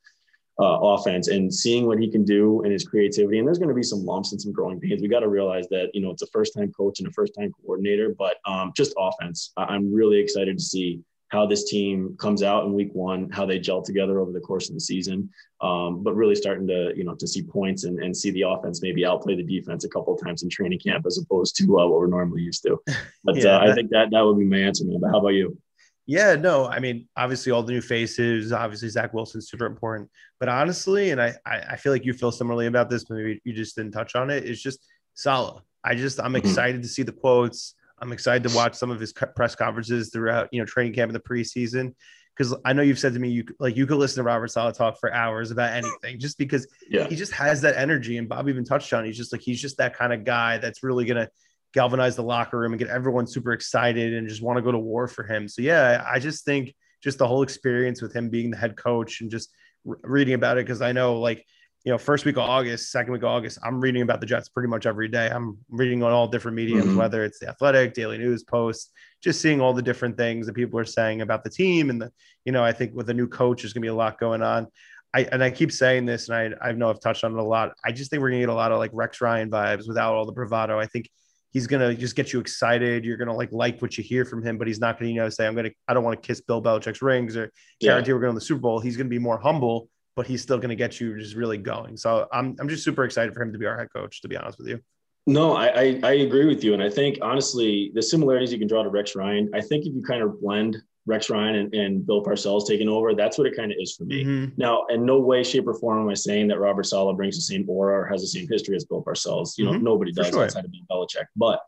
uh, 0.58 0.78
offense 0.80 1.28
and 1.28 1.52
seeing 1.52 1.86
what 1.86 1.98
he 1.98 2.10
can 2.10 2.24
do 2.24 2.62
and 2.62 2.72
his 2.72 2.84
creativity. 2.84 3.38
And 3.38 3.46
there's 3.46 3.58
going 3.58 3.68
to 3.68 3.74
be 3.74 3.82
some 3.82 4.04
lumps 4.04 4.32
and 4.32 4.40
some 4.40 4.52
growing 4.52 4.80
pains. 4.80 5.02
We 5.02 5.08
got 5.08 5.20
to 5.20 5.28
realize 5.28 5.68
that, 5.68 5.90
you 5.92 6.00
know, 6.00 6.10
it's 6.10 6.22
a 6.22 6.26
first 6.28 6.54
time 6.54 6.72
coach 6.72 6.98
and 7.00 7.08
a 7.08 7.12
first 7.12 7.34
time 7.38 7.52
coordinator, 7.60 8.14
but 8.16 8.36
um, 8.46 8.72
just 8.74 8.94
offense. 8.98 9.52
I'm 9.56 9.92
really 9.92 10.18
excited 10.18 10.56
to 10.56 10.64
see 10.64 11.00
how 11.28 11.44
this 11.44 11.64
team 11.64 12.16
comes 12.18 12.42
out 12.42 12.64
in 12.64 12.72
week 12.72 12.90
one, 12.92 13.28
how 13.30 13.44
they 13.44 13.58
gel 13.58 13.82
together 13.82 14.20
over 14.20 14.32
the 14.32 14.40
course 14.40 14.68
of 14.68 14.74
the 14.74 14.80
season. 14.80 15.28
Um, 15.60 16.02
but 16.02 16.14
really 16.14 16.36
starting 16.36 16.66
to, 16.68 16.92
you 16.96 17.04
know, 17.04 17.14
to 17.16 17.26
see 17.26 17.42
points 17.42 17.84
and, 17.84 17.98
and 17.98 18.16
see 18.16 18.30
the 18.30 18.42
offense 18.42 18.80
maybe 18.80 19.04
outplay 19.04 19.34
the 19.34 19.42
defense 19.42 19.84
a 19.84 19.88
couple 19.88 20.14
of 20.14 20.22
times 20.22 20.42
in 20.42 20.50
training 20.50 20.78
camp 20.78 21.04
as 21.06 21.18
opposed 21.18 21.56
to 21.56 21.64
uh, 21.80 21.86
what 21.86 21.98
we're 21.98 22.06
normally 22.06 22.42
used 22.42 22.62
to. 22.62 22.80
But 23.24 23.36
yeah, 23.36 23.56
uh, 23.56 23.70
I 23.70 23.74
think 23.74 23.90
that 23.90 24.10
that 24.12 24.20
would 24.20 24.38
be 24.38 24.44
my 24.44 24.58
answer, 24.58 24.84
man. 24.84 25.00
But 25.00 25.10
how 25.10 25.18
about 25.18 25.30
you? 25.30 25.58
Yeah, 26.06 26.36
no, 26.36 26.66
I 26.66 26.78
mean, 26.78 27.08
obviously 27.16 27.50
all 27.50 27.64
the 27.64 27.72
new 27.72 27.80
faces, 27.80 28.52
obviously 28.52 28.88
Zach 28.88 29.12
Wilson's 29.12 29.50
super 29.50 29.66
important. 29.66 30.08
But 30.38 30.48
honestly, 30.48 31.10
and 31.10 31.20
I, 31.20 31.34
I 31.44 31.76
feel 31.76 31.92
like 31.92 32.04
you 32.04 32.12
feel 32.12 32.30
similarly 32.30 32.66
about 32.66 32.88
this, 32.88 33.04
but 33.04 33.16
maybe 33.16 33.40
you 33.44 33.52
just 33.52 33.74
didn't 33.74 33.92
touch 33.92 34.14
on 34.14 34.30
it. 34.30 34.44
It's 34.44 34.62
just 34.62 34.86
Saleh. 35.14 35.60
I 35.82 35.94
just 35.94 36.20
I'm 36.20 36.26
mm-hmm. 36.26 36.36
excited 36.36 36.82
to 36.82 36.88
see 36.88 37.02
the 37.02 37.12
quotes. 37.12 37.74
I'm 37.98 38.12
excited 38.12 38.48
to 38.48 38.54
watch 38.54 38.74
some 38.74 38.90
of 38.90 39.00
his 39.00 39.12
press 39.12 39.54
conferences 39.56 40.10
throughout, 40.10 40.48
you 40.52 40.60
know, 40.60 40.66
training 40.66 40.92
camp 40.92 41.08
in 41.08 41.14
the 41.14 41.20
preseason 41.20 41.94
because 42.36 42.54
I 42.64 42.72
know 42.72 42.82
you've 42.82 42.98
said 42.98 43.14
to 43.14 43.18
me 43.18 43.30
you 43.30 43.44
like 43.58 43.76
you 43.76 43.86
could 43.86 43.96
listen 43.96 44.22
to 44.22 44.26
Robert 44.26 44.48
Saleh 44.48 44.74
talk 44.74 45.00
for 45.00 45.12
hours 45.12 45.50
about 45.50 45.72
anything 45.72 46.18
just 46.18 46.36
because 46.36 46.68
yeah. 46.88 47.08
he 47.08 47.16
just 47.16 47.32
has 47.32 47.62
that 47.62 47.76
energy. 47.76 48.18
And 48.18 48.28
Bob 48.28 48.48
even 48.48 48.64
touched 48.64 48.92
on. 48.92 49.04
He's 49.04 49.16
just 49.16 49.32
like 49.32 49.40
he's 49.40 49.60
just 49.60 49.78
that 49.78 49.96
kind 49.96 50.12
of 50.12 50.24
guy 50.24 50.58
that's 50.58 50.82
really 50.82 51.04
gonna 51.04 51.28
galvanize 51.72 52.16
the 52.16 52.22
locker 52.22 52.58
room 52.58 52.72
and 52.72 52.78
get 52.78 52.88
everyone 52.88 53.26
super 53.26 53.52
excited 53.52 54.14
and 54.14 54.28
just 54.28 54.42
want 54.42 54.56
to 54.56 54.62
go 54.62 54.72
to 54.72 54.78
war 54.78 55.06
for 55.06 55.24
him. 55.24 55.48
So 55.48 55.62
yeah, 55.62 56.04
I 56.10 56.18
just 56.18 56.44
think 56.44 56.74
just 57.02 57.18
the 57.18 57.26
whole 57.26 57.42
experience 57.42 58.02
with 58.02 58.14
him 58.14 58.30
being 58.30 58.50
the 58.50 58.56
head 58.56 58.76
coach 58.76 59.20
and 59.20 59.30
just 59.30 59.50
re- 59.84 59.98
reading 60.02 60.34
about 60.34 60.58
it 60.58 60.66
because 60.66 60.82
I 60.82 60.92
know 60.92 61.20
like 61.20 61.44
you 61.84 61.92
know 61.92 61.98
first 61.98 62.24
week 62.24 62.36
of 62.36 62.42
August, 62.42 62.90
second 62.90 63.12
week 63.12 63.22
of 63.22 63.28
August, 63.28 63.58
I'm 63.62 63.80
reading 63.80 64.02
about 64.02 64.20
the 64.20 64.26
Jets 64.26 64.48
pretty 64.48 64.68
much 64.68 64.86
every 64.86 65.08
day. 65.08 65.28
I'm 65.28 65.58
reading 65.68 66.02
on 66.02 66.12
all 66.12 66.26
different 66.26 66.56
mediums, 66.56 66.86
mm-hmm. 66.86 66.96
whether 66.96 67.24
it's 67.24 67.38
the 67.38 67.48
Athletic, 67.48 67.94
Daily 67.94 68.18
News, 68.18 68.42
Post, 68.42 68.92
just 69.22 69.40
seeing 69.40 69.60
all 69.60 69.72
the 69.72 69.82
different 69.82 70.16
things 70.16 70.46
that 70.46 70.54
people 70.54 70.80
are 70.80 70.84
saying 70.84 71.20
about 71.20 71.44
the 71.44 71.50
team 71.50 71.90
and 71.90 72.00
the 72.00 72.10
you 72.44 72.52
know 72.52 72.64
I 72.64 72.72
think 72.72 72.94
with 72.94 73.08
a 73.10 73.14
new 73.14 73.28
coach, 73.28 73.62
there's 73.62 73.72
gonna 73.72 73.82
be 73.82 73.88
a 73.88 73.94
lot 73.94 74.18
going 74.18 74.42
on. 74.42 74.66
I, 75.14 75.20
and 75.32 75.42
I 75.42 75.50
keep 75.50 75.72
saying 75.72 76.04
this, 76.04 76.28
and 76.28 76.56
I, 76.60 76.68
I 76.68 76.72
know 76.72 76.90
I've 76.90 77.00
touched 77.00 77.24
on 77.24 77.32
it 77.32 77.38
a 77.38 77.42
lot. 77.42 77.72
I 77.84 77.92
just 77.92 78.10
think 78.10 78.20
we're 78.20 78.30
gonna 78.30 78.40
get 78.40 78.48
a 78.48 78.54
lot 78.54 78.72
of 78.72 78.78
like 78.78 78.90
Rex 78.92 79.20
Ryan 79.20 79.50
vibes 79.50 79.88
without 79.88 80.14
all 80.14 80.26
the 80.26 80.32
bravado. 80.32 80.78
I 80.78 80.86
think 80.86 81.08
he's 81.56 81.66
gonna 81.66 81.94
just 81.94 82.14
get 82.14 82.34
you 82.34 82.38
excited. 82.38 83.02
You're 83.02 83.16
gonna 83.16 83.34
like 83.34 83.50
like 83.50 83.80
what 83.80 83.96
you 83.96 84.04
hear 84.04 84.26
from 84.26 84.44
him, 84.44 84.58
but 84.58 84.66
he's 84.66 84.78
not 84.78 84.98
gonna 84.98 85.10
you 85.10 85.16
know 85.16 85.30
say 85.30 85.46
I'm 85.46 85.54
gonna 85.54 85.70
I 85.88 85.94
don't 85.94 86.04
want 86.04 86.22
to 86.22 86.26
kiss 86.26 86.42
Bill 86.42 86.60
Belichick's 86.60 87.00
rings 87.00 87.34
or 87.34 87.50
guarantee 87.80 88.10
yeah. 88.10 88.14
we're 88.14 88.20
going 88.20 88.34
to 88.34 88.38
the 88.38 88.44
Super 88.44 88.60
Bowl. 88.60 88.78
He's 88.78 88.98
gonna 88.98 89.08
be 89.08 89.18
more 89.18 89.38
humble, 89.38 89.88
but 90.16 90.26
he's 90.26 90.42
still 90.42 90.58
gonna 90.58 90.74
get 90.74 91.00
you 91.00 91.18
just 91.18 91.34
really 91.34 91.56
going. 91.56 91.96
So 91.96 92.28
I'm 92.30 92.56
I'm 92.60 92.68
just 92.68 92.84
super 92.84 93.04
excited 93.04 93.32
for 93.32 93.40
him 93.40 93.54
to 93.54 93.58
be 93.58 93.64
our 93.64 93.78
head 93.78 93.88
coach. 93.90 94.20
To 94.20 94.28
be 94.28 94.36
honest 94.36 94.58
with 94.58 94.68
you. 94.68 94.80
No, 95.26 95.56
I, 95.56 95.66
I, 95.66 96.00
I 96.02 96.12
agree 96.26 96.44
with 96.44 96.62
you, 96.62 96.74
and 96.74 96.82
I 96.82 96.90
think 96.90 97.20
honestly 97.22 97.90
the 97.94 98.02
similarities 98.02 98.52
you 98.52 98.58
can 98.58 98.68
draw 98.68 98.82
to 98.82 98.90
Rex 98.90 99.16
Ryan. 99.16 99.50
I 99.54 99.62
think 99.62 99.86
if 99.86 99.94
you 99.94 100.02
kind 100.02 100.22
of 100.22 100.38
blend 100.42 100.76
Rex 101.06 101.30
Ryan 101.30 101.54
and, 101.54 101.74
and 101.74 102.06
Bill 102.06 102.22
Parcells 102.22 102.66
taking 102.66 102.88
over. 102.88 103.14
That's 103.14 103.38
what 103.38 103.46
it 103.46 103.56
kind 103.56 103.70
of 103.70 103.78
is 103.80 103.94
for 103.94 104.04
me. 104.04 104.24
Mm-hmm. 104.24 104.54
Now, 104.56 104.84
in 104.90 105.04
no 105.06 105.20
way, 105.20 105.42
shape, 105.44 105.66
or 105.66 105.74
form 105.74 106.02
am 106.02 106.08
I 106.08 106.14
saying 106.14 106.48
that 106.48 106.58
Robert 106.58 106.84
Saleh 106.84 107.16
brings 107.16 107.36
the 107.36 107.42
same 107.42 107.68
aura 107.68 108.00
or 108.00 108.06
has 108.06 108.20
the 108.20 108.26
same 108.26 108.48
history 108.48 108.76
as 108.76 108.84
Bill 108.84 109.02
Parcells. 109.02 109.56
You 109.56 109.66
know, 109.66 109.72
mm-hmm. 109.72 109.84
nobody 109.84 110.12
does 110.12 110.28
sure. 110.28 110.44
outside 110.44 110.64
of 110.64 110.72
Bill 110.72 111.06
Belichick. 111.06 111.26
But 111.36 111.60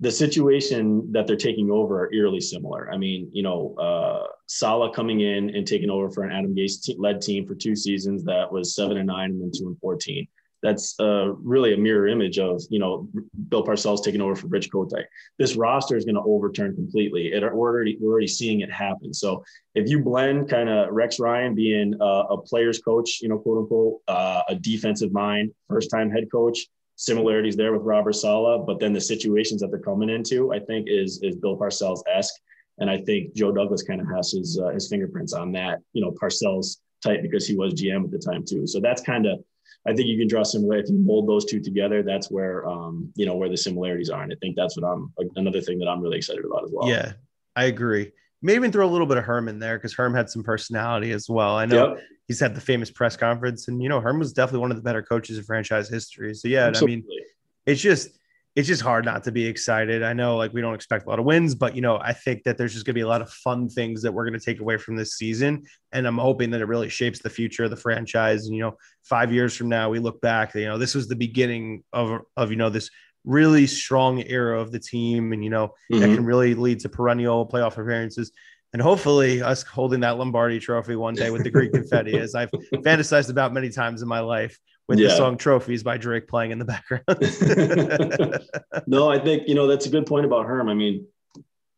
the 0.00 0.10
situation 0.10 1.10
that 1.12 1.26
they're 1.26 1.36
taking 1.36 1.70
over 1.70 2.04
are 2.04 2.12
eerily 2.12 2.40
similar. 2.40 2.90
I 2.92 2.98
mean, 2.98 3.30
you 3.32 3.42
know, 3.42 3.74
uh, 3.76 4.26
Saleh 4.46 4.92
coming 4.92 5.20
in 5.20 5.54
and 5.54 5.66
taking 5.66 5.88
over 5.88 6.10
for 6.10 6.24
an 6.24 6.32
Adam 6.32 6.54
Gase 6.54 6.94
led 6.98 7.22
team 7.22 7.46
for 7.46 7.54
two 7.54 7.74
seasons 7.74 8.22
that 8.24 8.50
was 8.50 8.74
seven 8.74 8.98
and 8.98 9.06
nine 9.06 9.30
and 9.30 9.40
then 9.40 9.52
two 9.56 9.68
and 9.68 9.78
14 9.78 10.26
that's 10.62 10.98
uh, 10.98 11.32
really 11.34 11.74
a 11.74 11.76
mirror 11.76 12.08
image 12.08 12.38
of 12.38 12.62
you 12.70 12.78
know 12.78 13.08
Bill 13.48 13.64
Parcells 13.64 14.02
taking 14.02 14.20
over 14.20 14.34
for 14.34 14.46
Rich 14.48 14.70
Kotite. 14.70 15.04
This 15.38 15.56
roster 15.56 15.96
is 15.96 16.04
going 16.04 16.14
to 16.16 16.22
overturn 16.22 16.74
completely. 16.74 17.32
It, 17.32 17.42
we're 17.42 17.70
already 17.70 17.96
we're 18.00 18.12
already 18.12 18.26
seeing 18.26 18.60
it 18.60 18.72
happen. 18.72 19.12
So 19.12 19.44
if 19.74 19.88
you 19.88 20.02
blend 20.02 20.48
kind 20.48 20.68
of 20.68 20.92
Rex 20.92 21.18
Ryan 21.20 21.54
being 21.54 21.94
uh, 22.00 22.24
a 22.30 22.38
player's 22.38 22.78
coach, 22.78 23.20
you 23.20 23.28
know, 23.28 23.38
quote 23.38 23.58
unquote, 23.58 24.00
uh, 24.08 24.42
a 24.48 24.54
defensive 24.54 25.12
mind, 25.12 25.52
first 25.68 25.90
time 25.90 26.10
head 26.10 26.30
coach, 26.32 26.66
similarities 26.96 27.56
there 27.56 27.72
with 27.72 27.82
Robert 27.82 28.14
Saleh, 28.14 28.66
but 28.66 28.80
then 28.80 28.92
the 28.92 29.00
situations 29.00 29.60
that 29.60 29.68
they're 29.68 29.80
coming 29.80 30.08
into, 30.08 30.52
I 30.52 30.60
think 30.60 30.88
is 30.88 31.20
is 31.22 31.36
Bill 31.36 31.56
Parcells 31.56 32.00
esque, 32.12 32.34
and 32.78 32.90
I 32.90 32.98
think 32.98 33.34
Joe 33.34 33.52
Douglas 33.52 33.82
kind 33.82 34.00
of 34.00 34.08
has 34.08 34.32
his 34.32 34.58
uh, 34.58 34.70
his 34.70 34.88
fingerprints 34.88 35.32
on 35.32 35.52
that. 35.52 35.80
You 35.92 36.02
know, 36.02 36.12
Parcells 36.12 36.78
type 37.02 37.22
because 37.22 37.46
he 37.46 37.56
was 37.56 37.74
GM 37.74 38.04
at 38.04 38.10
the 38.10 38.18
time 38.18 38.44
too. 38.44 38.66
So 38.66 38.80
that's 38.80 39.02
kind 39.02 39.26
of 39.26 39.44
I 39.86 39.94
think 39.94 40.08
you 40.08 40.18
can 40.18 40.28
draw 40.28 40.42
similar. 40.42 40.78
If 40.78 40.88
you 40.88 40.98
mold 40.98 41.28
those 41.28 41.44
two 41.44 41.60
together, 41.60 42.02
that's 42.02 42.30
where 42.30 42.66
um, 42.68 43.12
you 43.14 43.26
know 43.26 43.34
where 43.36 43.48
the 43.48 43.56
similarities 43.56 44.10
are, 44.10 44.22
and 44.22 44.32
I 44.32 44.36
think 44.40 44.56
that's 44.56 44.76
what 44.76 44.86
I'm 44.86 45.12
another 45.36 45.60
thing 45.60 45.78
that 45.78 45.88
I'm 45.88 46.00
really 46.00 46.18
excited 46.18 46.44
about 46.44 46.64
as 46.64 46.70
well. 46.72 46.88
Yeah, 46.88 47.12
I 47.54 47.64
agree. 47.64 48.12
Maybe 48.42 48.56
even 48.56 48.72
throw 48.72 48.86
a 48.86 48.90
little 48.90 49.06
bit 49.06 49.16
of 49.16 49.24
Herm 49.24 49.48
in 49.48 49.58
there 49.58 49.78
because 49.78 49.94
Herm 49.94 50.14
had 50.14 50.28
some 50.28 50.42
personality 50.42 51.12
as 51.12 51.28
well. 51.28 51.56
I 51.56 51.64
know 51.66 51.94
yep. 51.94 52.04
he's 52.28 52.38
had 52.38 52.54
the 52.54 52.60
famous 52.60 52.90
press 52.90 53.16
conference, 53.16 53.68
and 53.68 53.82
you 53.82 53.88
know 53.88 54.00
Herm 54.00 54.18
was 54.18 54.32
definitely 54.32 54.60
one 54.60 54.70
of 54.70 54.76
the 54.76 54.82
better 54.82 55.02
coaches 55.02 55.38
in 55.38 55.44
franchise 55.44 55.88
history. 55.88 56.34
So 56.34 56.48
yeah, 56.48 56.66
Absolutely. 56.66 56.94
I 56.94 56.96
mean, 56.96 57.24
it's 57.66 57.80
just 57.80 58.10
it's 58.56 58.66
just 58.66 58.80
hard 58.80 59.04
not 59.04 59.22
to 59.24 59.30
be 59.30 59.44
excited. 59.44 60.02
I 60.02 60.14
know 60.14 60.38
like 60.38 60.54
we 60.54 60.62
don't 60.62 60.74
expect 60.74 61.04
a 61.04 61.10
lot 61.10 61.18
of 61.18 61.26
wins, 61.26 61.54
but 61.54 61.76
you 61.76 61.82
know, 61.82 61.98
I 61.98 62.14
think 62.14 62.42
that 62.44 62.56
there's 62.56 62.72
just 62.72 62.86
going 62.86 62.94
to 62.94 62.98
be 62.98 63.02
a 63.02 63.06
lot 63.06 63.20
of 63.20 63.30
fun 63.30 63.68
things 63.68 64.00
that 64.00 64.12
we're 64.12 64.24
going 64.26 64.38
to 64.38 64.44
take 64.44 64.60
away 64.60 64.78
from 64.78 64.96
this 64.96 65.12
season. 65.12 65.64
And 65.92 66.06
I'm 66.06 66.16
hoping 66.16 66.50
that 66.50 66.62
it 66.62 66.66
really 66.66 66.88
shapes 66.88 67.20
the 67.20 67.28
future 67.28 67.64
of 67.64 67.70
the 67.70 67.76
franchise. 67.76 68.46
And, 68.46 68.56
you 68.56 68.62
know, 68.62 68.78
five 69.04 69.30
years 69.30 69.54
from 69.54 69.68
now, 69.68 69.90
we 69.90 69.98
look 69.98 70.22
back, 70.22 70.54
you 70.54 70.64
know, 70.64 70.78
this 70.78 70.94
was 70.94 71.06
the 71.06 71.14
beginning 71.14 71.84
of, 71.92 72.22
of, 72.38 72.50
you 72.50 72.56
know, 72.56 72.70
this 72.70 72.88
really 73.24 73.66
strong 73.66 74.22
era 74.26 74.58
of 74.58 74.72
the 74.72 74.80
team. 74.80 75.34
And, 75.34 75.44
you 75.44 75.50
know, 75.50 75.68
mm-hmm. 75.92 76.00
that 76.00 76.14
can 76.14 76.24
really 76.24 76.54
lead 76.54 76.80
to 76.80 76.88
perennial 76.88 77.46
playoff 77.46 77.76
appearances. 77.76 78.32
And 78.72 78.80
hopefully, 78.80 79.42
us 79.42 79.64
holding 79.64 80.00
that 80.00 80.16
Lombardi 80.16 80.60
trophy 80.60 80.96
one 80.96 81.14
day 81.14 81.30
with 81.30 81.44
the 81.44 81.50
Greek 81.50 81.72
confetti, 81.72 82.18
as 82.18 82.34
I've 82.34 82.50
fantasized 82.50 83.30
about 83.30 83.52
many 83.52 83.68
times 83.68 84.00
in 84.00 84.08
my 84.08 84.20
life, 84.20 84.58
with 84.88 84.98
yeah. 84.98 85.08
the 85.08 85.16
song 85.16 85.36
Trophies 85.36 85.82
by 85.82 85.96
Drake 85.96 86.28
playing 86.28 86.52
in 86.52 86.58
the 86.58 86.64
background. 86.64 87.04
no, 88.86 89.10
I 89.10 89.18
think, 89.18 89.48
you 89.48 89.54
know, 89.54 89.66
that's 89.66 89.86
a 89.86 89.90
good 89.90 90.06
point 90.06 90.24
about 90.24 90.46
Herm. 90.46 90.68
I 90.68 90.74
mean, 90.74 91.06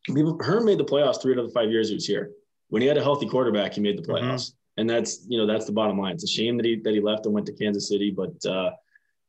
Herm 0.07 0.65
made 0.65 0.77
the 0.77 0.85
playoffs 0.85 1.21
three 1.21 1.33
out 1.33 1.39
of 1.39 1.47
the 1.47 1.53
five 1.53 1.69
years 1.69 1.89
he 1.89 1.95
was 1.95 2.05
here. 2.05 2.31
When 2.69 2.81
he 2.81 2.87
had 2.87 2.97
a 2.97 3.03
healthy 3.03 3.27
quarterback, 3.27 3.73
he 3.73 3.81
made 3.81 3.97
the 3.97 4.03
mm-hmm. 4.03 4.11
playoffs. 4.11 4.51
Mm-hmm. 4.51 4.81
And 4.81 4.89
that's, 4.89 5.25
you 5.27 5.37
know, 5.37 5.45
that's 5.45 5.65
the 5.65 5.71
bottom 5.71 5.97
line. 5.97 6.13
It's 6.13 6.23
a 6.23 6.27
shame 6.27 6.55
that 6.57 6.65
he 6.65 6.79
that 6.83 6.93
he 6.93 7.01
left 7.01 7.25
and 7.25 7.33
went 7.33 7.45
to 7.47 7.53
Kansas 7.53 7.89
City, 7.89 8.11
but 8.11 8.33
uh, 8.49 8.69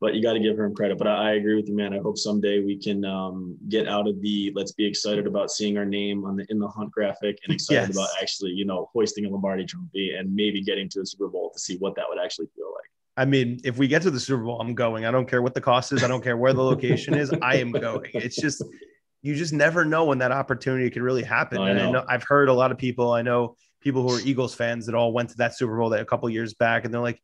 but 0.00 0.14
you 0.14 0.22
got 0.22 0.34
to 0.34 0.40
give 0.40 0.58
him 0.58 0.74
credit. 0.74 0.96
But 0.96 1.08
I, 1.08 1.30
I, 1.30 1.32
agree 1.32 1.56
with 1.56 1.68
you, 1.68 1.74
man. 1.74 1.92
I 1.92 1.98
hope 1.98 2.18
someday 2.18 2.60
we 2.60 2.76
can 2.76 3.04
um, 3.04 3.56
get 3.68 3.88
out 3.88 4.06
of 4.06 4.20
the 4.20 4.52
let's 4.54 4.72
be 4.72 4.86
excited 4.86 5.26
about 5.26 5.50
seeing 5.50 5.76
our 5.76 5.84
name 5.84 6.24
on 6.24 6.36
the 6.36 6.46
in 6.50 6.60
the 6.60 6.68
hunt 6.68 6.92
graphic 6.92 7.38
and 7.44 7.52
excited 7.54 7.88
yes. 7.88 7.96
about 7.96 8.08
actually, 8.22 8.52
you 8.52 8.64
know, 8.64 8.90
hoisting 8.92 9.26
a 9.26 9.28
Lombardi 9.28 9.64
trophy 9.64 10.14
and 10.14 10.32
maybe 10.32 10.62
getting 10.62 10.88
to 10.90 11.00
the 11.00 11.06
Super 11.06 11.28
Bowl 11.28 11.50
to 11.52 11.58
see 11.58 11.76
what 11.78 11.96
that 11.96 12.04
would 12.08 12.18
actually 12.18 12.46
feel 12.54 12.72
like. 12.72 12.90
I 13.20 13.26
mean, 13.26 13.60
if 13.64 13.76
we 13.76 13.86
get 13.86 14.00
to 14.02 14.10
the 14.10 14.18
Super 14.18 14.42
Bowl, 14.42 14.58
I'm 14.62 14.74
going. 14.74 15.04
I 15.04 15.10
don't 15.10 15.28
care 15.28 15.42
what 15.42 15.52
the 15.52 15.60
cost 15.60 15.92
is. 15.92 16.02
I 16.02 16.08
don't 16.08 16.22
care 16.22 16.38
where 16.38 16.54
the 16.54 16.62
location 16.62 17.12
is. 17.12 17.30
I 17.42 17.56
am 17.56 17.70
going. 17.70 18.08
It's 18.14 18.34
just 18.34 18.64
you 19.20 19.34
just 19.34 19.52
never 19.52 19.84
know 19.84 20.06
when 20.06 20.16
that 20.20 20.32
opportunity 20.32 20.88
could 20.88 21.02
really 21.02 21.22
happen. 21.22 21.58
I. 21.58 21.68
And 21.68 21.80
I 21.80 21.90
know 21.90 22.02
I've 22.08 22.22
heard 22.22 22.48
a 22.48 22.54
lot 22.54 22.72
of 22.72 22.78
people. 22.78 23.12
I 23.12 23.20
know 23.20 23.56
people 23.82 24.08
who 24.08 24.14
are 24.14 24.20
Eagles 24.22 24.54
fans 24.54 24.86
that 24.86 24.94
all 24.94 25.12
went 25.12 25.28
to 25.30 25.36
that 25.36 25.54
Super 25.54 25.76
Bowl 25.76 25.90
that 25.90 26.00
a 26.00 26.06
couple 26.06 26.30
years 26.30 26.54
back, 26.54 26.86
and 26.86 26.94
they're 26.94 27.02
like, 27.02 27.20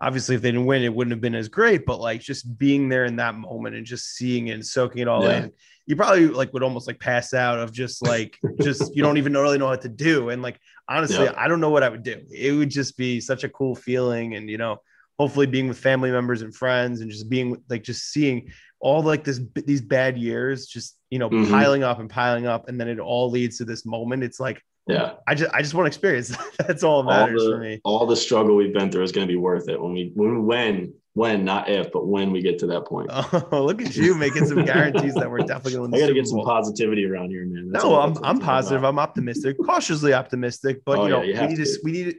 obviously, 0.00 0.36
if 0.36 0.40
they 0.40 0.52
didn't 0.52 0.66
win, 0.66 0.84
it 0.84 0.94
wouldn't 0.94 1.10
have 1.10 1.20
been 1.20 1.34
as 1.34 1.48
great. 1.48 1.84
But 1.84 1.98
like 1.98 2.20
just 2.20 2.56
being 2.56 2.88
there 2.88 3.04
in 3.04 3.16
that 3.16 3.34
moment 3.34 3.74
and 3.74 3.84
just 3.84 4.14
seeing 4.14 4.46
it 4.46 4.52
and 4.52 4.64
soaking 4.64 5.02
it 5.02 5.08
all 5.08 5.24
yeah. 5.24 5.46
in, 5.46 5.52
you 5.84 5.96
probably 5.96 6.28
like 6.28 6.52
would 6.52 6.62
almost 6.62 6.86
like 6.86 7.00
pass 7.00 7.34
out 7.34 7.58
of 7.58 7.72
just 7.72 8.06
like 8.06 8.38
just 8.60 8.94
you 8.94 9.02
don't 9.02 9.18
even 9.18 9.32
really 9.32 9.58
know 9.58 9.66
what 9.66 9.82
to 9.82 9.88
do. 9.88 10.28
And 10.28 10.42
like 10.42 10.60
honestly, 10.88 11.24
yeah. 11.24 11.34
I 11.36 11.48
don't 11.48 11.58
know 11.58 11.70
what 11.70 11.82
I 11.82 11.88
would 11.88 12.04
do. 12.04 12.22
It 12.32 12.52
would 12.52 12.70
just 12.70 12.96
be 12.96 13.20
such 13.20 13.42
a 13.42 13.48
cool 13.48 13.74
feeling, 13.74 14.36
and 14.36 14.48
you 14.48 14.56
know 14.56 14.80
hopefully 15.20 15.44
being 15.44 15.68
with 15.68 15.76
family 15.76 16.10
members 16.10 16.40
and 16.40 16.54
friends 16.54 17.02
and 17.02 17.10
just 17.10 17.28
being 17.28 17.62
like 17.68 17.82
just 17.82 18.10
seeing 18.10 18.50
all 18.80 19.02
like 19.02 19.22
this 19.22 19.38
these 19.66 19.82
bad 19.82 20.16
years 20.16 20.66
just 20.66 20.96
you 21.10 21.18
know 21.18 21.28
mm-hmm. 21.28 21.50
piling 21.50 21.82
up 21.82 21.98
and 22.00 22.08
piling 22.08 22.46
up 22.46 22.70
and 22.70 22.80
then 22.80 22.88
it 22.88 22.98
all 22.98 23.30
leads 23.30 23.58
to 23.58 23.66
this 23.66 23.84
moment. 23.84 24.22
It's 24.22 24.40
like 24.40 24.62
yeah. 24.86 25.12
I 25.28 25.34
just 25.34 25.52
i 25.52 25.60
just 25.60 25.74
want 25.74 25.84
to 25.84 25.88
experience 25.88 26.34
that's 26.58 26.82
all 26.82 27.02
that 27.02 27.10
matters 27.10 27.42
all 27.42 27.50
the, 27.50 27.54
for 27.54 27.60
me. 27.60 27.80
all 27.84 28.06
the 28.06 28.16
struggle 28.16 28.56
we've 28.56 28.72
been 28.72 28.90
through 28.90 29.02
is 29.02 29.12
going 29.12 29.28
to 29.28 29.30
be 29.30 29.36
worth 29.36 29.68
it 29.68 29.78
when 29.78 29.92
we 29.92 30.10
when 30.14 30.46
when 30.46 30.94
when 31.12 31.44
not 31.44 31.68
if 31.68 31.92
but 31.92 32.06
when 32.06 32.32
we 32.32 32.40
get 32.40 32.58
to 32.60 32.66
that 32.68 32.86
point. 32.86 33.10
Oh 33.52 33.62
look 33.62 33.82
at 33.82 33.94
you 33.94 34.14
making 34.14 34.46
some 34.46 34.64
guarantees 34.64 35.14
that 35.16 35.30
we're 35.30 35.40
definitely 35.40 35.74
going 35.74 35.90
to 35.92 35.96
i 35.98 36.00
gotta 36.00 36.14
get 36.14 36.26
some 36.26 36.40
positivity 36.40 37.04
around 37.04 37.28
here 37.28 37.44
man. 37.44 37.70
That's 37.70 37.84
no 37.84 38.00
i'm, 38.00 38.16
I'm 38.24 38.38
positive 38.40 38.80
about. 38.80 38.88
i'm 38.88 38.98
optimistic 38.98 39.58
cautiously 39.64 40.14
optimistic 40.14 40.80
but 40.86 40.98
oh, 40.98 41.04
you 41.04 41.10
know 41.10 41.22
yeah, 41.22 41.42
you 41.42 41.48
we 41.48 41.54
need 41.54 41.64
to 41.64 41.80
we 41.84 41.92
need 41.92 42.16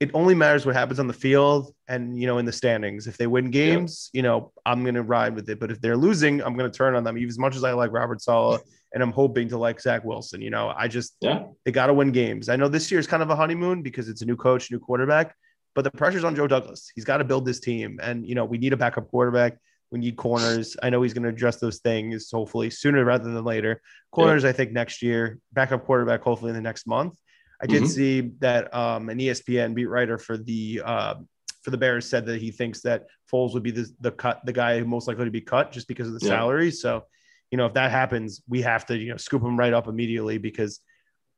it 0.00 0.10
only 0.12 0.34
matters 0.34 0.66
what 0.66 0.74
happens 0.74 0.98
on 0.98 1.06
the 1.06 1.14
field 1.14 1.72
and 1.88 2.18
you 2.18 2.26
know 2.26 2.38
in 2.38 2.44
the 2.44 2.52
standings. 2.52 3.06
If 3.06 3.16
they 3.16 3.26
win 3.26 3.50
games, 3.50 4.10
yeah. 4.12 4.18
you 4.18 4.22
know 4.22 4.52
I'm 4.66 4.84
gonna 4.84 5.02
ride 5.02 5.34
with 5.34 5.48
it. 5.48 5.60
But 5.60 5.70
if 5.70 5.80
they're 5.80 5.96
losing, 5.96 6.42
I'm 6.42 6.56
gonna 6.56 6.70
turn 6.70 6.94
on 6.94 7.04
them. 7.04 7.16
Even 7.16 7.28
as 7.28 7.38
much 7.38 7.56
as 7.56 7.64
I 7.64 7.72
like 7.72 7.92
Robert 7.92 8.20
Saleh 8.20 8.60
and 8.92 9.02
I'm 9.02 9.12
hoping 9.12 9.48
to 9.48 9.58
like 9.58 9.80
Zach 9.80 10.04
Wilson, 10.04 10.40
you 10.40 10.50
know, 10.50 10.72
I 10.76 10.88
just 10.88 11.16
yeah 11.20 11.44
they 11.64 11.72
got 11.72 11.86
to 11.86 11.94
win 11.94 12.12
games. 12.12 12.48
I 12.48 12.56
know 12.56 12.68
this 12.68 12.90
year 12.90 13.00
is 13.00 13.06
kind 13.06 13.22
of 13.22 13.30
a 13.30 13.36
honeymoon 13.36 13.82
because 13.82 14.08
it's 14.08 14.22
a 14.22 14.26
new 14.26 14.36
coach, 14.36 14.70
new 14.70 14.80
quarterback, 14.80 15.34
but 15.74 15.82
the 15.82 15.90
pressure's 15.90 16.24
on 16.24 16.34
Joe 16.34 16.46
Douglas. 16.46 16.90
He's 16.94 17.04
got 17.04 17.18
to 17.18 17.24
build 17.24 17.46
this 17.46 17.60
team, 17.60 18.00
and 18.02 18.26
you 18.26 18.34
know 18.34 18.44
we 18.44 18.58
need 18.58 18.72
a 18.72 18.76
backup 18.76 19.08
quarterback. 19.08 19.58
We 19.90 20.00
need 20.00 20.16
corners. 20.16 20.76
I 20.82 20.90
know 20.90 21.02
he's 21.02 21.14
going 21.14 21.22
to 21.22 21.28
address 21.28 21.56
those 21.58 21.78
things 21.78 22.28
hopefully 22.32 22.68
sooner 22.68 23.04
rather 23.04 23.30
than 23.30 23.44
later. 23.44 23.80
Corners, 24.10 24.42
yeah. 24.42 24.48
I 24.48 24.52
think 24.52 24.72
next 24.72 25.02
year. 25.02 25.38
Backup 25.52 25.84
quarterback, 25.84 26.20
hopefully 26.20 26.48
in 26.48 26.56
the 26.56 26.62
next 26.62 26.88
month. 26.88 27.16
I 27.62 27.66
did 27.66 27.82
mm-hmm. 27.82 27.86
see 27.86 28.20
that 28.40 28.74
um, 28.74 29.08
an 29.08 29.18
ESPN 29.18 29.74
beat 29.74 29.86
writer 29.86 30.18
for 30.18 30.36
the 30.36 30.82
uh, 30.84 31.14
for 31.62 31.70
the 31.70 31.78
Bears 31.78 32.06
said 32.06 32.26
that 32.26 32.40
he 32.40 32.50
thinks 32.50 32.80
that 32.82 33.06
Foles 33.32 33.54
would 33.54 33.62
be 33.62 33.70
the 33.70 33.88
the 34.00 34.10
cut 34.10 34.40
the 34.44 34.52
guy 34.52 34.78
who 34.78 34.84
most 34.84 35.08
likely 35.08 35.24
to 35.24 35.30
be 35.30 35.40
cut 35.40 35.72
just 35.72 35.88
because 35.88 36.08
of 36.08 36.18
the 36.18 36.26
yeah. 36.26 36.32
salary. 36.32 36.70
So, 36.70 37.04
you 37.50 37.58
know, 37.58 37.66
if 37.66 37.74
that 37.74 37.90
happens, 37.90 38.42
we 38.48 38.62
have 38.62 38.86
to 38.86 38.96
you 38.96 39.10
know 39.10 39.16
scoop 39.16 39.42
him 39.42 39.58
right 39.58 39.72
up 39.72 39.88
immediately 39.88 40.38
because 40.38 40.80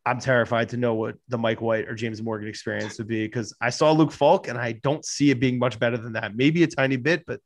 I'm 0.07 0.21
terrified 0.21 0.69
to 0.71 0.77
know 0.77 0.95
what 0.95 1.17
the 1.29 1.37
Mike 1.37 1.61
White 1.61 1.89
or 1.89 1.95
James 1.95 2.23
Morgan 2.23 2.49
experience 2.49 2.97
would 2.99 3.09
be 3.09 3.27
because 3.27 3.55
I 3.61 3.71
saw 3.71 3.91
Luke 3.91 4.12
Falk 4.12 4.47
and 4.47 4.57
I 4.57 4.73
don't 4.73 5.05
see 5.05 5.31
it 5.31 5.41
being 5.41 5.59
much 5.59 5.79
better 5.81 5.97
than 5.97 6.12
that. 6.12 6.37
Maybe 6.37 6.62
a 6.62 6.69
tiny 6.69 6.97
bit, 6.97 7.25
but 7.27 7.41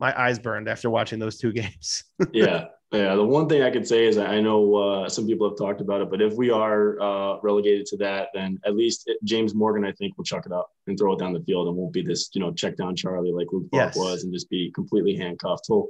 my 0.00 0.18
eyes 0.18 0.38
burned 0.38 0.68
after 0.68 0.90
watching 0.90 1.18
those 1.18 1.38
two 1.38 1.52
games. 1.60 2.04
yeah. 2.32 2.66
Yeah. 2.92 3.14
The 3.14 3.24
one 3.24 3.48
thing 3.48 3.62
I 3.62 3.70
could 3.70 3.86
say 3.86 4.06
is 4.06 4.18
I 4.18 4.40
know 4.40 4.74
uh, 4.74 5.08
some 5.08 5.26
people 5.26 5.48
have 5.48 5.56
talked 5.56 5.80
about 5.80 6.00
it, 6.00 6.10
but 6.10 6.20
if 6.20 6.34
we 6.34 6.50
are 6.50 7.00
uh, 7.00 7.38
relegated 7.40 7.86
to 7.86 7.96
that, 7.98 8.28
then 8.34 8.58
at 8.64 8.74
least 8.74 9.04
it, 9.06 9.18
James 9.22 9.54
Morgan, 9.54 9.84
I 9.84 9.92
think, 9.92 10.16
will 10.16 10.24
chuck 10.24 10.44
it 10.44 10.52
up 10.52 10.70
and 10.88 10.98
throw 10.98 11.12
it 11.12 11.20
down 11.20 11.32
the 11.32 11.44
field 11.44 11.68
and 11.68 11.76
won't 11.76 11.92
be 11.92 12.02
this, 12.02 12.30
you 12.32 12.40
know, 12.40 12.52
check 12.52 12.76
down 12.76 12.96
Charlie 12.96 13.30
like 13.30 13.46
Luke 13.52 13.68
yes. 13.72 13.96
was 13.96 14.24
and 14.24 14.32
just 14.32 14.50
be 14.50 14.72
completely 14.74 15.14
handcuffed. 15.14 15.66
He'll, 15.68 15.86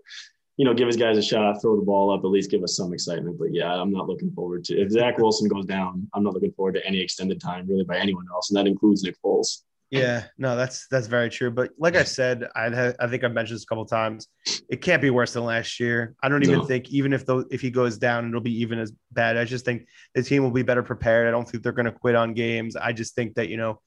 you 0.58 0.66
know, 0.66 0.74
give 0.74 0.88
his 0.88 0.96
guys 0.98 1.16
a 1.16 1.22
shot, 1.22 1.62
throw 1.62 1.76
the 1.76 1.86
ball 1.86 2.12
up, 2.12 2.20
at 2.22 2.26
least 2.26 2.50
give 2.50 2.62
us 2.62 2.76
some 2.76 2.92
excitement. 2.92 3.38
But 3.38 3.54
yeah, 3.54 3.72
I'm 3.72 3.90
not 3.90 4.06
looking 4.06 4.30
forward 4.32 4.64
to 4.64 4.78
if 4.78 4.90
Zach 4.90 5.16
Wilson 5.16 5.48
goes 5.48 5.64
down, 5.64 6.06
I'm 6.12 6.22
not 6.22 6.34
looking 6.34 6.52
forward 6.52 6.74
to 6.74 6.86
any 6.86 7.00
extended 7.00 7.40
time 7.40 7.66
really 7.66 7.84
by 7.84 7.96
anyone 7.96 8.26
else. 8.30 8.50
And 8.50 8.58
that 8.58 8.66
includes 8.66 9.02
Nick 9.02 9.16
Foles. 9.24 9.62
Yeah, 9.90 10.24
no, 10.38 10.56
that's 10.56 10.86
that's 10.88 11.08
very 11.08 11.28
true. 11.28 11.50
But 11.50 11.70
like 11.76 11.96
I 11.96 12.04
said, 12.04 12.46
I 12.54 12.94
I 13.00 13.08
think 13.08 13.24
I've 13.24 13.32
mentioned 13.32 13.56
this 13.56 13.64
a 13.64 13.66
couple 13.66 13.84
times. 13.86 14.28
It 14.68 14.82
can't 14.82 15.02
be 15.02 15.10
worse 15.10 15.32
than 15.32 15.44
last 15.44 15.80
year. 15.80 16.14
I 16.22 16.28
don't 16.28 16.44
even 16.44 16.60
no. 16.60 16.64
think 16.64 16.90
even 16.90 17.12
if 17.12 17.26
though 17.26 17.44
if 17.50 17.60
he 17.60 17.70
goes 17.70 17.98
down, 17.98 18.28
it'll 18.28 18.40
be 18.40 18.60
even 18.60 18.78
as 18.78 18.92
bad. 19.10 19.36
I 19.36 19.44
just 19.44 19.64
think 19.64 19.86
the 20.14 20.22
team 20.22 20.44
will 20.44 20.52
be 20.52 20.62
better 20.62 20.84
prepared. 20.84 21.26
I 21.26 21.32
don't 21.32 21.48
think 21.48 21.64
they're 21.64 21.72
going 21.72 21.86
to 21.86 21.92
quit 21.92 22.14
on 22.14 22.34
games. 22.34 22.76
I 22.76 22.92
just 22.92 23.16
think 23.16 23.34
that 23.34 23.48
you 23.48 23.56
know 23.56 23.80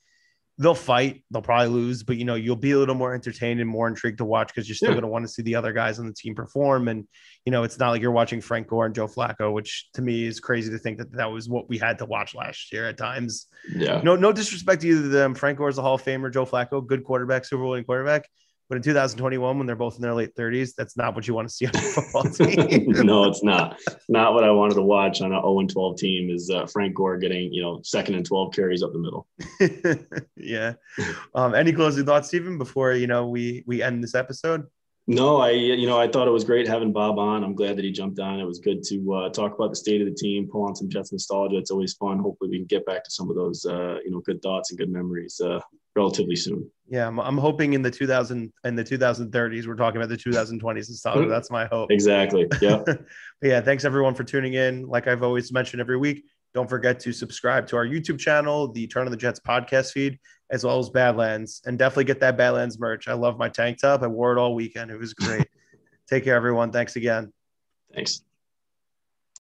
they'll 0.58 0.76
fight. 0.76 1.24
They'll 1.32 1.41
probably 1.41 1.70
lose, 1.70 2.04
but 2.04 2.18
you 2.18 2.26
know, 2.26 2.36
you'll 2.36 2.56
be 2.56 2.72
a 2.72 2.78
little 2.78 2.95
more 2.95 3.14
entertained 3.14 3.60
and 3.60 3.70
more 3.70 3.88
intrigued 3.88 4.20
to 4.20 4.26
watch 4.26 4.47
because 4.47 4.68
you're 4.68 4.76
still 4.76 4.89
yeah. 4.89 4.95
going 4.95 5.04
to 5.04 5.08
want 5.08 5.26
to 5.26 5.32
see 5.32 5.41
the 5.41 5.56
other 5.56 5.74
guys 5.74 5.99
on 5.99 6.08
the 6.08 6.14
team 6.14 6.36
perform. 6.36 6.88
And 6.88 7.08
you 7.45 7.51
know, 7.51 7.64
it's 7.64 7.80
not 7.80 7.89
like 7.89 8.01
you're 8.01 8.12
watching 8.12 8.41
Frank 8.41 8.68
Gore 8.68 8.86
and 8.86 8.93
Joe 8.93 9.08
Flacco, 9.08 9.51
which 9.51 9.89
to 9.95 10.01
me 10.01 10.26
is 10.26 10.39
crazy 10.39 10.72
to 10.72 10.78
think 10.78 10.99
that 10.99 11.12
that 11.14 11.32
was 11.32 11.49
what 11.49 11.70
we 11.70 11.78
had 11.78 11.97
to 11.99 12.06
watch 12.06 12.36
last 12.36 12.72
year 12.72 12.88
at 12.88 12.97
times. 12.97 13.47
Yeah. 13.76 14.01
No, 14.04 14.16
no 14.16 14.32
disrespect 14.32 14.82
to 14.82 14.88
either 14.88 15.06
of 15.06 15.12
them. 15.12 15.34
Frank 15.36 15.58
Gore 15.58 15.70
is 15.70 15.78
a 15.78 15.82
Hall 15.82 15.95
of 15.95 16.04
Famer. 16.04 16.32
Joe 16.32 16.45
Flacco, 16.45 16.86
good 16.86 17.04
quarterback, 17.04 17.45
Super 17.45 17.64
Bowl 17.64 17.82
quarterback. 17.84 18.30
But 18.70 18.78
in 18.78 18.82
2021, 18.82 19.57
when 19.57 19.68
they're 19.68 19.76
both 19.76 19.95
in 19.95 20.01
their 20.01 20.14
late 20.14 20.36
30s, 20.36 20.74
that's 20.76 20.97
not 20.97 21.16
what 21.16 21.28
you 21.28 21.34
want 21.34 21.47
to 21.47 21.53
see 21.53 21.66
on 21.66 21.76
a 21.76 21.80
football 21.80 22.24
team. 22.32 22.91
no, 23.05 23.26
it's 23.26 23.43
not. 23.43 23.80
Not 24.09 24.34
what 24.34 24.43
I 24.43 24.51
wanted 24.51 24.76
to 24.76 24.82
watch 24.82 25.22
on 25.22 25.34
an 25.34 25.41
0 25.41 25.68
12 25.68 25.97
team 25.97 26.30
is 26.30 26.49
uh, 26.49 26.66
Frank 26.68 26.95
Gore 26.95 27.18
getting, 27.18 27.53
you 27.53 27.61
know, 27.61 27.82
second 27.84 28.16
and 28.16 28.26
12 28.26 28.53
carries 28.53 28.84
up 28.84 28.93
the 28.93 28.99
middle. 28.99 29.28
yeah. 30.38 30.74
Um, 31.36 31.53
any 31.55 31.74
closing 31.74 32.05
thoughts, 32.05 32.30
Stephen, 32.30 32.57
before, 32.57 32.93
you 32.93 33.07
know, 33.07 33.28
we, 33.28 33.64
we 33.68 33.82
end 33.82 34.03
this 34.03 34.16
episode? 34.16 34.66
No, 35.05 35.38
I 35.41 35.49
you 35.49 35.86
know 35.86 35.99
I 35.99 36.07
thought 36.07 36.30
it 36.30 36.32
was 36.32 36.45
great 36.45 36.66
having 36.66 36.93
Bob 36.93 37.20
on. 37.20 37.43
I'm 37.43 37.55
glad 37.55 37.76
that 37.76 37.84
he 37.84 37.91
jumped 37.91 38.20
on. 38.20 38.39
It 38.39 38.45
was 38.45 38.59
good 38.59 38.82
to 38.84 39.14
uh, 39.14 39.30
talk 39.30 39.53
about 39.53 39.70
the 39.72 39.76
state 39.76 39.99
of 39.99 40.07
the 40.07 40.14
team, 40.14 40.47
pull 40.49 40.64
on 40.64 40.76
some 40.76 40.89
Jets 40.89 41.11
nostalgia. 41.11 41.57
It's 41.57 41.72
always 41.72 41.93
fun. 41.95 42.20
Hopefully, 42.20 42.49
we 42.49 42.57
can 42.59 42.68
get 42.68 42.86
back 42.86 43.03
to 43.03 43.11
some 43.11 43.30
of 43.30 43.36
those 43.36 43.66
uh, 43.66 43.97
you 44.05 44.11
know 44.11 44.22
good 44.22 44.41
thoughts 44.41 44.72
and 44.72 44.80
good 44.80 44.89
memories 44.89 45.41
uh, 45.41 45.59
relatively 45.96 46.36
soon. 46.36 46.70
Yeah, 46.88 47.08
I'm, 47.08 47.20
I'm 47.20 47.38
hoping 47.38 47.74
in 47.74 47.82
the 47.82 47.91
2000 47.91 48.52
in 48.64 48.76
the 48.76 48.84
2030s 48.84 49.68
we're 49.68 49.76
talking 49.76 50.02
about 50.02 50.10
the 50.10 50.18
2020s 50.18 50.89
nostalgia. 50.89 51.28
That's 51.28 51.50
my 51.50 51.66
hope. 51.66 51.91
Exactly. 51.91 52.48
Yeah. 52.62 52.84
yeah. 53.41 53.62
Thanks 53.62 53.86
everyone 53.86 54.14
for 54.14 54.24
tuning 54.24 54.54
in. 54.54 54.88
Like 54.88 55.08
I've 55.08 55.24
always 55.24 55.52
mentioned 55.52 55.82
every 55.82 55.98
week, 55.98 56.26
don't 56.54 56.70
forget 56.70 57.00
to 57.02 57.12
subscribe 57.12 57.68
to 57.68 57.78
our 57.78 57.86
YouTube 57.86 58.20
channel, 58.20 58.72
the 58.72 58.88
Turn 58.88 59.06
on 59.06 59.12
the 59.12 59.18
Jets 59.18 59.39
podcast 59.39 59.91
feed, 59.91 60.20
as 60.52 60.64
well 60.64 60.78
as 60.80 60.89
Badlands, 60.89 61.62
and 61.66 61.80
definitely 61.80 62.04
get 62.06 62.20
that 62.20 62.38
Badlands 62.38 62.80
merch. 62.80 63.08
I 63.08 63.14
love 63.14 63.38
my 63.38 63.50
tank 63.50 63.80
top. 63.80 64.04
I 64.04 64.08
wore 64.08 64.38
it 64.38 64.39
all 64.39 64.54
weekend. 64.54 64.91
It 64.91 65.00
was 65.00 65.14
great. 65.14 65.48
Take 66.10 66.26
care, 66.26 66.36
everyone. 66.36 66.72
Thanks 66.72 66.96
again. 66.96 67.34
Thanks. 67.94 68.24